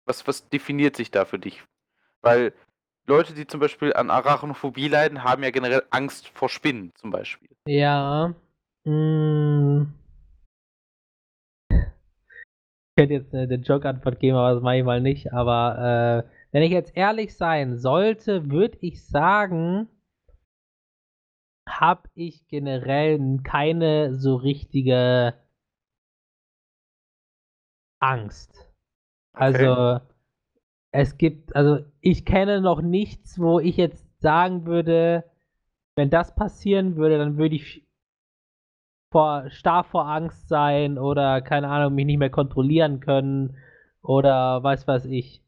Was, 0.06 0.26
was 0.28 0.50
definiert 0.50 0.96
sich 0.96 1.12
da 1.12 1.26
für 1.26 1.40
dich? 1.40 1.64
Weil 2.22 2.54
Leute, 3.08 3.34
die 3.34 3.48
zum 3.48 3.62
Beispiel 3.62 3.94
an 3.94 4.10
Arachnophobie 4.10 4.90
leiden, 4.90 5.24
haben 5.24 5.42
ja 5.42 5.50
generell 5.50 5.84
Angst 5.90 6.28
vor 6.28 6.50
Spinnen 6.50 6.92
zum 6.96 7.12
Beispiel. 7.12 7.50
Ja. 7.66 8.34
Mm. 8.84 9.94
Ich 11.70 13.04
hätte 13.04 13.14
jetzt 13.14 13.34
eine, 13.34 13.44
eine 13.44 13.56
Joke-Antwort 13.56 14.20
geben, 14.20 14.38
aber 14.38 14.54
das 14.54 14.64
mache 14.64 14.78
ich 14.78 14.84
mal 14.84 15.00
nicht. 15.00 15.32
Aber 15.32 16.26
äh, 16.26 16.30
wenn 16.52 16.64
ich 16.64 16.72
jetzt 16.72 16.98
ehrlich 16.98 17.36
sein 17.36 17.78
sollte, 17.78 18.50
würde 18.50 18.78
ich 18.82 19.06
sagen, 19.06 19.88
habe 21.68 22.10
ich 22.14 22.48
generell 22.48 23.40
keine 23.44 24.16
so 24.16 24.36
richtige 24.36 25.34
Angst. 28.00 28.72
Also, 29.34 30.02
es 30.92 31.18
gibt, 31.18 31.56
also 31.56 31.80
ich 32.02 32.26
kenne 32.26 32.62
noch 32.62 32.82
nichts, 32.82 33.40
wo 33.40 33.60
ich 33.60 33.78
jetzt 33.78 34.22
sagen 34.22 34.66
würde, 34.66 35.24
wenn 35.96 36.10
das 36.10 36.36
passieren 36.36 36.96
würde, 36.96 37.18
dann 37.18 37.38
würde 37.38 37.56
ich 37.56 37.86
vor, 39.12 39.50
starr 39.50 39.84
vor 39.84 40.08
Angst 40.08 40.48
sein 40.48 40.98
oder 40.98 41.42
keine 41.42 41.70
Ahnung, 41.70 41.96
mich 41.96 42.06
nicht 42.06 42.20
mehr 42.20 42.30
kontrollieren 42.30 43.00
können 43.00 43.58
oder 44.02 44.64
weiß 44.64 44.88
was 44.88 45.06
ich. 45.06 45.44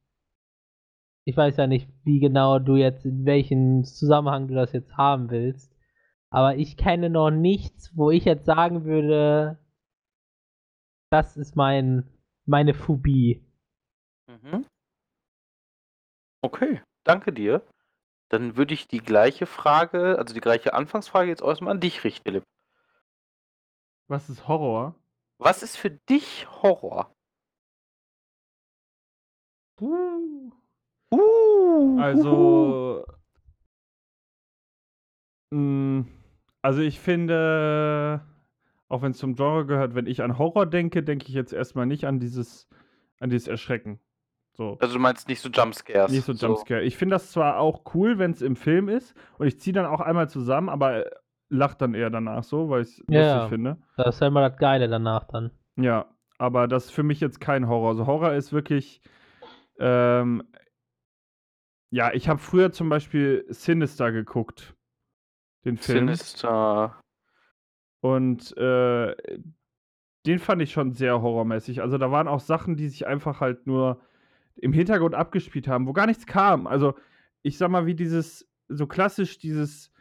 Ich 1.26 1.38
weiß 1.38 1.58
ja 1.58 1.68
nicht, 1.68 1.88
wie 2.04 2.20
genau 2.20 2.60
du 2.60 2.76
jetzt, 2.76 3.06
in 3.06 3.26
welchem 3.26 3.84
Zusammenhang 3.84 4.48
du 4.48 4.56
das 4.56 4.72
jetzt 4.72 4.98
haben 4.98 5.30
willst. 5.30 5.76
Aber 6.32 6.56
ich 6.56 6.78
kenne 6.78 7.10
noch 7.10 7.32
nichts, 7.32 7.96
wo 7.96 8.12
ich 8.12 8.26
jetzt 8.26 8.46
sagen 8.46 8.86
würde, 8.86 9.60
das 11.12 11.38
ist 11.38 11.56
mein, 11.56 12.08
meine 12.46 12.74
Phobie. 12.74 13.44
Mhm. 14.28 14.66
Okay, 16.42 16.82
danke 17.04 17.34
dir. 17.34 17.62
Dann 18.30 18.56
würde 18.58 18.74
ich 18.74 18.88
die 18.88 19.00
gleiche 19.00 19.46
Frage, 19.46 20.18
also 20.18 20.34
die 20.34 20.42
gleiche 20.42 20.74
Anfangsfrage 20.74 21.30
jetzt 21.30 21.42
erstmal 21.42 21.74
an 21.74 21.80
dich 21.80 22.04
richten, 22.04 22.24
Philipp. 22.24 22.44
Was 24.08 24.30
ist 24.30 24.48
Horror? 24.48 24.96
Was 25.40 25.64
ist 25.64 25.78
für 25.78 25.90
dich 25.92 26.48
Horror? 26.62 27.14
Uh. 29.82 30.52
Uh, 31.12 31.98
Also, 32.00 33.06
mh, 35.52 36.06
also 36.62 36.82
ich 36.82 37.00
finde, 37.00 38.22
auch 38.90 39.02
wenn 39.02 39.12
es 39.12 39.18
zum 39.18 39.36
Genre 39.36 39.66
gehört, 39.66 39.96
wenn 39.96 40.06
ich 40.06 40.22
an 40.22 40.38
Horror 40.38 40.66
denke, 40.66 41.04
denke 41.04 41.28
ich 41.28 41.34
jetzt 41.34 41.54
erstmal 41.54 41.86
nicht 41.86 42.06
an 42.06 42.20
dieses, 42.20 42.68
an 43.20 43.30
dieses 43.30 43.48
Erschrecken. 43.48 44.00
So. 44.60 44.78
Also 44.82 44.96
du 44.96 45.00
meinst 45.00 45.30
nicht 45.30 45.40
so 45.40 45.48
Jumpscares. 45.48 46.12
Nicht 46.12 46.26
so 46.26 46.34
Jumpscare. 46.34 46.82
Ich 46.82 46.98
finde 46.98 47.16
das 47.16 47.32
zwar 47.32 47.60
auch 47.60 47.94
cool, 47.94 48.20
wenn 48.20 48.32
es 48.32 48.42
im 48.42 48.58
Film 48.58 48.90
ist, 48.90 49.16
und 49.38 49.48
ich 49.48 49.58
ziehe 49.58 49.74
dann 49.74 49.86
auch 49.86 50.02
einmal 50.02 50.30
zusammen, 50.30 50.68
aber 50.68 51.06
lache 51.48 51.78
dann 51.78 51.94
eher 51.94 52.10
danach 52.10 52.44
so, 52.44 52.70
weil 52.70 52.82
ich 52.82 52.90
es 52.90 52.98
Ja, 53.08 53.22
lustig 53.22 53.42
ja. 53.42 53.48
finde. 53.48 53.78
Das 53.96 54.16
ist 54.16 54.20
ja 54.20 54.28
immer 54.28 54.50
das 54.50 54.60
Geile 54.60 54.90
danach 54.90 55.24
dann. 55.28 55.52
Ja, 55.78 56.14
aber 56.40 56.68
das 56.68 56.88
ist 56.88 56.92
für 56.92 57.04
mich 57.04 57.22
jetzt 57.22 57.40
kein 57.40 57.70
Horror. 57.70 57.92
Also 57.92 58.06
Horror 58.06 58.34
ist 58.34 58.52
wirklich, 58.52 59.02
ähm, 59.80 60.44
ja, 61.90 62.12
ich 62.12 62.28
habe 62.28 62.42
früher 62.42 62.74
zum 62.74 62.90
Beispiel 62.90 63.46
Sinister 63.48 64.12
geguckt, 64.12 64.76
den 65.64 65.78
Film. 65.78 66.08
Sinister. 66.10 67.00
Und 68.02 68.58
äh, 68.58 69.16
den 70.26 70.40
fand 70.40 70.62
ich 70.62 70.74
schon 70.74 70.92
sehr 70.92 71.22
horrormäßig. 71.22 71.82
Also 71.82 71.98
da 71.98 72.12
waren 72.12 72.28
auch 72.28 72.42
Sachen, 72.42 72.76
die 72.76 72.90
sich 72.90 73.08
einfach 73.08 73.40
halt 73.40 73.66
nur 73.66 74.02
im 74.62 74.74
Hintergrund 74.74 75.16
abgespielt 75.16 75.68
haben, 75.68 75.88
wo 75.88 75.94
gar 75.94 76.06
nichts 76.08 76.26
kam. 76.26 76.68
Also 76.68 76.96
ich 77.42 77.58
sag 77.58 77.70
mal, 77.70 77.86
wie 77.86 77.96
dieses, 77.96 78.50
so 78.68 78.88
klassisch 78.88 79.40
dieses, 79.40 79.92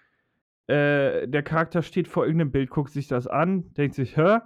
äh, 0.66 1.26
der 1.28 1.42
Charakter 1.42 1.82
steht 1.82 2.08
vor 2.08 2.24
irgendeinem 2.24 2.50
Bild, 2.50 2.70
guckt 2.70 2.90
sich 2.90 3.08
das 3.08 3.26
an, 3.26 3.72
denkt 3.74 3.94
sich, 3.94 4.16
hä? 4.16 4.38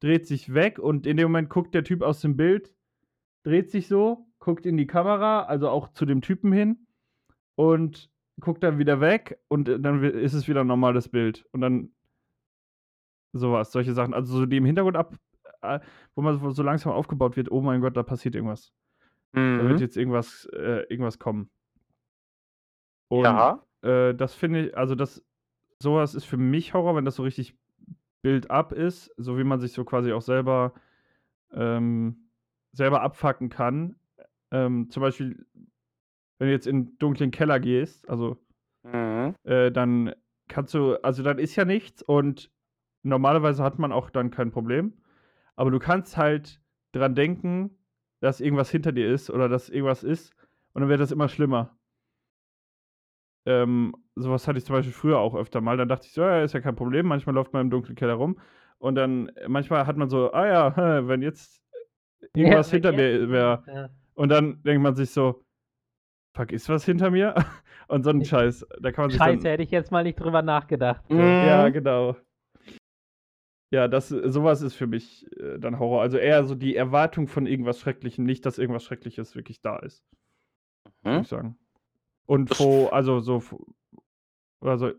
Dreht 0.00 0.26
sich 0.26 0.54
weg 0.54 0.78
und 0.78 1.06
in 1.06 1.16
dem 1.16 1.24
Moment 1.30 1.50
guckt 1.50 1.74
der 1.74 1.82
Typ 1.82 2.02
aus 2.02 2.20
dem 2.20 2.36
Bild, 2.36 2.72
dreht 3.42 3.70
sich 3.70 3.88
so, 3.88 4.28
guckt 4.38 4.64
in 4.64 4.76
die 4.76 4.86
Kamera, 4.86 5.42
also 5.42 5.68
auch 5.68 5.88
zu 5.88 6.06
dem 6.06 6.20
Typen 6.20 6.52
hin 6.52 6.86
und 7.56 8.10
guckt 8.40 8.62
dann 8.62 8.78
wieder 8.78 9.00
weg 9.00 9.40
und 9.48 9.68
äh, 9.68 9.80
dann 9.80 10.02
ist 10.04 10.34
es 10.34 10.48
wieder 10.48 10.60
ein 10.60 10.68
normales 10.68 11.08
Bild. 11.08 11.44
Und 11.50 11.60
dann 11.60 11.90
sowas, 13.32 13.72
solche 13.72 13.92
Sachen. 13.92 14.14
Also 14.14 14.38
so 14.38 14.46
die 14.46 14.56
im 14.56 14.64
Hintergrund 14.64 14.96
ab, 14.96 15.16
äh, 15.62 15.80
wo 16.14 16.22
man 16.22 16.38
so 16.52 16.62
langsam 16.62 16.92
aufgebaut 16.92 17.36
wird, 17.36 17.50
oh 17.50 17.60
mein 17.60 17.80
Gott, 17.80 17.96
da 17.96 18.02
passiert 18.02 18.34
irgendwas. 18.34 18.72
Da 19.56 19.66
wird 19.66 19.80
Mhm. 19.80 19.80
jetzt 19.80 19.96
irgendwas, 19.96 20.46
äh, 20.52 20.84
irgendwas 20.88 21.18
kommen. 21.18 21.50
Und 23.08 23.48
Ja. 23.48 23.62
äh, 23.82 24.14
das 24.14 24.34
finde 24.34 24.68
ich, 24.68 24.76
also 24.76 24.94
das, 24.94 25.24
sowas 25.82 26.14
ist 26.14 26.24
für 26.24 26.36
mich 26.36 26.74
Horror, 26.74 26.96
wenn 26.96 27.04
das 27.04 27.16
so 27.16 27.22
richtig 27.22 27.56
Build-up 28.22 28.72
ist, 28.72 29.12
so 29.16 29.38
wie 29.38 29.44
man 29.44 29.60
sich 29.60 29.72
so 29.72 29.84
quasi 29.84 30.12
auch 30.12 30.22
selber, 30.22 30.74
ähm, 31.52 32.30
selber 32.72 33.02
abfacken 33.02 33.48
kann. 33.48 33.96
Ähm, 34.50 34.90
zum 34.90 35.02
Beispiel, 35.02 35.46
wenn 36.38 36.48
du 36.48 36.52
jetzt 36.52 36.66
in 36.66 36.76
einen 36.76 36.98
dunklen 36.98 37.30
Keller 37.30 37.60
gehst, 37.60 38.08
also 38.08 38.38
Mhm. 38.84 39.34
äh, 39.44 39.70
dann 39.70 40.14
kannst 40.48 40.74
du, 40.74 40.96
also 41.02 41.22
dann 41.22 41.38
ist 41.38 41.56
ja 41.56 41.64
nichts 41.64 42.02
und 42.02 42.50
normalerweise 43.02 43.62
hat 43.62 43.78
man 43.78 43.92
auch 43.92 44.10
dann 44.10 44.30
kein 44.30 44.50
Problem. 44.50 44.94
Aber 45.56 45.70
du 45.70 45.78
kannst 45.78 46.16
halt 46.16 46.62
dran 46.92 47.14
denken, 47.14 47.77
dass 48.20 48.40
irgendwas 48.40 48.70
hinter 48.70 48.92
dir 48.92 49.08
ist 49.12 49.30
oder 49.30 49.48
dass 49.48 49.68
irgendwas 49.68 50.04
ist 50.04 50.32
und 50.72 50.82
dann 50.82 50.88
wird 50.88 51.00
das 51.00 51.12
immer 51.12 51.28
schlimmer. 51.28 51.76
Ähm, 53.46 53.94
sowas 54.14 54.46
hatte 54.46 54.58
ich 54.58 54.64
zum 54.64 54.76
Beispiel 54.76 54.92
früher 54.92 55.18
auch 55.18 55.34
öfter 55.34 55.60
mal. 55.60 55.76
Dann 55.76 55.88
dachte 55.88 56.06
ich 56.06 56.12
so, 56.12 56.22
ja, 56.22 56.42
ist 56.42 56.52
ja 56.52 56.60
kein 56.60 56.76
Problem. 56.76 57.06
Manchmal 57.06 57.34
läuft 57.34 57.52
man 57.52 57.62
im 57.62 57.70
dunklen 57.70 57.96
Keller 57.96 58.14
rum 58.14 58.38
und 58.78 58.94
dann 58.94 59.28
äh, 59.30 59.48
manchmal 59.48 59.86
hat 59.86 59.96
man 59.96 60.08
so, 60.08 60.32
ah 60.32 60.46
ja, 60.46 60.76
wenn 61.08 61.22
jetzt 61.22 61.62
irgendwas 62.34 62.70
Ja, 62.70 62.72
hinter 62.72 62.92
mir 62.92 63.30
wäre. 63.30 63.62
Ja. 63.66 63.88
Und 64.14 64.30
dann 64.30 64.62
denkt 64.62 64.82
man 64.82 64.94
sich 64.96 65.10
so, 65.10 65.44
fuck, 66.34 66.52
ist 66.52 66.68
was 66.68 66.84
hinter 66.84 67.10
mir? 67.10 67.34
Und 67.88 68.02
so 68.04 68.10
ein 68.10 68.22
Scheiß. 68.22 68.66
Da 68.80 68.92
kann 68.92 69.04
man 69.04 69.10
sich 69.10 69.18
Scheiße, 69.18 69.42
dann, 69.44 69.50
hätte 69.50 69.62
ich 69.62 69.70
jetzt 69.70 69.90
mal 69.90 70.04
nicht 70.04 70.20
drüber 70.20 70.42
nachgedacht. 70.42 71.08
Mhm. 71.08 71.20
Ja, 71.20 71.68
genau. 71.70 72.16
Ja, 73.70 73.86
das, 73.86 74.08
sowas 74.08 74.62
ist 74.62 74.74
für 74.74 74.86
mich 74.86 75.26
äh, 75.38 75.58
dann 75.58 75.78
Horror. 75.78 76.00
Also 76.00 76.16
eher 76.16 76.44
so 76.44 76.54
die 76.54 76.74
Erwartung 76.74 77.28
von 77.28 77.46
irgendwas 77.46 77.78
Schrecklichem, 77.80 78.24
nicht, 78.24 78.46
dass 78.46 78.56
irgendwas 78.58 78.82
Schreckliches 78.84 79.34
wirklich 79.34 79.60
da 79.60 79.76
ist, 79.78 80.02
würde 81.02 81.16
Mhm. 81.18 81.22
ich 81.22 81.28
sagen. 81.28 81.58
Und 82.26 82.58
wo, 82.58 82.86
also 82.86 83.20
so, 83.20 83.42
also, 84.60 84.92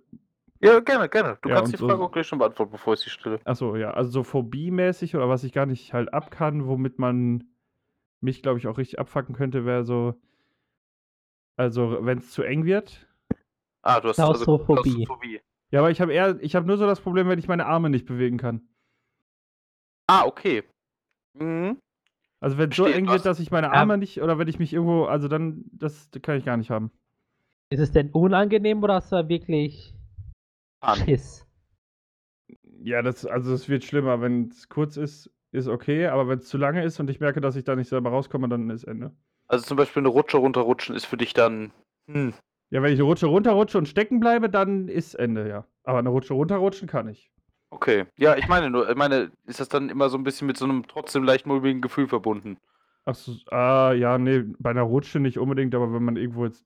Ja, 0.61 0.79
gerne, 0.81 1.07
gerne. 1.09 1.37
Du 1.41 1.49
Ja, 1.49 1.55
kannst 1.55 1.73
die 1.73 1.77
so- 1.77 1.87
Frage 1.87 2.03
auch 2.03 2.11
gleich 2.11 2.27
schon 2.27 2.37
beantworten, 2.39 2.71
bevor 2.71 2.93
ich 2.93 2.99
sie 2.99 3.09
stelle. 3.09 3.39
achso, 3.45 3.75
ja, 3.75 3.91
also 3.91 4.11
so 4.11 4.23
phobiemäßig 4.23 5.15
oder 5.15 5.29
was 5.29 5.43
ich 5.43 5.53
gar 5.53 5.65
nicht 5.65 5.93
halt 5.93 6.13
ab 6.13 6.29
kann, 6.31 6.67
womit 6.67 6.99
man 6.99 7.45
mich, 8.21 8.41
glaube 8.43 8.59
ich, 8.59 8.67
auch 8.67 8.77
richtig 8.77 8.99
abfacken 8.99 9.33
könnte, 9.33 9.65
wäre 9.65 9.83
so, 9.85 10.13
also 11.55 11.99
wenn 12.05 12.17
es 12.19 12.31
zu 12.31 12.43
eng 12.43 12.65
wird. 12.65 13.07
Ah, 13.81 13.99
du 14.01 14.09
hast 14.09 14.17
Klaustrophobie. 14.17 14.81
Klaustrophobie. 15.05 15.41
Ja, 15.71 15.79
aber 15.79 15.91
ich 15.91 16.01
habe 16.01 16.13
eher, 16.13 16.39
ich 16.41 16.55
habe 16.55 16.65
nur 16.65 16.77
so 16.77 16.85
das 16.85 16.99
Problem, 16.99 17.27
wenn 17.27 17.39
ich 17.39 17.47
meine 17.47 17.65
Arme 17.65 17.89
nicht 17.89 18.05
bewegen 18.05 18.37
kann. 18.37 18.67
Ah, 20.07 20.25
okay. 20.25 20.63
Mhm. 21.33 21.77
Also 22.41 22.57
wenn 22.57 22.71
es 22.71 22.75
so 22.75 22.83
Verstehe, 22.83 22.99
eng 22.99 23.09
wird, 23.09 23.25
dass 23.25 23.39
ich 23.39 23.51
meine 23.51 23.67
Ja. 23.67 23.73
Arme 23.73 23.97
nicht, 23.97 24.21
oder 24.21 24.39
wenn 24.39 24.47
ich 24.47 24.59
mich 24.59 24.73
irgendwo, 24.73 25.05
also 25.05 25.27
dann, 25.27 25.65
das 25.71 26.09
kann 26.21 26.37
ich 26.37 26.45
gar 26.45 26.57
nicht 26.57 26.69
haben. 26.71 26.91
Ist 27.69 27.79
es 27.79 27.91
denn 27.91 28.09
unangenehm 28.11 28.81
oder 28.81 28.95
hast 28.95 29.11
du 29.11 29.17
da 29.17 29.29
wirklich 29.29 29.93
An. 30.79 30.97
Schiss? 30.99 31.45
Ja, 32.81 33.01
das, 33.01 33.25
also 33.25 33.53
es 33.53 33.69
wird 33.69 33.83
schlimmer. 33.83 34.21
Wenn 34.21 34.47
es 34.47 34.69
kurz 34.69 34.97
ist, 34.97 35.29
ist 35.51 35.67
okay, 35.67 36.07
aber 36.07 36.27
wenn 36.27 36.39
es 36.39 36.47
zu 36.47 36.57
lange 36.57 36.83
ist 36.83 36.99
und 36.99 37.09
ich 37.09 37.19
merke, 37.19 37.41
dass 37.41 37.55
ich 37.55 37.65
da 37.65 37.75
nicht 37.75 37.89
selber 37.89 38.09
rauskomme, 38.09 38.47
dann 38.49 38.69
ist 38.69 38.85
Ende. 38.85 39.11
Also 39.47 39.65
zum 39.65 39.77
Beispiel 39.77 40.01
eine 40.01 40.09
Rutsche 40.09 40.37
runterrutschen 40.37 40.95
ist 40.95 41.05
für 41.05 41.17
dich 41.17 41.33
dann. 41.33 41.71
Hm. 42.09 42.33
Ja, 42.71 42.81
wenn 42.83 42.93
ich 42.93 42.99
eine 42.99 43.07
Rutsche 43.07 43.25
runterrutsche 43.27 43.77
und 43.77 43.87
stecken 43.87 44.19
bleibe, 44.19 44.49
dann 44.49 44.87
ist 44.87 45.15
Ende, 45.15 45.47
ja. 45.49 45.65
Aber 45.83 45.99
eine 45.99 46.09
Rutsche 46.09 46.33
runterrutschen 46.33 46.87
kann 46.87 47.07
ich. 47.07 47.31
Okay. 47.71 48.05
Ja, 48.17 48.35
ich 48.35 48.47
meine 48.47 48.69
nur, 48.69 48.89
ich 48.89 48.95
meine, 48.95 49.31
ist 49.47 49.59
das 49.59 49.69
dann 49.69 49.89
immer 49.89 50.09
so 50.09 50.17
ein 50.17 50.23
bisschen 50.23 50.47
mit 50.47 50.57
so 50.57 50.65
einem 50.65 50.87
trotzdem 50.87 51.23
leicht 51.23 51.45
mulmigen 51.47 51.81
Gefühl 51.81 52.07
verbunden? 52.07 52.57
Ach 53.05 53.15
so, 53.15 53.33
ah, 53.51 53.93
ja, 53.93 54.17
nee, 54.17 54.43
bei 54.59 54.69
einer 54.69 54.83
Rutsche 54.83 55.19
nicht 55.19 55.39
unbedingt, 55.39 55.73
aber 55.73 55.91
wenn 55.93 56.03
man 56.03 56.15
irgendwo 56.15 56.45
jetzt 56.45 56.65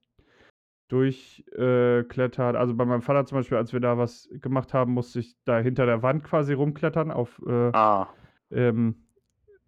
durchklettert, 0.90 2.56
äh, 2.56 2.58
also 2.58 2.76
bei 2.76 2.86
meinem 2.86 3.02
Vater 3.02 3.26
zum 3.26 3.38
Beispiel, 3.38 3.58
als 3.58 3.74
wir 3.74 3.80
da 3.80 3.98
was 3.98 4.30
gemacht 4.42 4.74
haben, 4.74 4.94
musste 4.94 5.20
ich 5.20 5.36
da 5.46 5.60
hinter 5.60 5.86
der 5.86 6.04
Wand 6.04 6.24
quasi 6.24 6.54
rumklettern, 6.54 7.12
auf, 7.12 7.42
äh, 7.48 7.72
Ah. 7.74 8.08
ähm, 8.52 9.08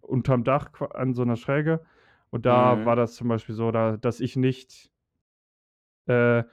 unterm 0.00 0.44
Dach 0.44 0.70
an 0.94 1.14
so 1.14 1.22
einer 1.22 1.36
Schräge. 1.36 1.84
Und 2.30 2.46
da 2.46 2.76
Mhm. 2.76 2.84
war 2.84 2.96
das 2.96 3.14
zum 3.14 3.28
Beispiel 3.28 3.54
so, 3.54 3.70
da, 3.72 3.96
dass 3.96 4.20
ich 4.20 4.36
nicht, 4.36 4.90
äh, 6.06 6.44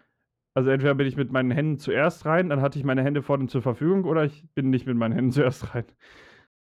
also 0.56 0.70
entweder 0.70 0.96
bin 0.96 1.08
ich 1.08 1.16
mit 1.16 1.32
meinen 1.32 1.52
Händen 1.52 1.80
zuerst 1.80 2.26
rein, 2.26 2.50
dann 2.50 2.62
hatte 2.62 2.78
ich 2.78 2.86
meine 2.86 3.04
Hände 3.04 3.24
vorne 3.24 3.48
zur 3.48 3.62
Verfügung, 3.62 4.06
oder 4.06 4.24
ich 4.24 4.46
bin 4.54 4.70
nicht 4.70 4.86
mit 4.86 4.98
meinen 4.98 5.14
Händen 5.14 5.32
zuerst 5.34 5.74
rein. 5.74 5.86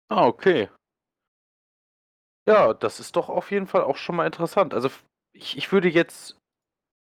Ah, 0.09 0.25
okay. 0.27 0.69
Ja, 2.47 2.73
das 2.73 2.99
ist 2.99 3.15
doch 3.15 3.29
auf 3.29 3.51
jeden 3.51 3.67
Fall 3.67 3.83
auch 3.83 3.97
schon 3.97 4.15
mal 4.15 4.25
interessant. 4.27 4.73
Also 4.73 4.89
ich, 5.33 5.57
ich 5.57 5.71
würde 5.71 5.89
jetzt 5.89 6.39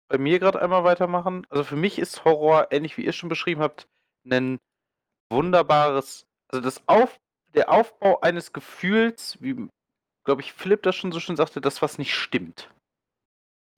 bei 0.09 0.19
mir 0.19 0.39
gerade 0.39 0.61
einmal 0.61 0.85
weitermachen. 0.85 1.47
Also 1.49 1.65
für 1.65 1.77
mich 1.77 1.99
ist 1.99 2.25
Horror, 2.25 2.69
ähnlich 2.71 2.97
wie 2.97 3.05
ihr 3.05 3.13
schon 3.13 3.29
beschrieben 3.29 3.61
habt, 3.61 3.89
ein 4.29 4.59
wunderbares, 5.31 6.27
also 6.49 6.63
das 6.63 6.83
Auf, 6.89 7.21
der 7.55 7.71
Aufbau 7.71 8.21
eines 8.21 8.53
Gefühls, 8.53 9.39
wie, 9.41 9.69
glaube 10.25 10.43
ich, 10.43 10.53
Philipp 10.53 10.83
das 10.83 10.97
schon 10.97 11.13
so 11.13 11.21
schön 11.21 11.37
sagte, 11.37 11.61
das, 11.61 11.83
was 11.83 11.99
nicht 11.99 12.15
stimmt. 12.15 12.71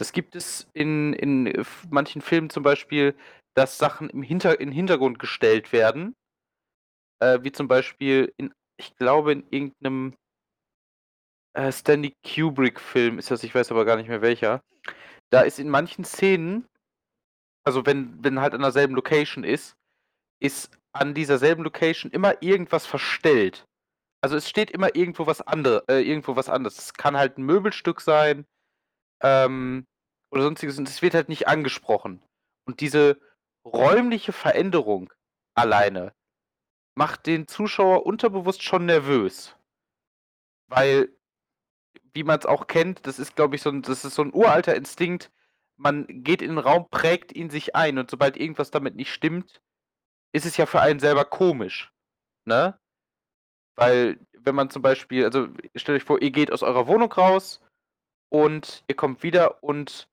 Das 0.01 0.13
gibt 0.13 0.35
es 0.35 0.67
in, 0.73 1.13
in 1.13 1.63
manchen 1.91 2.23
Filmen 2.23 2.49
zum 2.49 2.63
Beispiel, 2.63 3.15
dass 3.55 3.77
Sachen 3.77 4.09
im 4.09 4.23
Hinter, 4.23 4.59
in 4.59 4.71
den 4.71 4.75
Hintergrund 4.75 5.19
gestellt 5.19 5.75
werden. 5.75 6.17
Äh, 7.23 7.41
wie 7.43 7.53
zum 7.53 7.69
Beispiel 7.69 8.33
in, 8.39 8.55
ich 8.79 8.97
glaube, 8.97 9.33
in 9.33 9.47
irgendeinem 9.51 10.15
äh, 11.53 11.71
Stanley 11.71 12.15
Kubrick-Film 12.27 13.19
ist 13.19 13.31
das, 13.31 13.45
ich 13.45 13.55
weiß 13.55 13.71
aber 13.73 13.85
gar 13.85 13.97
nicht 13.97 14.09
mehr 14.09 14.23
welcher. 14.23 14.63
Da 15.29 15.43
ist 15.43 15.59
in 15.59 15.69
manchen 15.69 16.07
Szenen, 16.07 16.67
also 17.63 17.85
wenn, 17.85 18.25
wenn 18.25 18.41
halt 18.41 18.55
an 18.55 18.63
derselben 18.63 18.95
Location 18.95 19.45
ist, 19.45 19.77
ist 20.43 20.79
an 20.95 21.13
dieser 21.13 21.37
selben 21.37 21.63
Location 21.63 22.11
immer 22.11 22.43
irgendwas 22.43 22.87
verstellt. 22.87 23.67
Also 24.23 24.37
es 24.37 24.49
steht 24.49 24.71
immer 24.71 24.97
irgendwo 24.97 25.27
was 25.27 25.43
andere, 25.43 25.85
äh, 25.89 26.01
irgendwo 26.01 26.37
was 26.37 26.49
anderes. 26.49 26.79
Es 26.79 26.95
kann 26.95 27.19
halt 27.19 27.37
ein 27.37 27.45
Möbelstück 27.45 28.01
sein, 28.01 28.47
ähm, 29.23 29.87
oder 30.31 30.43
sonstiges, 30.43 30.79
und 30.79 30.89
es 30.89 31.03
wird 31.03 31.15
halt 31.15 31.29
nicht 31.29 31.49
angesprochen. 31.49 32.23
Und 32.65 32.81
diese 32.81 33.21
räumliche 33.65 34.33
Veränderung 34.33 35.13
alleine 35.55 36.15
macht 36.95 37.27
den 37.27 37.49
Zuschauer 37.49 38.07
unterbewusst 38.07 38.63
schon 38.63 38.87
nervös. 38.87 39.57
Weil, 40.69 41.09
wie 42.13 42.25
man 42.25 42.39
es 42.39 42.47
auch 42.47 42.67
kennt, 42.67 43.07
das 43.07 43.19
ist, 43.19 43.37
glaube 43.37 43.57
ich, 43.57 43.63
so 43.63 43.71
ein, 43.71 43.83
das 43.83 44.05
ist 44.05 44.15
so 44.15 44.23
ein 44.23 44.35
uralter 44.35 44.75
Instinkt. 44.75 45.31
Man 45.77 46.07
geht 46.09 46.43
in 46.43 46.51
den 46.51 46.59
Raum, 46.59 46.89
prägt 46.91 47.33
ihn 47.33 47.51
sich 47.51 47.75
ein 47.75 47.99
und 47.99 48.11
sobald 48.11 48.37
irgendwas 48.37 48.71
damit 48.71 48.97
nicht 48.97 49.13
stimmt, 49.13 49.61
ist 50.33 50.47
es 50.47 50.57
ja 50.57 50.67
für 50.67 50.81
einen 50.81 51.01
selber 51.01 51.25
komisch. 51.25 51.93
Ne? 52.45 52.79
Weil, 53.77 54.21
wenn 54.39 54.55
man 54.55 54.71
zum 54.71 54.83
Beispiel, 54.83 55.25
also 55.25 55.49
stellt 55.75 56.03
euch 56.03 56.07
vor, 56.07 56.21
ihr 56.23 56.31
geht 56.31 56.53
aus 56.53 56.63
eurer 56.63 56.87
Wohnung 56.87 57.13
raus 57.13 57.61
und 58.29 58.85
ihr 58.89 58.97
kommt 58.97 59.23
wieder 59.23 59.63
und 59.63 60.09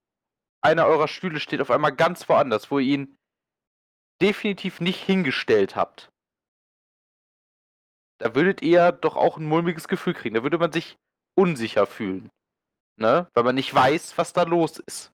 einer 0.62 0.86
eurer 0.86 1.08
Stühle 1.08 1.39
steht 1.39 1.62
auf 1.62 1.72
einmal 1.72 1.95
ganz 1.95 2.28
woanders, 2.30 2.72
wo 2.72 2.80
ihr 2.80 2.95
ihn 2.95 3.18
definitiv 4.22 4.80
nicht 4.80 5.03
hingestellt 5.03 5.76
habt. 5.76 6.10
Da 8.20 8.34
würdet 8.34 8.62
ihr 8.62 8.91
doch 8.91 9.16
auch 9.16 9.38
ein 9.38 9.45
mulmiges 9.45 9.88
Gefühl 9.88 10.14
kriegen. 10.14 10.36
Da 10.36 10.43
würde 10.43 10.58
man 10.58 10.72
sich 10.72 10.97
unsicher 11.36 11.86
fühlen. 11.86 12.32
Ne? 12.99 13.30
Weil 13.34 13.43
man 13.43 13.55
nicht 13.55 13.74
weiß, 13.74 14.18
was 14.18 14.34
da 14.34 14.43
los 14.43 14.80
ist. 14.80 15.12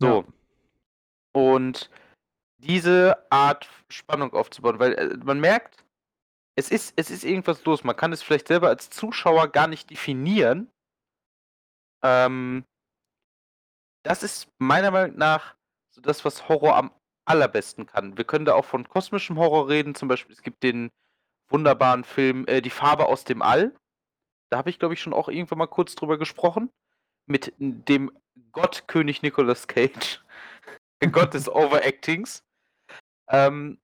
So. 0.00 0.26
Und 1.32 1.90
diese 2.58 3.26
Art 3.30 3.68
Spannung 3.88 4.32
aufzubauen, 4.32 4.78
weil 4.78 4.92
äh, 4.94 5.16
man 5.16 5.40
merkt, 5.40 5.84
es 6.56 6.70
ist, 6.70 6.92
es 6.96 7.10
ist 7.10 7.24
irgendwas 7.24 7.64
los. 7.64 7.84
Man 7.84 7.96
kann 7.96 8.12
es 8.12 8.22
vielleicht 8.22 8.48
selber 8.48 8.68
als 8.68 8.90
Zuschauer 8.90 9.48
gar 9.48 9.66
nicht 9.66 9.90
definieren. 9.90 10.70
Ähm, 12.02 12.64
das 14.04 14.22
ist 14.22 14.48
meiner 14.58 14.90
Meinung 14.90 15.16
nach 15.16 15.56
so 15.90 16.00
das, 16.00 16.24
was 16.24 16.48
Horror 16.48 16.76
am 16.76 16.92
allerbesten 17.24 17.86
kann. 17.86 18.16
Wir 18.16 18.24
können 18.24 18.44
da 18.44 18.54
auch 18.54 18.64
von 18.64 18.88
kosmischem 18.88 19.38
Horror 19.38 19.68
reden. 19.68 19.94
Zum 19.94 20.08
Beispiel, 20.08 20.34
es 20.34 20.42
gibt 20.42 20.62
den 20.62 20.90
wunderbaren 21.48 22.04
Film 22.04 22.46
äh, 22.46 22.60
Die 22.60 22.70
Farbe 22.70 23.06
aus 23.06 23.24
dem 23.24 23.42
All. 23.42 23.74
Da 24.50 24.58
habe 24.58 24.70
ich, 24.70 24.78
glaube 24.78 24.94
ich, 24.94 25.00
schon 25.00 25.14
auch 25.14 25.28
irgendwann 25.28 25.58
mal 25.58 25.66
kurz 25.66 25.94
drüber 25.94 26.18
gesprochen. 26.18 26.70
Mit 27.26 27.54
dem 27.58 28.12
Gottkönig 28.52 29.22
Nicolas 29.22 29.66
Cage. 29.66 30.22
Gott 31.12 31.34
des 31.34 31.48
Overactings. 31.48 32.44
Ähm, 33.28 33.80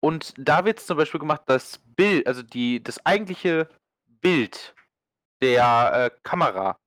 und 0.00 0.34
da 0.36 0.66
wird 0.66 0.80
es 0.80 0.86
zum 0.86 0.98
Beispiel 0.98 1.20
gemacht, 1.20 1.42
das 1.46 1.78
Bild, 1.96 2.26
also 2.26 2.42
die, 2.42 2.82
das 2.82 3.04
eigentliche 3.06 3.68
Bild 4.06 4.74
der 5.40 6.10
äh, 6.12 6.20
Kamera 6.22 6.78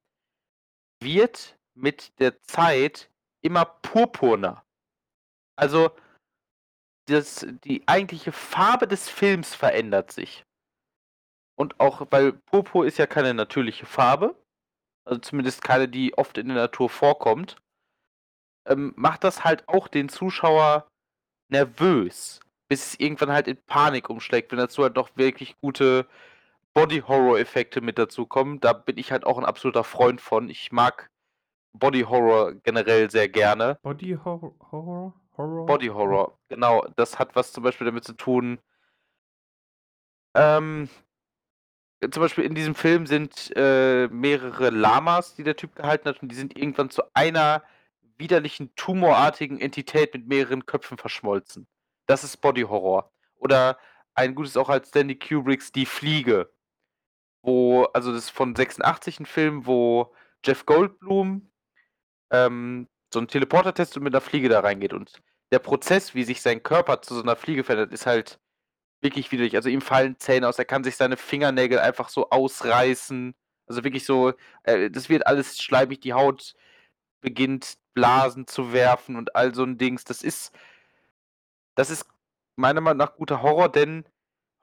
wird 1.01 1.56
mit 1.77 2.19
der 2.19 2.41
Zeit 2.41 3.09
immer 3.41 3.65
purpurner. 3.65 4.65
Also 5.55 5.91
das, 7.07 7.45
die 7.63 7.87
eigentliche 7.87 8.31
Farbe 8.31 8.87
des 8.87 9.09
Films 9.09 9.55
verändert 9.55 10.11
sich. 10.11 10.45
Und 11.55 11.79
auch, 11.79 12.05
weil 12.11 12.33
Purpur 12.33 12.85
ist 12.85 12.97
ja 12.97 13.07
keine 13.07 13.33
natürliche 13.33 13.85
Farbe, 13.85 14.35
also 15.05 15.19
zumindest 15.21 15.63
keine, 15.63 15.87
die 15.87 16.15
oft 16.17 16.37
in 16.37 16.49
der 16.49 16.57
Natur 16.57 16.89
vorkommt, 16.89 17.55
ähm, 18.67 18.93
macht 18.95 19.23
das 19.23 19.43
halt 19.43 19.67
auch 19.67 19.87
den 19.87 20.09
Zuschauer 20.09 20.87
nervös, 21.49 22.41
bis 22.67 22.87
es 22.87 22.99
irgendwann 22.99 23.31
halt 23.31 23.47
in 23.47 23.57
Panik 23.65 24.09
umschlägt, 24.09 24.51
wenn 24.51 24.59
dazu 24.59 24.83
halt 24.83 24.95
noch 24.95 25.15
wirklich 25.15 25.57
gute 25.59 26.07
Body-Horror-Effekte 26.73 27.81
mit 27.81 27.97
dazu 27.97 28.27
kommen. 28.27 28.59
Da 28.59 28.73
bin 28.73 28.97
ich 28.97 29.11
halt 29.11 29.25
auch 29.25 29.37
ein 29.37 29.45
absoluter 29.45 29.83
Freund 29.83 30.21
von. 30.21 30.49
Ich 30.49 30.71
mag 30.71 31.09
Body 31.73 32.01
Horror 32.01 32.55
generell 32.55 33.09
sehr 33.09 33.29
gerne. 33.29 33.79
Body 33.83 34.17
Horror? 34.23 34.53
Horror? 34.71 35.13
Horror? 35.37 35.65
Body 35.65 35.87
Horror, 35.87 36.37
genau. 36.49 36.85
Das 36.95 37.19
hat 37.19 37.35
was 37.35 37.51
zum 37.51 37.63
Beispiel 37.63 37.85
damit 37.85 38.03
zu 38.03 38.13
tun. 38.13 38.59
Ähm, 40.33 40.89
zum 42.11 42.21
Beispiel 42.21 42.43
in 42.43 42.55
diesem 42.55 42.75
Film 42.75 43.07
sind 43.07 43.51
äh, 43.55 44.07
mehrere 44.07 44.69
Lamas, 44.69 45.35
die 45.35 45.43
der 45.43 45.55
Typ 45.55 45.75
gehalten 45.75 46.07
hat, 46.09 46.21
und 46.21 46.29
die 46.29 46.35
sind 46.35 46.57
irgendwann 46.57 46.89
zu 46.89 47.03
einer 47.13 47.63
widerlichen, 48.17 48.73
tumorartigen 48.75 49.59
Entität 49.59 50.13
mit 50.13 50.27
mehreren 50.27 50.65
Köpfen 50.65 50.97
verschmolzen. 50.97 51.67
Das 52.05 52.23
ist 52.23 52.37
Body 52.37 52.61
Horror. 52.61 53.11
Oder 53.35 53.77
ein 54.13 54.35
gutes 54.35 54.57
auch 54.57 54.69
als 54.69 54.89
Stanley 54.89 55.17
Kubricks 55.17 55.71
Die 55.71 55.85
Fliege. 55.85 56.51
Wo, 57.43 57.83
also 57.93 58.11
das 58.11 58.25
ist 58.25 58.29
von 58.31 58.55
86 58.55 59.19
ein 59.19 59.25
Film, 59.25 59.65
wo 59.65 60.13
Jeff 60.43 60.65
Goldblum 60.65 61.49
ähm, 62.31 62.87
so 63.13 63.19
einen 63.19 63.27
Teleporter-Test 63.27 63.97
und 63.97 64.03
mit 64.03 64.13
einer 64.13 64.21
Fliege 64.21 64.49
da 64.49 64.59
reingeht. 64.59 64.93
Und 64.93 65.21
der 65.51 65.59
Prozess, 65.59 66.15
wie 66.15 66.23
sich 66.23 66.41
sein 66.41 66.63
Körper 66.63 67.01
zu 67.01 67.15
so 67.15 67.21
einer 67.21 67.35
Fliege 67.35 67.63
verändert, 67.63 67.93
ist 67.93 68.05
halt 68.05 68.39
wirklich 69.01 69.31
widerlich. 69.31 69.55
Also 69.55 69.69
ihm 69.69 69.81
fallen 69.81 70.17
Zähne 70.19 70.47
aus, 70.47 70.59
er 70.59 70.65
kann 70.65 70.83
sich 70.83 70.97
seine 70.97 71.17
Fingernägel 71.17 71.79
einfach 71.79 72.09
so 72.09 72.29
ausreißen. 72.29 73.35
Also 73.67 73.83
wirklich 73.83 74.05
so, 74.05 74.33
äh, 74.63 74.89
das 74.89 75.09
wird 75.09 75.27
alles 75.27 75.61
schleimig, 75.61 76.01
die 76.01 76.13
Haut 76.13 76.53
beginnt 77.21 77.77
Blasen 77.93 78.47
zu 78.47 78.73
werfen 78.73 79.15
und 79.15 79.35
all 79.35 79.53
so 79.55 79.63
ein 79.63 79.77
Dings. 79.77 80.03
Das 80.03 80.21
ist, 80.23 80.53
das 81.75 81.89
ist 81.89 82.05
meiner 82.55 82.81
Meinung 82.81 82.97
nach 82.97 83.15
guter 83.15 83.41
Horror, 83.41 83.69
denn 83.69 84.05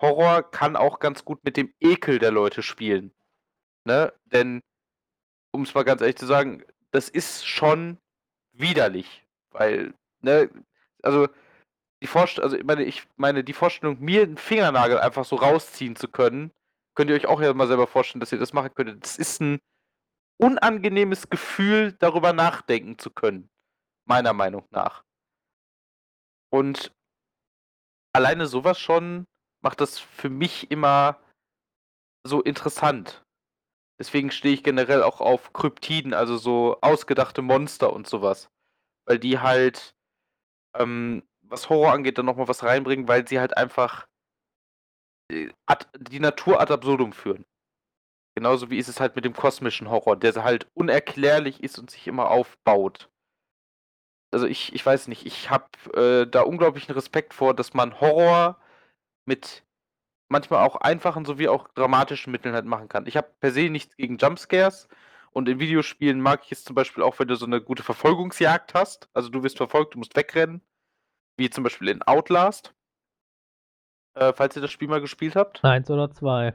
Horror 0.01 0.51
kann 0.51 0.77
auch 0.77 0.99
ganz 0.99 1.25
gut 1.25 1.45
mit 1.45 1.57
dem 1.57 1.73
Ekel 1.81 2.19
der 2.19 2.31
Leute 2.31 2.63
spielen. 2.63 3.13
Ne? 3.85 4.13
Denn, 4.27 4.63
um 5.53 5.63
es 5.63 5.75
mal 5.75 5.85
ganz 5.85 6.01
ehrlich 6.01 6.17
zu 6.17 6.27
sagen, 6.27 6.65
das 6.95 7.09
ist 7.09 7.45
schon 7.45 7.99
widerlich. 8.53 9.27
Weil, 9.51 9.95
ne, 10.21 10.49
also 11.03 11.29
die 12.01 12.07
Vorstellung, 12.07 12.45
also 12.45 12.57
ich 12.57 12.65
meine, 12.65 12.85
ich 12.85 13.09
meine, 13.17 13.43
die 13.43 13.53
Vorstellung, 13.53 13.99
mir 14.01 14.23
einen 14.23 14.39
Fingernagel 14.39 15.01
einfach 15.01 15.25
so 15.25 15.37
rausziehen 15.37 15.97
zu 15.97 16.07
können, 16.07 16.53
könnt 16.95 17.11
ihr 17.11 17.17
euch 17.17 17.27
auch 17.27 17.43
ja 17.43 17.53
mal 17.53 17.67
selber 17.67 17.89
vorstellen, 17.89 18.21
dass 18.21 18.31
ihr 18.31 18.39
das 18.39 18.53
machen 18.53 18.73
könntet. 18.75 19.03
Das 19.03 19.19
ist 19.19 19.41
ein 19.41 19.59
unangenehmes 20.39 21.29
Gefühl, 21.29 21.93
darüber 21.95 22.33
nachdenken 22.33 22.97
zu 22.97 23.11
können. 23.11 23.51
Meiner 24.07 24.33
Meinung 24.33 24.67
nach. 24.71 25.03
Und 26.51 26.95
alleine 28.13 28.47
sowas 28.47 28.79
schon 28.79 29.27
macht 29.63 29.81
das 29.81 29.99
für 29.99 30.31
mich 30.31 30.71
immer 30.71 31.19
so 32.23 32.41
interessant. 32.41 33.24
Deswegen 33.99 34.31
stehe 34.31 34.55
ich 34.55 34.65
generell 34.65 35.03
auch 35.03 35.21
auf 35.21 35.53
Kryptiden, 35.53 36.15
also 36.15 36.37
so 36.37 36.79
ausgedachte 36.81 37.43
Monster 37.43 37.93
und 37.93 38.09
sowas. 38.09 38.51
Weil 39.07 39.19
die 39.19 39.39
halt, 39.39 39.95
ähm, 40.77 41.23
was 41.43 41.69
Horror 41.69 41.93
angeht, 41.93 42.19
dann 42.19 42.27
nochmal 42.27 42.49
was 42.49 42.65
reinbringen, 42.65 43.07
weil 43.07 43.27
sie 43.29 43.39
halt 43.39 43.57
einfach 43.57 44.09
äh, 45.31 45.51
die 45.99 46.21
Natur 46.21 46.61
ad 46.61 46.73
absurdum 46.73 47.13
führen. 47.13 47.45
Genauso 48.37 48.69
wie 48.71 48.79
ist 48.79 48.89
es 48.89 48.99
halt 48.99 49.15
mit 49.15 49.25
dem 49.25 49.35
kosmischen 49.35 49.89
Horror, 49.89 50.17
der 50.17 50.35
halt 50.43 50.69
unerklärlich 50.75 51.63
ist 51.63 51.79
und 51.79 51.91
sich 51.91 52.09
immer 52.09 52.31
aufbaut. 52.31 53.09
Also 54.33 54.47
ich, 54.47 54.73
ich 54.73 54.85
weiß 54.85 55.07
nicht, 55.07 55.25
ich 55.25 55.51
habe 55.51 55.69
äh, 55.95 56.29
da 56.29 56.43
unglaublichen 56.43 56.93
Respekt 56.93 57.33
vor, 57.33 57.55
dass 57.55 57.75
man 57.75 58.01
Horror 58.01 58.61
mit 59.27 59.63
manchmal 60.29 60.67
auch 60.67 60.77
einfachen 60.77 61.25
sowie 61.25 61.49
auch 61.49 61.69
dramatischen 61.69 62.31
Mitteln 62.31 62.55
halt 62.55 62.65
machen 62.65 62.89
kann. 62.89 63.07
Ich 63.07 63.17
habe 63.17 63.29
per 63.41 63.53
se 63.53 63.71
nichts 63.71 63.97
gegen 63.97 64.19
Jumpscares 64.19 64.89
und 65.33 65.49
in 65.49 65.59
Videospielen 65.59 66.21
mag 66.21 66.43
ich 66.45 66.53
es 66.53 66.65
zum 66.65 66.75
Beispiel 66.75 67.03
auch, 67.03 67.19
wenn 67.19 67.29
du 67.29 67.37
so 67.37 67.47
eine 67.47 67.61
gute 67.61 67.83
Verfolgungsjagd 67.83 68.75
hast. 68.75 69.09
Also 69.13 69.29
du 69.29 69.43
wirst 69.43 69.57
verfolgt, 69.57 69.95
du 69.95 69.99
musst 69.99 70.17
wegrennen. 70.17 70.61
Wie 71.37 71.51
zum 71.51 71.65
Beispiel 71.65 71.89
in 71.89 72.03
Outlast. 72.03 72.73
Äh, 74.15 74.33
falls 74.33 74.55
ihr 74.55 74.63
das 74.63 74.71
Spiel 74.71 74.89
mal 74.89 75.01
gespielt 75.01 75.35
habt. 75.35 75.65
Eins 75.65 75.91
oder 75.91 76.11
zwei. 76.13 76.55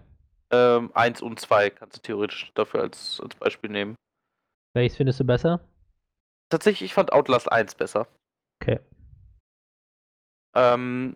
Ähm, 0.52 0.92
eins 0.94 1.22
und 1.22 1.40
zwei 1.40 1.70
kannst 1.70 1.98
du 1.98 2.02
theoretisch 2.02 2.52
dafür 2.56 2.82
als, 2.82 3.20
als 3.22 3.36
Beispiel 3.36 3.70
nehmen. 3.70 3.96
Welches 4.74 4.98
findest 4.98 5.20
du 5.20 5.26
besser? 5.26 5.60
Tatsächlich, 6.50 6.90
ich 6.90 6.94
fand 6.94 7.12
Outlast 7.12 7.52
1 7.52 7.76
besser. 7.76 8.08
Okay. 8.62 8.80
Ähm, 10.56 11.16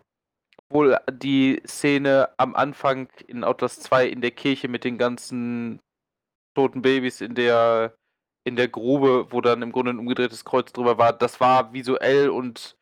wohl 0.74 0.98
die 1.10 1.62
Szene 1.66 2.28
am 2.36 2.54
Anfang 2.54 3.08
in 3.26 3.44
Outlast 3.44 3.82
2 3.84 4.08
in 4.08 4.20
der 4.20 4.32
Kirche 4.32 4.68
mit 4.68 4.84
den 4.84 4.98
ganzen 4.98 5.80
toten 6.54 6.82
Babys 6.82 7.20
in 7.20 7.34
der 7.34 7.96
in 8.46 8.56
der 8.56 8.68
Grube, 8.68 9.28
wo 9.30 9.40
dann 9.40 9.62
im 9.62 9.72
Grunde 9.72 9.92
ein 9.92 9.98
umgedrehtes 9.98 10.44
Kreuz 10.44 10.70
drüber 10.72 10.98
war, 10.98 11.14
das 11.14 11.40
war 11.40 11.72
visuell 11.72 12.28
und 12.28 12.76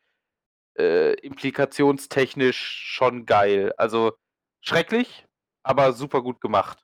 äh, 0.77 1.13
implikationstechnisch 1.21 2.57
schon 2.57 3.25
geil. 3.25 3.73
Also 3.77 4.13
schrecklich, 4.61 5.25
aber 5.63 5.93
super 5.93 6.21
gut 6.21 6.41
gemacht. 6.41 6.83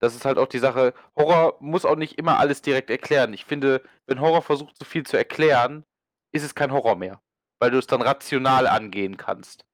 Das 0.00 0.16
ist 0.16 0.24
halt 0.24 0.38
auch 0.38 0.48
die 0.48 0.58
Sache. 0.58 0.94
Horror 1.16 1.56
muss 1.60 1.84
auch 1.84 1.94
nicht 1.94 2.18
immer 2.18 2.40
alles 2.40 2.60
direkt 2.60 2.90
erklären. 2.90 3.32
Ich 3.34 3.44
finde, 3.44 3.84
wenn 4.06 4.20
Horror 4.20 4.42
versucht, 4.42 4.76
so 4.76 4.84
viel 4.84 5.06
zu 5.06 5.16
erklären, 5.16 5.84
ist 6.32 6.42
es 6.42 6.56
kein 6.56 6.72
Horror 6.72 6.96
mehr. 6.96 7.22
Weil 7.60 7.70
du 7.70 7.78
es 7.78 7.86
dann 7.86 8.02
rational 8.02 8.66
angehen 8.66 9.16
kannst. 9.16 9.64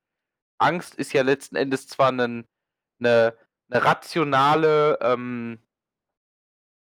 Angst 0.58 0.94
ist 0.94 1.12
ja 1.12 1.22
letzten 1.22 1.56
Endes 1.56 1.86
zwar 1.86 2.08
eine, 2.08 2.44
eine, 3.00 3.36
eine 3.70 3.84
rationale, 3.84 4.98
ähm, 5.00 5.62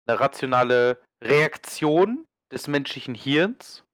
eine 0.07 0.21
rationale 0.21 1.03
Reaktion 1.23 2.27
des 2.53 2.69
menschlichen 2.69 3.15
Hirns, 3.15 3.85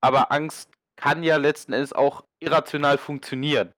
aber 0.00 0.32
Angst 0.32 0.70
kann 0.96 1.22
ja 1.22 1.36
letzten 1.36 1.72
Endes 1.72 1.92
auch 1.92 2.24
irrational 2.40 2.98
funktionieren. 2.98 3.72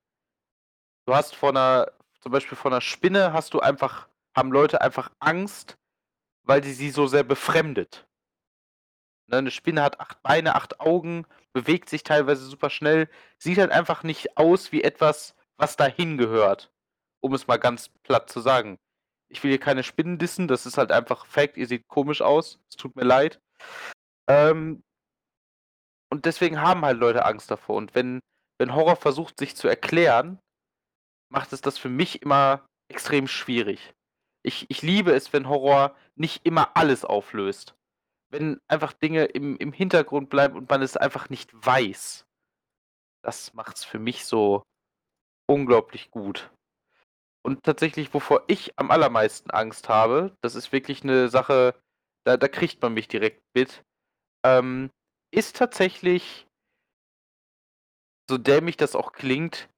Du 1.06 1.14
hast 1.14 1.34
vor 1.36 1.50
einer, 1.50 1.92
zum 2.20 2.32
Beispiel 2.32 2.56
vor 2.56 2.70
einer 2.70 2.80
Spinne 2.80 3.32
hast 3.32 3.54
du 3.54 3.60
einfach, 3.60 4.08
haben 4.34 4.50
Leute 4.50 4.80
einfach 4.80 5.10
Angst, 5.20 5.76
weil 6.44 6.64
sie 6.64 6.72
sie 6.72 6.90
so 6.90 7.06
sehr 7.06 7.24
befremdet. 7.24 8.06
Ne, 9.26 9.38
eine 9.38 9.50
Spinne 9.50 9.82
hat 9.82 10.00
acht 10.00 10.22
Beine, 10.22 10.54
acht 10.54 10.80
Augen, 10.80 11.26
bewegt 11.54 11.88
sich 11.88 12.02
teilweise 12.02 12.44
super 12.44 12.68
schnell, 12.68 13.08
sieht 13.38 13.58
halt 13.58 13.70
einfach 13.70 14.02
nicht 14.02 14.36
aus 14.36 14.72
wie 14.72 14.82
etwas, 14.82 15.34
was 15.56 15.76
dahin 15.76 16.18
gehört. 16.18 16.70
Um 17.20 17.32
es 17.32 17.46
mal 17.46 17.56
ganz 17.56 17.88
platt 18.02 18.28
zu 18.28 18.40
sagen. 18.40 18.78
Ich 19.30 19.42
will 19.42 19.50
hier 19.50 19.60
keine 19.60 19.82
Spinnen 19.82 20.18
dissen, 20.18 20.48
das 20.48 20.66
ist 20.66 20.76
halt 20.76 20.92
einfach 20.92 21.24
Fact, 21.26 21.56
ihr 21.56 21.66
seht 21.66 21.88
komisch 21.88 22.20
aus, 22.20 22.60
es 22.68 22.76
tut 22.76 22.94
mir 22.96 23.04
leid. 23.04 23.40
Ähm, 24.28 24.82
und 26.10 26.26
deswegen 26.26 26.60
haben 26.60 26.84
halt 26.84 26.98
Leute 26.98 27.24
Angst 27.24 27.50
davor. 27.50 27.76
Und 27.76 27.94
wenn, 27.94 28.20
wenn 28.58 28.74
Horror 28.74 28.96
versucht, 28.96 29.38
sich 29.38 29.56
zu 29.56 29.68
erklären, 29.68 30.38
macht 31.30 31.52
es 31.52 31.60
das 31.60 31.78
für 31.78 31.88
mich 31.88 32.22
immer 32.22 32.66
extrem 32.88 33.26
schwierig. 33.26 33.94
Ich, 34.42 34.66
ich 34.68 34.82
liebe 34.82 35.12
es, 35.12 35.32
wenn 35.32 35.48
Horror 35.48 35.96
nicht 36.16 36.44
immer 36.44 36.76
alles 36.76 37.04
auflöst 37.04 37.74
wenn 38.34 38.60
einfach 38.66 38.92
Dinge 38.92 39.26
im, 39.26 39.56
im 39.58 39.72
Hintergrund 39.72 40.28
bleiben 40.28 40.56
und 40.56 40.68
man 40.68 40.82
es 40.82 40.96
einfach 40.96 41.30
nicht 41.30 41.52
weiß. 41.54 42.26
Das 43.22 43.54
macht 43.54 43.76
es 43.76 43.84
für 43.84 44.00
mich 44.00 44.26
so 44.26 44.64
unglaublich 45.48 46.10
gut. 46.10 46.50
Und 47.44 47.62
tatsächlich, 47.62 48.12
wovor 48.12 48.42
ich 48.48 48.76
am 48.76 48.90
allermeisten 48.90 49.50
Angst 49.50 49.88
habe, 49.88 50.36
das 50.40 50.56
ist 50.56 50.72
wirklich 50.72 51.04
eine 51.04 51.28
Sache, 51.28 51.80
da, 52.24 52.36
da 52.36 52.48
kriegt 52.48 52.82
man 52.82 52.92
mich 52.92 53.06
direkt 53.06 53.40
mit, 53.54 53.84
ähm, 54.44 54.90
ist 55.30 55.56
tatsächlich, 55.56 56.48
so 58.28 58.36
dämlich 58.36 58.76
das 58.76 58.96
auch 58.96 59.12
klingt, 59.12 59.68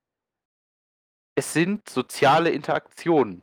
es 1.37 1.53
sind 1.53 1.87
soziale 1.91 2.51
Interaktionen. 2.51 3.43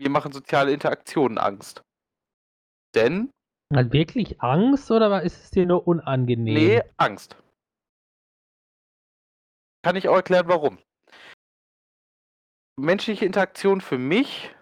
Mir 0.00 0.10
machen 0.10 0.32
soziale 0.32 0.72
Interaktionen 0.72 1.38
Angst. 1.38 1.82
Denn. 2.96 3.30
Halt 3.74 3.92
wirklich 3.92 4.40
Angst 4.40 4.90
oder 4.90 5.22
ist 5.22 5.44
es 5.44 5.50
dir 5.50 5.66
nur 5.66 5.86
unangenehm? 5.86 6.54
Nee, 6.54 6.82
Angst. 6.96 7.36
Kann 9.82 9.96
ich 9.96 10.08
auch 10.08 10.16
erklären, 10.16 10.48
warum. 10.48 10.78
Menschliche 12.80 13.26
Interaktion 13.26 13.80
für 13.80 13.98
mich, 13.98 14.54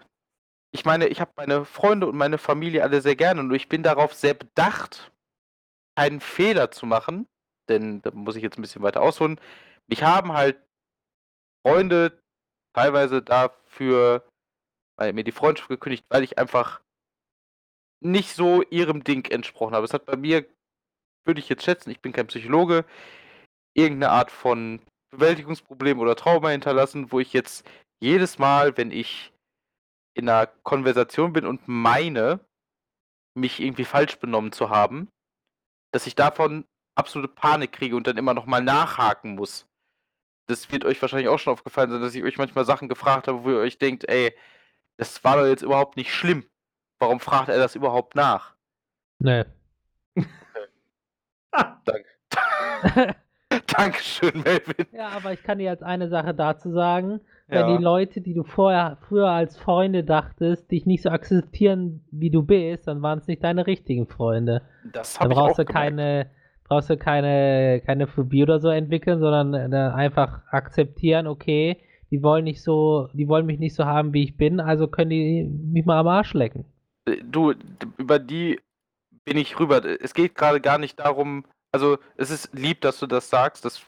ich 0.73 0.83
meine, 0.85 1.07
ich 1.07 1.21
habe 1.21 1.31
meine 1.37 1.65
Freunde 1.65 2.07
und 2.07 2.17
meine 2.17 2.37
Familie 2.37 2.83
alle 2.83 3.01
sehr 3.01 3.15
gerne 3.15 3.41
und 3.41 3.53
ich 3.53 3.69
bin 3.69 3.83
darauf 3.83 4.13
sehr 4.13 4.33
bedacht, 4.33 5.11
keinen 5.95 6.19
Fehler 6.19 6.71
zu 6.71 6.85
machen, 6.85 7.27
denn 7.69 8.01
da 8.01 8.11
muss 8.11 8.35
ich 8.35 8.43
jetzt 8.43 8.57
ein 8.57 8.61
bisschen 8.61 8.81
weiter 8.81 9.01
ausholen. 9.01 9.39
Mich 9.87 10.03
haben 10.03 10.33
halt 10.33 10.59
Freunde 11.65 12.21
teilweise 12.73 13.21
dafür 13.21 14.27
weil 14.97 15.13
mir 15.13 15.23
die 15.23 15.31
Freundschaft 15.31 15.69
gekündigt, 15.69 16.05
weil 16.09 16.23
ich 16.23 16.37
einfach 16.37 16.81
nicht 17.99 18.33
so 18.33 18.63
ihrem 18.63 19.03
Ding 19.03 19.29
entsprochen 19.31 19.75
habe. 19.75 19.85
Es 19.85 19.93
hat 19.93 20.05
bei 20.05 20.15
mir, 20.15 20.45
würde 21.25 21.39
ich 21.39 21.49
jetzt 21.49 21.63
schätzen, 21.63 21.89
ich 21.89 21.99
bin 21.99 22.13
kein 22.13 22.27
Psychologe, 22.27 22.85
irgendeine 23.73 24.11
Art 24.11 24.31
von 24.31 24.81
Bewältigungsproblem 25.11 25.99
oder 25.99 26.15
Trauma 26.15 26.49
hinterlassen, 26.49 27.11
wo 27.11 27.19
ich 27.19 27.33
jetzt 27.33 27.67
jedes 27.99 28.39
Mal, 28.39 28.77
wenn 28.77 28.91
ich 28.91 29.33
in 30.15 30.29
einer 30.29 30.47
Konversation 30.47 31.33
bin 31.33 31.45
und 31.45 31.67
meine, 31.67 32.39
mich 33.35 33.59
irgendwie 33.59 33.85
falsch 33.85 34.17
benommen 34.17 34.51
zu 34.51 34.69
haben, 34.69 35.09
dass 35.93 36.07
ich 36.07 36.15
davon 36.15 36.65
absolute 36.95 37.31
Panik 37.31 37.71
kriege 37.71 37.95
und 37.95 38.07
dann 38.07 38.17
immer 38.17 38.33
nochmal 38.33 38.63
nachhaken 38.63 39.35
muss. 39.35 39.67
Das 40.47 40.71
wird 40.71 40.85
euch 40.85 41.01
wahrscheinlich 41.01 41.27
auch 41.27 41.37
schon 41.37 41.53
aufgefallen 41.53 41.91
sein, 41.91 42.01
dass 42.01 42.15
ich 42.15 42.23
euch 42.23 42.37
manchmal 42.37 42.65
Sachen 42.65 42.89
gefragt 42.89 43.27
habe, 43.27 43.43
wo 43.43 43.51
ihr 43.51 43.59
euch 43.59 43.77
denkt, 43.77 44.09
ey, 44.09 44.35
das 44.97 45.23
war 45.23 45.37
doch 45.37 45.45
jetzt 45.45 45.61
überhaupt 45.61 45.97
nicht 45.97 46.13
schlimm. 46.13 46.49
Warum 46.99 47.19
fragt 47.19 47.49
er 47.49 47.57
das 47.57 47.75
überhaupt 47.75 48.15
nach? 48.15 48.53
Nee. 49.19 49.45
Danke. 51.51 53.15
Dankeschön, 53.77 54.43
Melvin. 54.43 54.85
Ja, 54.91 55.09
aber 55.09 55.33
ich 55.33 55.43
kann 55.43 55.59
dir 55.59 55.65
jetzt 55.65 55.83
eine 55.83 56.09
Sache 56.09 56.33
dazu 56.33 56.71
sagen. 56.71 57.21
Wenn 57.47 57.69
ja. 57.69 57.77
die 57.77 57.83
Leute, 57.83 58.21
die 58.21 58.33
du 58.33 58.43
vorher 58.43 58.97
früher 59.07 59.29
als 59.29 59.57
Freunde 59.57 60.03
dachtest, 60.03 60.69
dich 60.69 60.85
nicht 60.85 61.03
so 61.03 61.09
akzeptieren, 61.09 62.03
wie 62.11 62.29
du 62.29 62.43
bist, 62.43 62.87
dann 62.87 63.01
waren 63.01 63.19
es 63.19 63.27
nicht 63.27 63.43
deine 63.43 63.65
richtigen 63.67 64.07
Freunde. 64.07 64.63
Das 64.91 65.19
habe 65.19 65.31
ich 65.31 65.37
brauchst 65.37 65.53
auch 65.53 65.65
du 65.65 65.71
keine, 65.71 66.29
brauchst 66.65 66.89
du 66.89 66.97
keine, 66.97 67.81
keine 67.85 68.07
Phobie 68.07 68.43
oder 68.43 68.59
so 68.59 68.69
entwickeln, 68.69 69.19
sondern 69.19 69.71
äh, 69.71 69.75
einfach 69.75 70.41
akzeptieren, 70.51 71.25
okay, 71.25 71.77
die 72.11 72.21
wollen 72.21 72.43
nicht 72.43 72.61
so, 72.61 73.07
die 73.13 73.29
wollen 73.29 73.45
mich 73.45 73.59
nicht 73.59 73.75
so 73.75 73.85
haben, 73.85 74.13
wie 74.13 74.23
ich 74.23 74.35
bin, 74.35 74.59
also 74.59 74.87
können 74.87 75.09
die 75.11 75.43
mich 75.43 75.85
mal 75.85 75.99
am 75.99 76.07
Arsch 76.07 76.33
lecken. 76.33 76.65
Äh, 77.07 77.23
du, 77.23 77.53
über 77.97 78.19
die 78.19 78.59
bin 79.25 79.37
ich 79.37 79.59
rüber. 79.59 79.83
Es 79.83 80.13
geht 80.13 80.35
gerade 80.35 80.61
gar 80.61 80.77
nicht 80.77 80.99
darum, 80.99 81.45
also 81.71 81.97
es 82.15 82.29
ist 82.29 82.49
lieb, 82.53 82.81
dass 82.81 82.99
du 82.99 83.07
das 83.07 83.29
sagst, 83.29 83.65
das 83.65 83.85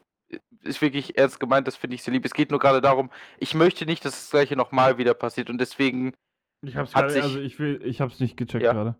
ist 0.63 0.82
wirklich 0.82 1.17
ernst 1.17 1.39
gemeint, 1.39 1.67
das 1.67 1.76
finde 1.76 1.95
ich 1.95 2.03
sehr 2.03 2.13
lieb. 2.13 2.26
Es 2.26 2.34
geht 2.34 2.51
nur 2.51 2.59
gerade 2.59 2.82
darum, 2.82 3.09
ich 3.38 3.53
möchte 3.55 3.86
nicht, 3.86 4.03
dass 4.05 4.13
das 4.13 4.32
gleiche 4.32 4.55
nochmal 4.55 4.97
wieder 4.97 5.13
passiert 5.13 5.49
und 5.49 5.59
deswegen. 5.59 6.13
Ich 6.61 6.76
hab's 6.76 6.91
grade, 6.91 7.09
sich, 7.09 7.24
also 7.24 7.39
ich 7.39 7.57
will, 7.57 7.82
ich 7.84 8.01
hab's 8.01 8.20
nicht 8.20 8.36
gecheckt 8.36 8.63
ja. 8.63 8.74
gerade. 8.74 8.95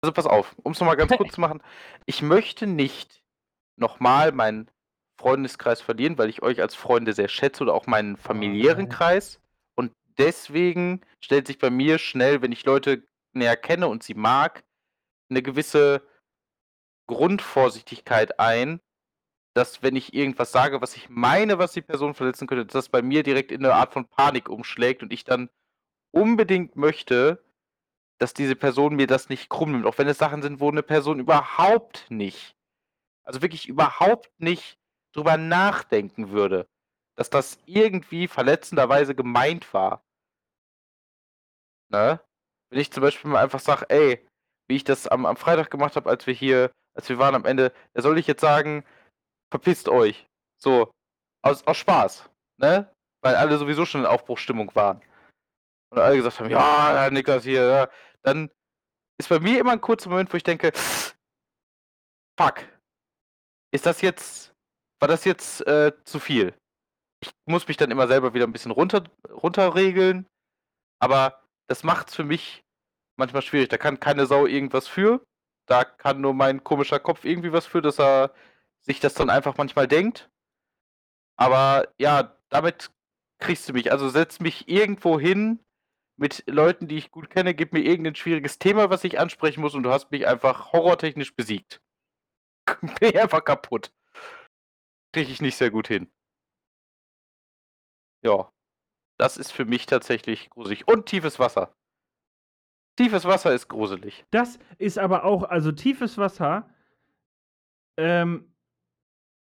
Also 0.00 0.12
pass 0.12 0.26
auf, 0.26 0.56
um 0.62 0.72
es 0.72 0.80
nochmal 0.80 0.96
ganz 0.96 1.12
kurz 1.16 1.32
zu 1.34 1.40
machen. 1.40 1.62
Ich 2.06 2.22
möchte 2.22 2.66
nicht 2.66 3.22
nochmal 3.76 4.32
meinen 4.32 4.68
Freundeskreis 5.16 5.80
verlieren, 5.80 6.18
weil 6.18 6.28
ich 6.28 6.42
euch 6.42 6.60
als 6.60 6.74
Freunde 6.74 7.12
sehr 7.12 7.28
schätze 7.28 7.62
oder 7.62 7.74
auch 7.74 7.86
meinen 7.86 8.16
familiären 8.16 8.86
okay. 8.86 8.96
Kreis. 8.96 9.40
Und 9.74 9.92
deswegen 10.18 11.00
stellt 11.20 11.46
sich 11.46 11.58
bei 11.58 11.70
mir 11.70 11.98
schnell, 11.98 12.42
wenn 12.42 12.52
ich 12.52 12.64
Leute 12.64 13.02
näher 13.38 13.56
kenne 13.56 13.88
und 13.88 14.02
sie 14.02 14.14
mag, 14.14 14.64
eine 15.30 15.42
gewisse 15.42 16.02
Grundvorsichtigkeit 17.06 18.38
ein, 18.38 18.80
dass 19.54 19.82
wenn 19.82 19.96
ich 19.96 20.14
irgendwas 20.14 20.52
sage, 20.52 20.80
was 20.80 20.96
ich 20.96 21.08
meine, 21.08 21.58
was 21.58 21.72
die 21.72 21.82
Person 21.82 22.14
verletzen 22.14 22.46
könnte, 22.46 22.66
dass 22.66 22.84
das 22.84 22.88
bei 22.88 23.02
mir 23.02 23.22
direkt 23.22 23.50
in 23.50 23.64
eine 23.64 23.74
Art 23.74 23.92
von 23.92 24.06
Panik 24.06 24.48
umschlägt 24.48 25.02
und 25.02 25.12
ich 25.12 25.24
dann 25.24 25.50
unbedingt 26.12 26.76
möchte, 26.76 27.44
dass 28.18 28.34
diese 28.34 28.56
Person 28.56 28.96
mir 28.96 29.06
das 29.06 29.28
nicht 29.28 29.48
krumm 29.48 29.72
nimmt, 29.72 29.86
auch 29.86 29.98
wenn 29.98 30.08
es 30.08 30.18
Sachen 30.18 30.42
sind, 30.42 30.60
wo 30.60 30.70
eine 30.70 30.82
Person 30.82 31.20
überhaupt 31.20 32.10
nicht, 32.10 32.56
also 33.24 33.42
wirklich 33.42 33.68
überhaupt 33.68 34.30
nicht 34.38 34.78
drüber 35.12 35.36
nachdenken 35.36 36.30
würde, 36.30 36.68
dass 37.16 37.30
das 37.30 37.58
irgendwie 37.66 38.28
verletzenderweise 38.28 39.14
gemeint 39.14 39.72
war. 39.74 40.04
Ne? 41.90 42.20
Wenn 42.70 42.80
ich 42.80 42.92
zum 42.92 43.02
Beispiel 43.02 43.30
mal 43.30 43.42
einfach 43.42 43.60
sage, 43.60 43.86
ey, 43.88 44.26
wie 44.68 44.76
ich 44.76 44.84
das 44.84 45.06
am, 45.06 45.26
am 45.26 45.36
Freitag 45.36 45.70
gemacht 45.70 45.96
habe, 45.96 46.10
als 46.10 46.26
wir 46.26 46.34
hier, 46.34 46.70
als 46.94 47.08
wir 47.08 47.18
waren 47.18 47.34
am 47.34 47.44
Ende, 47.44 47.72
da 47.94 48.02
soll 48.02 48.18
ich 48.18 48.26
jetzt 48.26 48.40
sagen, 48.40 48.84
verpisst 49.50 49.88
euch. 49.88 50.26
So, 50.60 50.90
aus, 51.42 51.66
aus 51.66 51.76
Spaß. 51.76 52.28
Ne? 52.60 52.90
Weil 53.22 53.36
alle 53.36 53.56
sowieso 53.58 53.84
schon 53.84 54.02
in 54.02 54.06
Aufbruchstimmung 54.06 54.74
waren. 54.74 55.00
Und 55.90 55.98
alle 55.98 56.16
gesagt 56.16 56.40
haben, 56.40 56.50
ja, 56.50 57.08
Niklas 57.10 57.44
hier, 57.44 57.64
ja. 57.64 57.88
Dann 58.22 58.50
ist 59.18 59.30
bei 59.30 59.40
mir 59.40 59.58
immer 59.58 59.72
ein 59.72 59.80
kurzer 59.80 60.10
Moment, 60.10 60.32
wo 60.32 60.36
ich 60.36 60.42
denke, 60.42 60.72
fuck, 62.38 62.60
ist 63.72 63.86
das 63.86 64.02
jetzt 64.02 64.48
war 65.00 65.08
das 65.08 65.24
jetzt 65.24 65.66
äh, 65.66 65.92
zu 66.04 66.18
viel. 66.20 66.54
Ich 67.22 67.30
muss 67.46 67.66
mich 67.66 67.76
dann 67.76 67.90
immer 67.90 68.06
selber 68.06 68.34
wieder 68.34 68.46
ein 68.46 68.52
bisschen 68.52 68.70
runter, 68.70 69.04
runterregeln, 69.30 70.26
aber 71.00 71.42
das 71.68 71.84
macht 71.84 72.08
es 72.08 72.14
für 72.16 72.24
mich 72.24 72.64
manchmal 73.16 73.42
schwierig. 73.42 73.68
Da 73.68 73.78
kann 73.78 74.00
keine 74.00 74.26
Sau 74.26 74.46
irgendwas 74.46 74.88
für. 74.88 75.24
Da 75.66 75.84
kann 75.84 76.20
nur 76.20 76.34
mein 76.34 76.64
komischer 76.64 76.98
Kopf 76.98 77.24
irgendwie 77.24 77.52
was 77.52 77.66
für, 77.66 77.82
dass 77.82 78.00
er 78.00 78.32
sich 78.80 79.00
das 79.00 79.14
dann 79.14 79.30
einfach 79.30 79.56
manchmal 79.56 79.86
denkt. 79.86 80.30
Aber 81.36 81.88
ja, 81.98 82.36
damit 82.48 82.90
kriegst 83.38 83.68
du 83.68 83.72
mich. 83.72 83.92
Also 83.92 84.08
setz 84.08 84.40
mich 84.40 84.68
irgendwo 84.68 85.20
hin 85.20 85.60
mit 86.16 86.42
Leuten, 86.48 86.88
die 86.88 86.96
ich 86.98 87.12
gut 87.12 87.30
kenne, 87.30 87.54
gib 87.54 87.72
mir 87.72 87.80
irgendein 87.80 88.16
schwieriges 88.16 88.58
Thema, 88.58 88.90
was 88.90 89.04
ich 89.04 89.20
ansprechen 89.20 89.60
muss 89.60 89.74
und 89.74 89.84
du 89.84 89.90
hast 89.90 90.10
mich 90.10 90.26
einfach 90.26 90.72
horrortechnisch 90.72 91.34
besiegt. 91.36 91.80
Bin 93.00 93.16
einfach 93.16 93.44
kaputt 93.44 93.92
kriege 95.12 95.32
ich 95.32 95.40
nicht 95.42 95.56
sehr 95.56 95.70
gut 95.70 95.88
hin. 95.88 96.10
Ja. 98.22 98.52
Das 99.18 99.36
ist 99.36 99.52
für 99.52 99.64
mich 99.64 99.86
tatsächlich 99.86 100.48
gruselig. 100.50 100.86
Und 100.88 101.06
tiefes 101.06 101.38
Wasser. 101.38 101.74
Tiefes 102.96 103.24
Wasser 103.24 103.52
ist 103.52 103.68
gruselig. 103.68 104.24
Das 104.30 104.58
ist 104.78 104.98
aber 104.98 105.24
auch, 105.24 105.44
also 105.44 105.72
tiefes 105.72 106.18
Wasser, 106.18 106.68
ähm, 107.96 108.52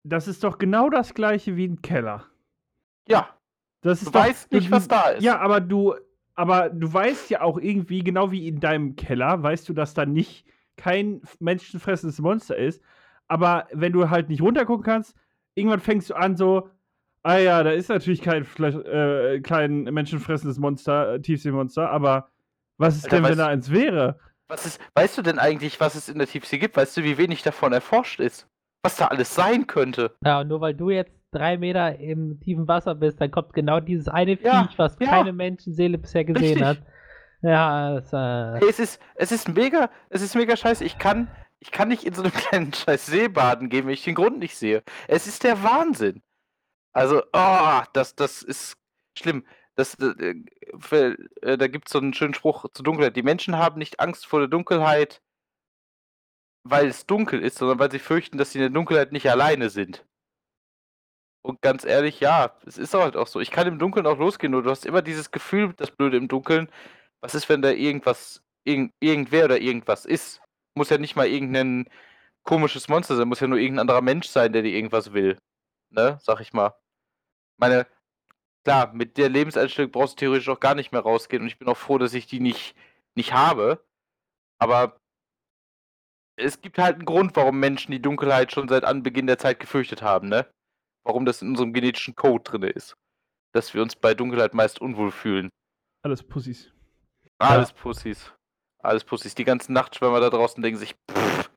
das 0.03 0.27
ist 0.27 0.43
doch 0.43 0.57
genau 0.57 0.89
das 0.89 1.13
gleiche 1.13 1.55
wie 1.55 1.67
ein 1.67 1.81
Keller. 1.81 2.25
Ja. 3.07 3.29
Das 3.81 3.99
ist 3.99 4.07
du 4.07 4.11
doch, 4.11 4.21
weißt 4.21 4.51
nicht, 4.51 4.71
was 4.71 4.87
da 4.87 5.09
ist. 5.09 5.23
Ja, 5.23 5.39
aber 5.39 5.59
du, 5.59 5.95
aber 6.35 6.69
du 6.69 6.91
weißt 6.91 7.29
ja 7.29 7.41
auch 7.41 7.57
irgendwie, 7.57 8.03
genau 8.03 8.31
wie 8.31 8.47
in 8.47 8.59
deinem 8.59 8.95
Keller, 8.95 9.41
weißt 9.41 9.67
du, 9.67 9.73
dass 9.73 9.93
da 9.93 10.05
nicht 10.05 10.45
kein 10.77 11.21
menschenfressendes 11.39 12.19
Monster 12.19 12.57
ist. 12.57 12.81
Aber 13.27 13.67
wenn 13.71 13.93
du 13.93 14.09
halt 14.09 14.29
nicht 14.29 14.41
runtergucken 14.41 14.83
kannst, 14.83 15.15
irgendwann 15.55 15.79
fängst 15.79 16.09
du 16.09 16.15
an 16.15 16.35
so, 16.35 16.69
ah 17.23 17.37
ja, 17.37 17.63
da 17.63 17.71
ist 17.71 17.89
natürlich 17.89 18.21
kein, 18.21 18.45
äh, 18.59 19.41
kein 19.41 19.83
menschenfressendes 19.83 20.59
Monster, 20.59 21.15
äh, 21.15 21.19
Tiefseemonster, 21.21 21.89
aber 21.89 22.29
was 22.77 22.97
ist 22.97 23.05
Alter, 23.05 23.15
denn, 23.17 23.25
wenn 23.25 23.37
da 23.37 23.47
eins 23.47 23.71
wäre? 23.71 24.19
Was 24.47 24.65
ist, 24.65 24.81
weißt 24.95 25.17
du 25.17 25.21
denn 25.21 25.39
eigentlich, 25.39 25.79
was 25.79 25.95
es 25.95 26.09
in 26.09 26.17
der 26.17 26.27
Tiefsee 26.27 26.57
gibt? 26.57 26.75
Weißt 26.75 26.97
du, 26.97 27.03
wie 27.03 27.17
wenig 27.17 27.43
davon 27.43 27.73
erforscht 27.73 28.19
ist? 28.19 28.47
Was 28.83 28.97
da 28.97 29.07
alles 29.07 29.33
sein 29.33 29.67
könnte? 29.67 30.15
Ja, 30.25 30.41
und 30.41 30.49
nur 30.49 30.59
weil 30.59 30.73
du 30.73 30.89
jetzt 30.89 31.13
drei 31.31 31.57
Meter 31.57 31.97
im 31.99 32.39
tiefen 32.39 32.67
Wasser 32.67 32.95
bist, 32.95 33.21
dann 33.21 33.31
kommt 33.31 33.53
genau 33.53 33.79
dieses 33.79 34.07
eine 34.07 34.39
ja, 34.41 34.63
Viech, 34.63 34.77
was 34.77 34.97
ja. 34.99 35.07
keine 35.07 35.33
Menschenseele 35.33 35.97
bisher 35.97 36.25
gesehen 36.25 36.63
Richtig. 36.63 36.65
hat. 36.65 36.77
Ja, 37.41 37.95
das, 37.95 38.11
äh 38.13 38.65
es 38.67 38.79
ist, 38.79 39.01
es 39.15 39.31
ist 39.31 39.49
mega, 39.49 39.89
es 40.09 40.21
ist 40.21 40.35
mega 40.35 40.55
scheiße. 40.55 40.83
Ich 40.83 40.97
kann, 40.97 41.27
ich 41.59 41.71
kann 41.71 41.89
nicht 41.89 42.05
in 42.05 42.13
so 42.13 42.23
einem 42.23 42.31
kleinen 42.33 42.73
scheiß 42.73 43.05
See 43.05 43.27
baden 43.27 43.69
gehen, 43.69 43.85
wenn 43.85 43.93
ich 43.93 44.03
den 44.03 44.15
Grund 44.15 44.39
nicht 44.39 44.57
sehe. 44.57 44.81
Es 45.07 45.27
ist 45.27 45.43
der 45.43 45.61
Wahnsinn. 45.63 46.21
Also, 46.93 47.23
oh, 47.33 47.81
das, 47.93 48.15
das 48.15 48.43
ist 48.43 48.77
schlimm. 49.17 49.45
Das, 49.75 49.95
äh, 49.95 50.35
äh, 51.41 51.57
da 51.57 51.67
gibt 51.67 51.87
es 51.87 51.93
so 51.93 51.99
einen 51.99 52.13
schönen 52.13 52.33
Spruch 52.35 52.65
zur 52.73 52.83
Dunkelheit. 52.83 53.15
Die 53.15 53.23
Menschen 53.23 53.57
haben 53.57 53.79
nicht 53.79 53.99
Angst 53.99 54.25
vor 54.27 54.39
der 54.39 54.47
Dunkelheit, 54.47 55.21
weil 56.63 56.87
es 56.87 57.05
dunkel 57.05 57.41
ist, 57.41 57.57
sondern 57.57 57.79
weil 57.79 57.91
sie 57.91 57.99
fürchten, 57.99 58.37
dass 58.37 58.51
sie 58.51 58.59
in 58.59 58.63
der 58.63 58.69
Dunkelheit 58.69 59.11
nicht 59.11 59.29
alleine 59.29 59.69
sind. 59.69 60.05
Und 61.41 61.61
ganz 61.61 61.83
ehrlich, 61.83 62.19
ja, 62.21 62.55
es 62.65 62.77
ist 62.77 62.93
halt 62.93 63.17
auch 63.17 63.27
so. 63.27 63.39
Ich 63.41 63.51
kann 63.51 63.67
im 63.67 63.77
Dunkeln 63.79 64.07
auch 64.07 64.17
losgehen, 64.17 64.51
nur 64.51 64.63
du 64.63 64.69
hast 64.69 64.85
immer 64.85 65.01
dieses 65.01 65.31
Gefühl, 65.31 65.73
das 65.75 65.91
Blöde 65.91 66.17
im 66.17 66.27
Dunkeln. 66.29 66.69
Was 67.21 67.35
ist, 67.35 67.49
wenn 67.49 67.61
da 67.61 67.71
irgendwas, 67.71 68.41
irgend, 68.63 68.93
irgendwer 69.01 69.45
oder 69.45 69.59
irgendwas 69.61 70.05
ist? 70.05 70.41
Muss 70.75 70.89
ja 70.89 70.97
nicht 70.97 71.15
mal 71.17 71.27
irgendein 71.27 71.89
komisches 72.43 72.87
Monster 72.89 73.15
sein, 73.17 73.27
muss 73.27 73.41
ja 73.41 73.47
nur 73.47 73.59
irgendein 73.59 73.81
anderer 73.81 74.01
Mensch 74.01 74.27
sein, 74.27 74.53
der 74.53 74.61
dir 74.63 74.73
irgendwas 74.75 75.13
will. 75.13 75.37
Ne, 75.91 76.17
sag 76.21 76.39
ich 76.41 76.53
mal. 76.53 76.73
Meine, 77.63 77.87
klar, 78.65 78.91
mit 78.93 79.17
der 79.17 79.29
Lebenseinstellung 79.29 79.89
brauchst 79.89 80.15
du 80.15 80.25
theoretisch 80.25 80.49
auch 80.49 80.59
gar 80.59 80.75
nicht 80.75 80.91
mehr 80.91 80.99
rausgehen 80.99 81.43
und 81.43 81.47
ich 81.47 81.57
bin 81.57 81.69
auch 81.69 81.77
froh, 81.77 81.97
dass 81.97 82.13
ich 82.13 82.27
die 82.27 82.41
nicht, 82.41 82.75
nicht 83.15 83.31
habe. 83.31 83.81
Aber 84.57 84.99
es 86.35 86.59
gibt 86.59 86.77
halt 86.77 86.95
einen 86.95 87.05
Grund, 87.05 87.37
warum 87.37 87.61
Menschen 87.61 87.93
die 87.93 88.01
Dunkelheit 88.01 88.51
schon 88.51 88.67
seit 88.67 88.83
Anbeginn 88.83 89.27
der 89.27 89.37
Zeit 89.37 89.61
gefürchtet 89.61 90.01
haben, 90.01 90.27
ne? 90.27 90.45
Warum 91.05 91.25
das 91.25 91.41
in 91.41 91.51
unserem 91.51 91.71
genetischen 91.71 92.17
Code 92.17 92.43
drin 92.43 92.63
ist. 92.63 92.97
Dass 93.53 93.73
wir 93.73 93.81
uns 93.81 93.95
bei 93.95 94.13
Dunkelheit 94.13 94.53
meist 94.53 94.81
unwohl 94.81 95.11
fühlen. 95.11 95.47
Alles 96.01 96.21
Pussys. 96.21 96.73
Alles 97.37 97.71
Pussys. 97.71 98.33
Alles 98.79 99.05
Pussys. 99.05 99.35
Die 99.35 99.45
ganzen 99.45 99.71
Nachtschwärmer 99.71 100.19
da 100.19 100.29
draußen 100.29 100.61
denken 100.61 100.79
sich, 100.79 100.95
pff, 101.09 101.49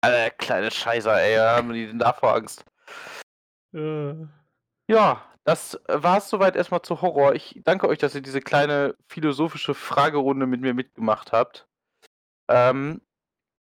Alter, 0.00 0.30
kleine 0.30 0.72
Scheißer, 0.72 1.22
ey, 1.22 1.36
haben 1.36 1.72
die 1.72 1.86
denn 1.86 2.00
davor 2.00 2.34
Angst? 2.34 2.64
Äh, 3.72 4.26
Ja, 4.88 5.24
das 5.46 5.80
war 5.86 6.18
es 6.18 6.28
soweit 6.28 6.56
erstmal 6.56 6.82
zu 6.82 7.00
Horror. 7.00 7.34
Ich 7.34 7.60
danke 7.64 7.88
euch, 7.88 7.98
dass 7.98 8.14
ihr 8.14 8.20
diese 8.20 8.40
kleine 8.40 8.96
philosophische 9.08 9.74
Fragerunde 9.74 10.46
mit 10.46 10.60
mir 10.60 10.74
mitgemacht 10.74 11.32
habt. 11.32 11.68
Ähm, 12.50 13.00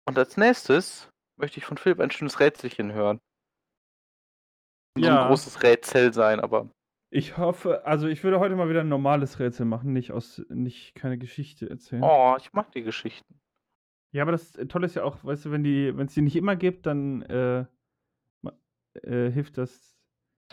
und 0.08 0.18
als 0.18 0.38
nächstes 0.38 1.10
möchte 1.38 1.58
ich 1.58 1.66
von 1.66 1.78
Philipp 1.78 2.00
ein 2.00 2.12
schönes 2.12 2.40
Rätselchen 2.40 2.94
hören. 2.94 3.20
So 4.98 5.06
Ja. 5.06 5.24
ein 5.24 5.28
großes 5.28 5.64
Rätsel 5.64 6.14
sein, 6.14 6.40
aber. 6.40 6.70
ich 7.12 7.38
hoffe, 7.38 7.86
also 7.86 8.08
ich 8.08 8.24
würde 8.24 8.40
heute 8.40 8.56
mal 8.56 8.70
wieder 8.70 8.82
ein 8.82 8.90
normales 8.90 9.40
Rätsel 9.40 9.66
machen, 9.66 9.92
nicht 9.94 10.12
aus, 10.12 10.42
nicht 10.50 10.96
keine 10.96 11.18
Geschichte 11.18 11.70
erzählen. 11.70 12.04
Oh, 12.04 12.36
ich 12.40 12.54
mag 12.54 12.72
die 12.72 12.84
Geschichten. 12.84 13.40
Ja, 14.14 14.22
aber 14.22 14.32
das 14.32 14.54
Tolle 14.70 14.86
ist 14.86 14.96
ja 14.96 15.04
auch, 15.04 15.24
weißt 15.24 15.46
du, 15.46 15.52
wenn 15.52 15.64
die, 15.64 15.98
wenn 15.98 16.08
es 16.08 16.14
die 16.14 16.22
nicht 16.22 16.36
immer 16.36 16.56
gibt, 16.56 16.86
dann 16.86 17.24
äh, 17.24 17.66
äh, 19.02 19.32
hilft 19.32 19.58
das. 19.58 19.93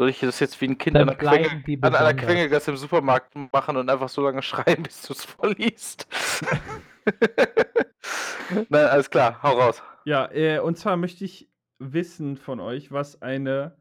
Soll 0.00 0.08
ich 0.08 0.20
das 0.20 0.40
jetzt 0.40 0.58
wie 0.62 0.64
ein 0.64 0.78
Kind 0.78 0.96
an 0.96 1.08
die 1.08 1.26
an 1.26 1.28
einer 1.28 1.66
besonders. 1.90 2.16
Quengelgasse 2.16 2.70
im 2.70 2.78
Supermarkt 2.78 3.34
machen 3.52 3.76
und 3.76 3.90
einfach 3.90 4.08
so 4.08 4.22
lange 4.22 4.40
schreien, 4.42 4.82
bis 4.82 5.02
du 5.02 5.12
es 5.12 5.26
vorliest? 5.26 6.06
Nein, 8.70 8.86
alles 8.86 9.10
klar, 9.10 9.42
hau 9.42 9.60
raus. 9.60 9.82
Ja, 10.06 10.32
äh, 10.32 10.60
und 10.60 10.78
zwar 10.78 10.96
möchte 10.96 11.26
ich 11.26 11.50
wissen 11.78 12.38
von 12.38 12.60
euch, 12.60 12.90
was 12.90 13.20
eine 13.20 13.76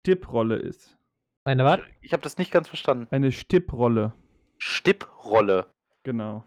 Stipprolle 0.00 0.56
ist. 0.56 0.98
Eine 1.44 1.64
was? 1.64 1.78
Ich 2.00 2.12
habe 2.12 2.24
das 2.24 2.36
nicht 2.36 2.50
ganz 2.50 2.66
verstanden. 2.66 3.06
Eine 3.12 3.30
Stipprolle, 3.30 4.14
Stipprolle. 4.58 5.66
genau. 6.02 6.42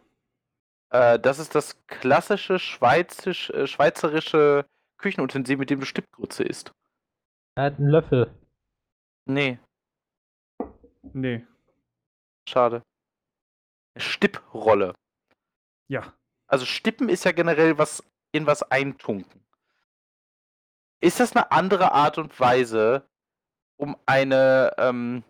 Äh, 0.89 1.19
das 1.19 1.39
ist 1.39 1.55
das 1.55 1.85
klassische 1.87 2.59
schweizisch, 2.59 3.49
äh, 3.51 3.65
schweizerische 3.65 4.65
Küchenutensil, 4.97 5.55
mit 5.55 5.69
dem 5.69 5.79
du 5.79 5.85
Stippgrütze 5.85 6.43
isst. 6.43 6.73
Er 7.55 7.63
hat 7.63 7.79
einen 7.79 7.87
Löffel. 7.87 8.29
Nee, 9.27 9.59
Nee, 11.13 11.45
schade. 12.47 12.83
Stipprolle. 13.97 14.93
ja. 15.89 16.13
Also 16.49 16.65
Stippen 16.65 17.09
ist 17.09 17.25
ja 17.25 17.33
generell 17.33 17.77
was 17.77 18.01
in 18.31 18.45
was 18.45 18.63
eintunken. 18.63 19.43
Ist 21.03 21.19
das 21.19 21.35
eine 21.35 21.51
andere 21.51 21.91
Art 21.91 22.17
und 22.17 22.39
Weise, 22.39 23.05
um 23.77 23.97
eine 24.05 24.73
ähm, 24.77 25.23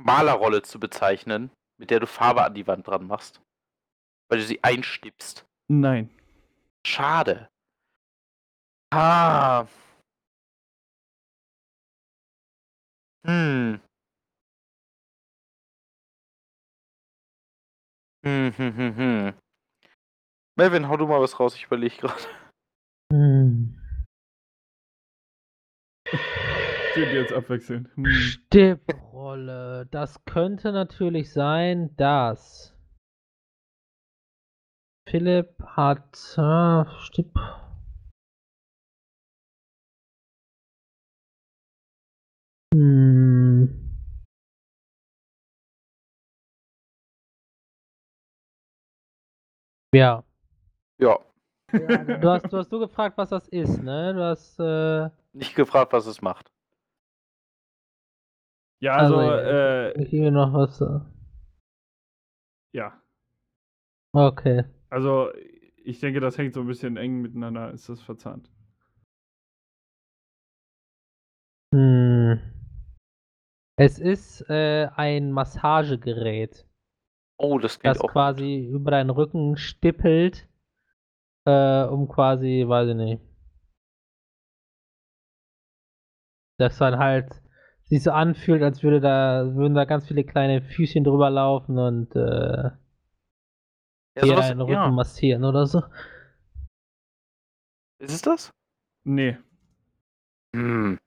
Malerrolle 0.00 0.62
zu 0.62 0.78
bezeichnen, 0.78 1.50
mit 1.78 1.90
der 1.90 1.98
du 1.98 2.06
Farbe 2.06 2.44
an 2.44 2.54
die 2.54 2.66
Wand 2.68 2.86
dran 2.86 3.08
machst? 3.08 3.40
Weil 4.28 4.38
du 4.38 4.44
sie 4.44 4.62
einstippst. 4.62 5.44
Nein. 5.68 6.10
Schade. 6.86 7.48
Ah. 8.92 9.66
Hm. 13.26 13.80
Hm, 18.24 18.52
hm, 18.56 18.76
hm, 18.76 18.96
hm. 18.96 19.34
Melvin, 20.56 20.88
hau 20.88 20.96
du 20.96 21.06
mal 21.06 21.20
was 21.20 21.38
raus, 21.38 21.54
ich 21.56 21.64
überlege 21.64 21.96
gerade. 21.96 22.22
Hm. 23.12 23.76
Sind 26.94 27.12
jetzt 27.12 27.32
abwechselnd. 27.32 27.88
Hm. 27.96 28.06
Stipprolle. 28.06 29.86
Das 29.90 30.24
könnte 30.24 30.72
natürlich 30.72 31.32
sein, 31.32 31.94
dass 31.96 32.74
Philipp 35.08 35.62
hat 35.64 36.16
äh, 36.36 36.84
Stipp. 37.00 37.38
Hm. 42.74 43.15
Ja. 49.96 50.22
Ja, 50.98 51.18
Du 51.72 52.28
hast, 52.28 52.52
du 52.52 52.58
hast 52.58 52.70
du 52.70 52.78
gefragt, 52.78 53.18
was 53.18 53.30
das 53.30 53.48
ist, 53.48 53.82
ne? 53.82 54.14
Du 54.14 54.22
hast 54.22 54.58
äh, 54.60 55.08
nicht 55.32 55.54
gefragt, 55.56 55.92
was 55.92 56.06
es 56.06 56.22
macht. 56.22 56.52
Ja, 58.80 58.96
also, 58.96 59.16
Also, 59.16 59.48
äh, 59.48 60.02
ich 60.02 60.10
hier 60.10 60.30
noch 60.30 60.52
was. 60.52 60.80
äh, 60.80 61.00
ja. 62.72 63.00
Okay. 64.12 64.64
Also, 64.90 65.30
ich 65.84 65.98
denke, 66.00 66.20
das 66.20 66.38
hängt 66.38 66.54
so 66.54 66.60
ein 66.60 66.66
bisschen 66.66 66.96
eng 66.96 67.20
miteinander, 67.22 67.72
ist 67.72 67.88
das 67.88 68.00
verzahnt. 68.02 68.50
Hm. 71.74 72.38
Es 73.78 73.98
ist 73.98 74.48
äh, 74.48 74.88
ein 74.94 75.32
Massagegerät, 75.32 76.65
Oh, 77.38 77.58
das 77.58 77.78
klingt 77.78 77.96
das 77.96 78.02
auch. 78.02 78.12
quasi 78.12 78.66
über 78.66 78.90
deinen 78.90 79.10
Rücken 79.10 79.56
stippelt, 79.56 80.48
äh, 81.44 81.84
um 81.84 82.08
quasi, 82.08 82.64
weiß 82.66 82.88
ich 82.90 82.96
nicht, 82.96 83.22
dass 86.58 86.78
dann 86.78 86.98
halt 86.98 87.42
sich 87.84 88.02
so 88.02 88.10
anfühlt, 88.10 88.62
als 88.62 88.82
würde 88.82 89.00
da, 89.00 89.54
würden 89.54 89.74
da 89.74 89.84
ganz 89.84 90.06
viele 90.08 90.24
kleine 90.24 90.62
Füßchen 90.62 91.04
drüber 91.04 91.30
laufen 91.30 91.78
und 91.78 92.14
äh, 92.16 92.70
Ja, 94.16 94.22
dir 94.22 94.26
sowas, 94.26 94.48
deinen 94.48 94.60
Rücken 94.62 94.72
ja. 94.72 94.88
massieren 94.90 95.44
oder 95.44 95.66
so. 95.66 95.82
Ist 97.98 98.12
es 98.12 98.22
das? 98.22 98.50
Nee. 99.04 99.36
Hm. 100.54 100.98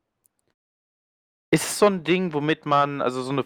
Ist 1.51 1.63
es 1.65 1.79
so 1.79 1.87
ein 1.87 2.03
Ding, 2.03 2.33
womit 2.33 2.65
man, 2.65 3.01
also 3.01 3.21
so 3.23 3.31
eine, 3.31 3.43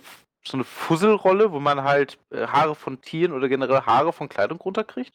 so 0.47 0.57
eine 0.57 0.63
Fusselrolle, 0.63 1.51
wo 1.51 1.59
man 1.59 1.83
halt 1.83 2.19
äh, 2.31 2.47
Haare 2.47 2.75
von 2.75 3.01
Tieren 3.01 3.33
oder 3.33 3.49
generell 3.49 3.81
Haare 3.81 4.13
von 4.13 4.29
Kleidung 4.29 4.59
runterkriegt? 4.59 5.13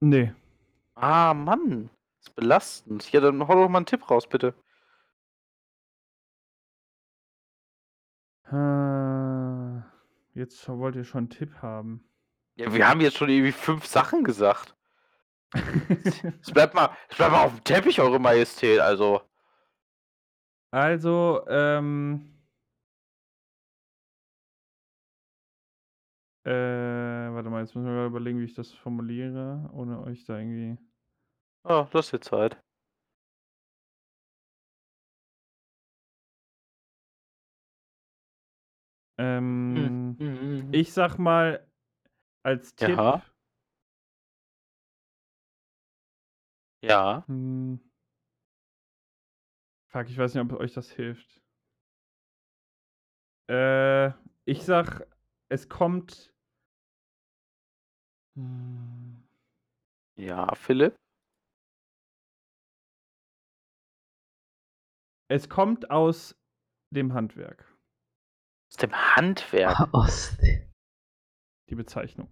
Nee. 0.00 0.32
Ah, 0.96 1.34
Mann. 1.34 1.90
Das 2.20 2.28
ist 2.28 2.36
belastend. 2.36 3.12
Ja, 3.12 3.20
dann 3.20 3.46
hau 3.48 3.54
doch 3.54 3.68
mal 3.68 3.78
einen 3.78 3.86
Tipp 3.86 4.10
raus, 4.10 4.26
bitte. 4.28 4.54
Äh, 8.50 9.80
jetzt 10.38 10.68
wollt 10.68 10.96
ihr 10.96 11.04
schon 11.04 11.18
einen 11.18 11.30
Tipp 11.30 11.54
haben. 11.62 12.04
Ja, 12.56 12.72
wir 12.72 12.88
haben 12.88 13.00
jetzt 13.00 13.16
schon 13.16 13.28
irgendwie 13.30 13.52
fünf 13.52 13.86
Sachen 13.86 14.24
gesagt. 14.24 14.76
Es 16.42 16.50
bleibt 16.52 16.74
mal, 16.74 16.90
es 17.08 17.16
bleibt 17.16 17.32
mal 17.32 17.44
auf 17.44 17.54
dem 17.54 17.64
Teppich, 17.64 18.00
Eure 18.00 18.18
Majestät, 18.18 18.80
also. 18.80 19.22
Also, 20.74 21.46
ähm. 21.46 22.32
Äh, 26.44 26.50
warte 26.50 27.48
mal, 27.48 27.60
jetzt 27.60 27.76
müssen 27.76 27.86
wir 27.86 27.92
gerade 27.94 28.08
überlegen, 28.08 28.40
wie 28.40 28.44
ich 28.44 28.54
das 28.54 28.72
formuliere, 28.72 29.70
ohne 29.72 30.00
euch 30.00 30.24
da 30.24 30.36
irgendwie. 30.36 30.76
Oh, 31.62 31.86
du 31.88 31.98
hast 31.98 32.10
jetzt 32.10 32.26
Zeit. 32.28 32.60
Ähm, 39.16 40.16
Mhm. 40.18 40.74
ich 40.74 40.92
sag 40.92 41.16
mal 41.18 41.64
als 42.42 42.74
Tipp. 42.74 42.98
Ja. 42.98 43.22
Ja. 46.82 47.24
Hm, 47.28 47.78
fuck, 49.94 50.10
ich 50.10 50.18
weiß 50.18 50.34
nicht, 50.34 50.42
ob 50.42 50.58
euch 50.58 50.72
das 50.72 50.90
hilft. 50.90 51.40
Äh, 53.48 54.08
ich 54.44 54.64
sag, 54.64 55.06
es 55.48 55.68
kommt 55.68 56.34
Hm. 58.36 59.22
Ja, 60.16 60.52
Philipp? 60.56 60.96
Es 65.30 65.48
kommt 65.48 65.90
aus 65.90 66.34
dem 66.92 67.14
Handwerk, 67.14 67.64
Aus 68.70 68.76
dem 68.78 68.92
Handwerk. 68.92 69.88
Aus, 69.94 70.36
die 71.70 71.74
Bezeichnung. 71.76 72.30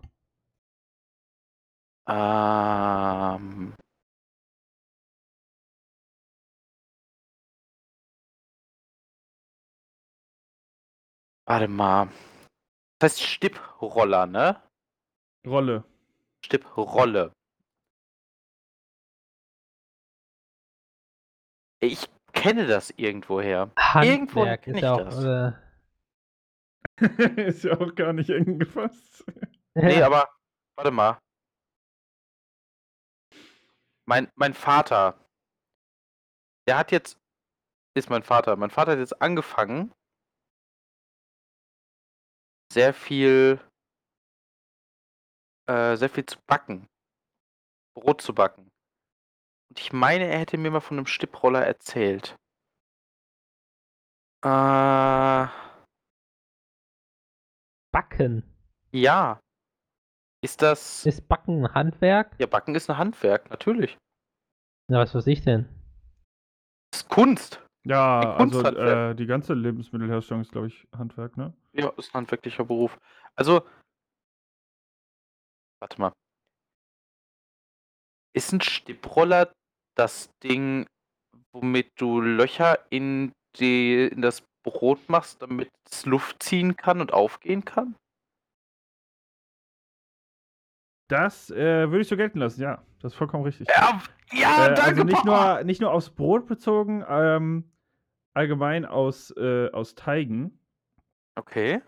Ähm. 2.09 3.75
Warte 11.53 11.69
mal. 11.69 12.09
Das 12.99 13.13
heißt 13.13 13.23
Stipproller, 13.25 14.25
ne? 14.25 14.63
Rolle. 15.47 15.85
Stipprolle. 16.43 17.31
Ich 21.81 22.09
kenne 22.33 22.67
das 22.67 22.89
irgendwoher. 22.97 23.71
Irgendwo 24.01 24.47
Handwerk 24.47 24.63
kenn 24.63 24.75
ist 24.77 24.79
ich 24.79 24.83
ja 24.83 24.95
auch. 24.95 25.05
das. 25.05 25.59
Äh, 26.97 27.43
ist 27.47 27.65
ja 27.65 27.79
auch 27.79 27.95
gar 27.97 28.15
nicht 28.15 28.31
eng 28.31 28.59
gefasst. 28.59 29.27
Nee, 29.75 30.01
aber 30.01 30.31
warte 30.77 30.91
mal. 30.91 31.19
Mein, 34.07 34.33
mein 34.37 34.55
Vater, 34.55 35.23
der 36.67 36.79
hat 36.79 36.93
jetzt, 36.93 37.21
ist 37.95 38.09
mein 38.09 38.23
Vater, 38.23 38.57
mein 38.57 38.71
Vater 38.71 38.93
hat 38.93 38.99
jetzt 38.99 39.21
angefangen, 39.21 39.93
sehr 42.73 42.95
viel, 42.95 43.61
äh, 45.69 45.97
sehr 45.97 46.09
viel 46.09 46.27
zu 46.27 46.39
backen. 46.47 46.87
Brot 47.95 48.23
zu 48.23 48.35
backen. 48.35 48.71
Und 49.71 49.81
ich 49.81 49.93
meine, 49.93 50.27
er 50.27 50.39
hätte 50.39 50.59
mir 50.59 50.71
mal 50.71 50.81
von 50.81 50.99
einem 50.99 51.07
Stipproller 51.07 51.65
erzählt. 51.65 52.37
Äh, 54.45 55.47
Backen. 57.93 58.43
ja. 58.93 59.39
Ist 60.45 60.61
das. 60.61 61.07
Ist 61.07 61.29
Backen 61.29 61.65
ein 61.65 61.75
Handwerk? 61.75 62.35
Ja, 62.41 62.47
Backen 62.47 62.75
ist 62.75 62.91
ein 62.91 62.99
Handwerk, 62.99 63.49
natürlich. 63.51 63.97
Na, 64.91 64.99
was 64.99 65.15
weiß 65.15 65.29
ich 65.29 65.43
denn? 65.43 65.69
Das 66.91 67.03
ist 67.03 67.09
Kunst. 67.09 67.65
Ja, 67.85 68.37
Ein 68.37 68.53
also 68.53 68.63
äh, 68.63 69.15
die 69.15 69.27
ganze 69.27 69.55
Lebensmittelherstellung 69.55 70.43
ist, 70.43 70.51
glaube 70.51 70.67
ich, 70.67 70.89
Handwerk, 70.97 71.37
ne? 71.37 71.55
Ja, 71.73 71.89
ist 71.97 72.11
ein 72.11 72.19
handwerklicher 72.19 72.65
Beruf. 72.65 72.99
Also, 73.35 73.67
warte 75.81 76.01
mal. 76.01 76.13
Ist 78.35 78.53
ein 78.53 78.61
Stipproller 78.61 79.53
das 79.95 80.31
Ding, 80.43 80.87
womit 81.53 81.91
du 81.97 82.21
Löcher 82.21 82.79
in, 82.91 83.33
die, 83.57 84.07
in 84.07 84.23
das 84.23 84.43
Brot 84.63 85.09
machst, 85.09 85.43
damit 85.43 85.71
es 85.91 86.07
Luft 86.07 86.43
ziehen 86.43 86.77
kann 86.77 87.01
und 87.01 87.13
aufgehen 87.13 87.65
kann? 87.65 87.95
Das 91.09 91.51
äh, 91.51 91.91
würde 91.91 92.01
ich 92.01 92.09
so 92.09 92.17
gelten 92.17 92.39
lassen, 92.39 92.63
ja. 92.63 92.83
Das 93.01 93.13
ist 93.13 93.19
vollkommen 93.19 93.45
richtig. 93.45 93.69
Ja, 93.69 94.01
ja 94.33 94.69
äh, 94.69 94.75
danke, 94.75 94.83
also 94.83 95.05
nicht 95.05 95.25
Papa. 95.25 95.55
nur, 95.57 95.65
nicht 95.65 95.81
nur 95.81 95.93
aufs 95.93 96.09
Brot 96.11 96.47
bezogen, 96.47 97.05
ähm, 97.07 97.71
allgemein 98.33 98.87
aus, 98.87 99.31
äh, 99.37 99.71
aus 99.73 99.95
Teigen. 99.95 100.59
Okay. 101.35 101.83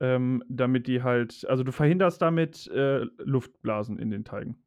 Ähm, 0.00 0.42
damit 0.48 0.86
die 0.86 1.02
halt, 1.02 1.46
also 1.48 1.62
du 1.62 1.72
verhinderst 1.72 2.20
damit 2.20 2.66
äh, 2.68 3.04
Luftblasen 3.18 3.98
in 3.98 4.10
den 4.10 4.24
Teigen. 4.24 4.62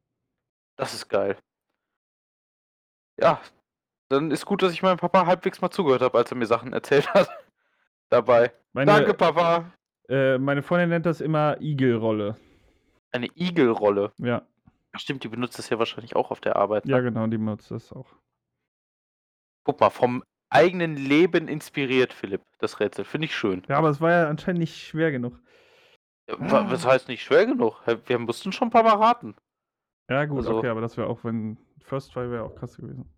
Das 0.78 0.93
ist 0.93 1.09
geil. 1.09 1.38
Ja, 3.19 3.41
dann 4.09 4.32
ist 4.32 4.45
gut, 4.45 4.61
dass 4.61 4.71
ich 4.71 4.84
meinem 4.84 4.97
Papa 4.97 5.25
halbwegs 5.25 5.59
mal 5.61 5.69
zugehört 5.71 6.01
habe, 6.01 6.17
als 6.17 6.32
er 6.32 6.38
mir 6.38 6.45
Sachen 6.45 6.71
erzählt 6.73 7.07
hat. 7.13 7.30
Dabei. 8.09 8.53
Meine, 8.73 8.91
Danke, 8.91 9.13
Papa. 9.13 9.73
Äh, 10.07 10.38
meine 10.38 10.63
Freundin 10.63 10.89
nennt 10.89 11.05
das 11.05 11.19
immer 11.19 11.59
Igelrolle. 11.59 12.38
Eine 13.11 13.28
Igelrolle. 13.36 14.13
Ja, 14.17 14.47
Stimmt, 14.95 15.23
die 15.23 15.28
benutzt 15.28 15.59
das 15.59 15.69
ja 15.69 15.78
wahrscheinlich 15.80 16.15
auch 16.15 16.32
auf 16.32 16.39
der 16.41 16.55
Arbeit. 16.55 16.86
ne? 16.86 16.91
ja 16.91 16.99
genau, 17.01 17.28
die 17.28 17.38
benutzt 17.38 17.71
das 17.71 17.91
auch. 17.91 18.15
Guck 19.63 19.80
mal, 19.80 19.89
vom 19.89 20.23
eigenen 20.50 20.95
Leben 20.95 21.48
inspiriert, 21.48 22.14
Philipp, 22.14 22.41
das 22.60 22.80
Rätsel. 22.80 23.06
Finde 23.06 23.26
ich 23.26 23.36
schön. 23.36 23.64
Ja, 23.68 23.78
aber 23.78 23.89
es 23.89 24.00
war 24.02 24.12
ja 24.12 24.30
anscheinend 24.30 24.60
nicht 24.62 24.78
schwer 24.88 25.12
genug. 25.12 25.39
Wa- 26.28 26.66
Was 26.70 26.86
heißt 26.86 27.08
nicht 27.08 27.24
schwer 27.24 27.45
genug? 27.45 27.82
Wir 28.06 28.20
mussten 28.20 28.52
schon 28.52 28.68
ein 28.68 28.72
paar 28.72 28.84
Mal 28.84 28.95
raten. 28.95 29.36
Ja, 30.10 30.26
gut, 30.26 30.38
Also- 30.39 30.58
okay, 30.58 30.68
aber 30.70 30.82
das 30.82 30.98
wäre 30.98 31.08
auch, 31.08 31.24
wenn 31.24 31.58
First 31.84 32.12
Try 32.14 32.30
wäre 32.32 32.43
auch 32.43 32.56
krass 32.56 32.76
gewesen. 32.78 33.14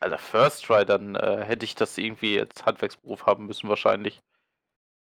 Alter, 0.00 0.18
First 0.18 0.64
Try, 0.64 0.84
dann 0.84 1.14
äh, 1.14 1.44
hätte 1.44 1.64
ich 1.64 1.74
das 1.76 1.96
irgendwie 1.98 2.40
als 2.40 2.64
Handwerksberuf 2.66 3.26
haben 3.26 3.46
müssen, 3.46 3.68
wahrscheinlich. 3.68 4.16
Hätte 4.16 4.22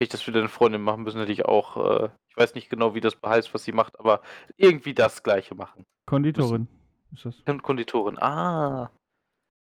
ich 0.00 0.08
das 0.10 0.22
für 0.22 0.32
deine 0.32 0.48
Freundin 0.48 0.82
machen 0.82 1.02
müssen, 1.04 1.20
hätte 1.20 1.32
ich 1.32 1.44
auch, 1.46 1.76
äh, 2.02 2.08
ich 2.28 2.36
weiß 2.36 2.54
nicht 2.54 2.68
genau, 2.68 2.94
wie 2.94 3.00
das 3.00 3.16
heißt, 3.24 3.54
was 3.54 3.64
sie 3.64 3.72
macht, 3.72 3.98
aber 3.98 4.20
irgendwie 4.56 4.92
das 4.94 5.22
Gleiche 5.22 5.54
machen. 5.54 5.84
Konditorin 6.06 6.68
ist 7.12 7.24
das. 7.24 7.42
Konditorin. 7.62 8.18
Ah. 8.20 8.90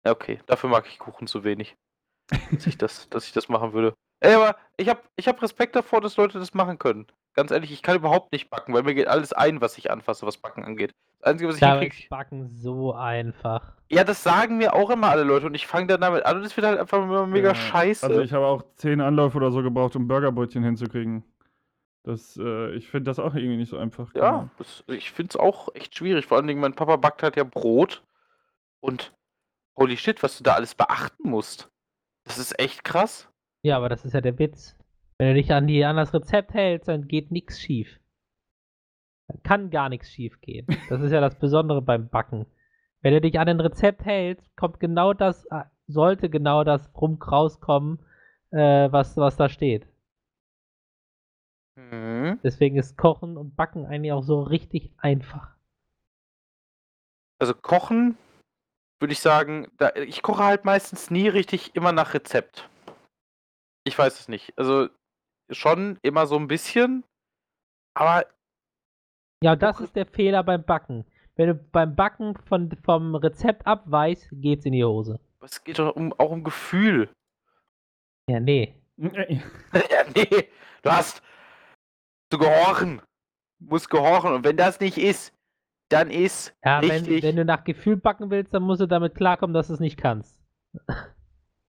Okay. 0.04 0.39
Dafür 0.48 0.70
mag 0.70 0.88
ich 0.88 0.98
Kuchen 1.00 1.28
zu 1.28 1.44
wenig. 1.44 1.76
Dass 2.51 2.67
ich 2.67 2.78
das, 2.78 3.09
dass 3.09 3.26
ich 3.26 3.34
das 3.34 3.49
machen 3.49 3.74
würde. 3.74 3.93
Ey, 4.19 4.36
aber 4.36 4.55
ich 4.78 4.88
habe 4.88 5.01
ich 5.15 5.28
hab 5.28 5.41
Respekt 5.41 5.76
davor, 5.76 6.01
dass 6.01 6.17
Leute 6.17 6.39
das 6.39 6.53
machen 6.53 6.80
können. 6.80 7.07
Ganz 7.34 7.51
ehrlich, 7.51 7.71
ich 7.71 7.82
kann 7.82 7.95
überhaupt 7.95 8.32
nicht 8.32 8.49
backen, 8.49 8.74
weil 8.74 8.84
mir 8.84 8.93
geht 8.93 9.07
alles 9.07 9.34
ein, 9.34 9.59
was 9.59 9.78
ich 9.78 9.91
anfasse, 9.91 10.26
was 10.26 10.38
Backen 10.38 10.63
angeht. 10.63 10.93
Das 11.19 11.32
Einzige, 11.32 11.49
was 11.49 11.55
ich 11.55 11.61
Da 11.61 11.76
ist 11.76 11.82
hinkriege. 11.82 12.09
Backen 12.09 12.49
so 12.49 12.93
einfach. 12.93 13.74
Ja, 13.89 14.03
das 14.03 14.24
sagen 14.24 14.57
mir 14.57 14.74
auch 14.74 14.89
immer 14.89 15.09
alle 15.09 15.24
Leute 15.24 15.47
und 15.47 15.55
ich 15.55 15.67
fange 15.67 15.88
dann 15.88 16.01
damit 16.01 16.26
an 16.26 16.38
und 16.38 16.43
es 16.43 16.55
wird 16.55 16.65
halt 16.65 16.80
einfach 16.80 17.03
immer 17.03 17.28
mega 17.28 17.49
Ja, 17.49 17.55
scheiße. 17.55 18.05
Also 18.05 18.21
ich 18.21 18.34
habe 18.34 18.45
auch 18.45 18.63
zehn 18.76 19.01
Anläufe 19.01 19.38
oder 19.38 19.51
so 19.51 19.61
gebraucht, 19.61 19.95
um 19.95 20.07
Burgerbrötchen 20.07 20.63
hinzukriegen. 20.63 21.24
Das, 22.03 22.38
äh, 22.38 22.71
ich 22.76 22.89
finde 22.89 23.09
das 23.09 23.19
auch 23.19 23.34
irgendwie 23.34 23.57
nicht 23.57 23.69
so 23.69 23.78
einfach. 23.78 24.13
Ja, 24.13 24.32
genau. 24.32 24.49
das, 24.57 24.84
ich 24.88 25.11
finde 25.11 25.32
es 25.32 25.38
auch 25.38 25.69
echt 25.74 25.95
schwierig. 25.95 26.26
Vor 26.26 26.38
allen 26.38 26.47
Dingen, 26.47 26.59
mein 26.59 26.76
Papa 26.76 26.97
backt 26.97 27.24
halt 27.24 27.38
ja 27.38 27.43
Brot. 27.43 28.03
Und 28.82 29.13
holy 29.78 29.95
shit, 29.97 30.21
was 30.21 30.38
du 30.38 30.43
da 30.43 30.53
alles 30.55 30.76
beachten 30.76 31.30
musst. 31.30 31.69
Das 32.26 32.38
ist 32.38 32.57
echt 32.59 32.84
krass. 32.84 33.30
Ja, 33.63 33.78
aber 33.78 33.89
das 33.89 34.05
ist 34.05 34.13
ja 34.13 34.21
der 34.21 34.38
Witz. 34.39 34.78
Wenn 35.17 35.30
du 35.30 35.34
dich 35.36 35.51
an, 35.53 35.67
die, 35.67 35.84
an 35.84 35.95
das 35.95 36.13
Rezept 36.13 36.53
hältst, 36.53 36.88
dann 36.88 37.07
geht 37.07 37.32
nichts 37.32 37.59
schief. 37.59 37.99
Dann 39.28 39.41
kann 39.43 39.69
gar 39.69 39.89
nichts 39.89 40.09
schief 40.09 40.39
gehen. 40.41 40.67
Das 40.89 41.01
ist 41.01 41.11
ja 41.11 41.21
das 41.21 41.39
Besondere 41.39 41.82
beim 41.82 42.09
Backen. 42.09 42.45
Wenn 43.01 43.13
du 43.13 43.21
dich 43.21 43.39
an 43.39 43.49
ein 43.49 43.59
Rezept 43.59 44.05
hältst, 44.05 44.55
kommt 44.55 44.80
genau 44.80 45.13
das, 45.13 45.45
äh, 45.45 45.63
sollte 45.88 46.30
genau 46.30 46.63
das 46.63 46.89
rum 46.95 47.21
rauskommen, 47.21 47.99
äh, 48.51 48.91
was, 48.91 49.17
was 49.17 49.36
da 49.36 49.49
steht. 49.49 49.88
Mhm. 51.76 52.39
Deswegen 52.43 52.78
ist 52.78 52.97
Kochen 52.97 53.38
und 53.38 53.55
Backen 53.55 53.86
eigentlich 53.86 54.11
auch 54.11 54.24
so 54.24 54.41
richtig 54.41 54.91
einfach. 54.97 55.55
Also 57.39 57.53
kochen, 57.53 58.17
würde 59.04 59.12
ich 59.12 59.20
sagen, 59.20 59.68
da, 59.76 59.93
ich 59.95 60.22
koche 60.22 60.45
halt 60.45 60.64
meistens 60.64 61.12
nie 61.12 61.28
richtig 61.28 61.76
immer 61.76 61.91
nach 61.91 62.14
Rezept. 62.14 62.70
Ich 63.84 63.97
weiß 63.99 64.18
es 64.18 64.30
nicht. 64.30 64.58
Also 64.58 64.88
schon 65.49 65.99
immer 66.04 66.26
so 66.26 66.38
ein 66.38 66.47
bisschen. 66.47 67.04
Aber 67.95 68.26
Ja, 69.43 69.58
das 69.58 69.82
ist 69.82 69.97
der 69.97 70.06
Fehler 70.06 70.41
beim 70.41 70.64
Backen. 70.64 71.06
Wenn 71.36 71.49
du 71.49 71.56
beim 71.56 71.97
Backen 71.97 72.38
von, 72.47 72.72
vom 72.86 73.16
Rezept 73.16 73.68
abweichst, 73.68 74.30
geht's 74.32 74.66
in 74.66 74.72
die 74.72 74.86
Hose. 74.86 75.20
es 75.41 75.62
geht 75.66 75.80
doch 75.80 75.93
um, 75.97 76.14
auch 76.14 76.32
um 76.32 76.45
Gefühl. 76.45 77.10
Ja, 78.30 78.39
nee. 78.39 78.74
Ja, 78.97 80.06
nee, 80.16 80.47
du 80.82 80.89
hast 80.89 81.22
zu 82.32 82.38
gehorchen. 82.38 83.01
Du 83.60 83.66
musst 83.66 83.89
gehorchen. 83.89 84.32
Und 84.32 84.45
wenn 84.45 84.56
das 84.56 84.80
nicht 84.80 84.97
ist, 84.97 85.34
dann 85.90 86.10
ist 86.10 86.56
Ja, 86.64 86.82
wenn, 86.82 86.90
richtig. 86.90 87.24
wenn 87.24 87.36
du 87.36 87.46
nach 87.46 87.64
Gefühl 87.64 87.98
backen 87.98 88.30
willst, 88.30 88.54
dann 88.54 88.64
musst 88.64 88.82
du 88.82 88.88
damit 88.88 89.16
klarkommen, 89.16 89.54
dass 89.54 89.68
du 89.68 89.74
es 89.74 89.80
nicht 89.80 89.98
kannst. 89.98 90.40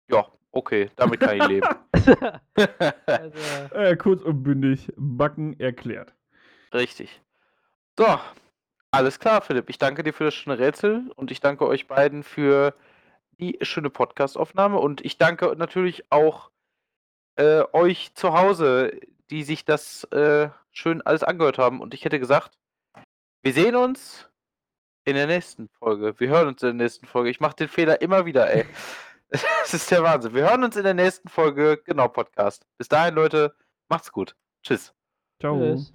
Ja, 0.08 0.28
okay, 0.52 0.92
damit 0.98 1.20
kann 1.20 1.36
ich 1.38 1.48
leben. 1.48 1.68
also, 3.08 3.40
Äh, 3.74 3.96
kurz 3.98 4.22
und 4.22 4.44
bündig, 4.44 4.94
Backen 4.96 5.60
erklärt. 5.60 6.14
Richtig. 6.72 7.22
So, 7.98 8.06
alles 8.92 9.20
klar, 9.20 9.42
Philipp. 9.42 9.68
Ich 9.72 9.80
danke 9.80 10.04
dir 10.04 10.14
für 10.14 10.26
das 10.26 10.36
schöne 10.36 10.60
Rätsel 10.60 11.12
und 11.16 11.32
ich 11.32 11.40
danke 11.40 11.66
euch 11.66 11.88
beiden 11.88 12.22
für 12.22 12.76
die 13.40 13.58
schöne 13.64 13.90
Podcast-Aufnahme 13.90 14.78
und 14.78 15.04
ich 15.04 15.18
danke 15.18 15.56
natürlich 15.58 16.12
auch 16.12 16.52
äh, 17.36 17.64
euch 17.74 18.14
zu 18.14 18.34
Hause, 18.34 19.00
die 19.32 19.44
sich 19.44 19.66
das 19.66 20.04
äh, 20.12 20.50
schön 20.72 21.02
alles 21.02 21.24
angehört 21.24 21.58
haben. 21.58 21.82
Und 21.82 21.94
ich 21.94 22.06
hätte 22.06 22.20
gesagt, 22.20 22.58
wir 23.46 23.54
sehen 23.54 23.76
uns 23.76 24.28
in 25.04 25.14
der 25.14 25.28
nächsten 25.28 25.70
Folge. 25.70 26.20
Wir 26.20 26.30
hören 26.30 26.48
uns 26.48 26.64
in 26.64 26.78
der 26.78 26.86
nächsten 26.86 27.06
Folge. 27.06 27.30
Ich 27.30 27.40
mache 27.40 27.56
den 27.56 27.68
Fehler 27.68 28.02
immer 28.02 28.26
wieder, 28.26 28.52
ey. 28.52 28.66
Das 29.30 29.74
ist 29.74 29.92
der 29.92 30.02
Wahnsinn. 30.02 30.34
Wir 30.34 30.50
hören 30.50 30.64
uns 30.64 30.78
in 30.78 30.84
der 30.84 30.94
nächsten 30.94 31.30
Folge, 31.30 31.82
genau, 31.84 32.08
Podcast. 32.08 32.66
Bis 32.78 32.88
dahin, 32.88 33.16
Leute, 33.16 33.54
macht's 33.88 34.12
gut. 34.12 34.36
Tschüss. 34.64 34.96
Ciao. 35.40 35.60
tschüss. 35.60 35.94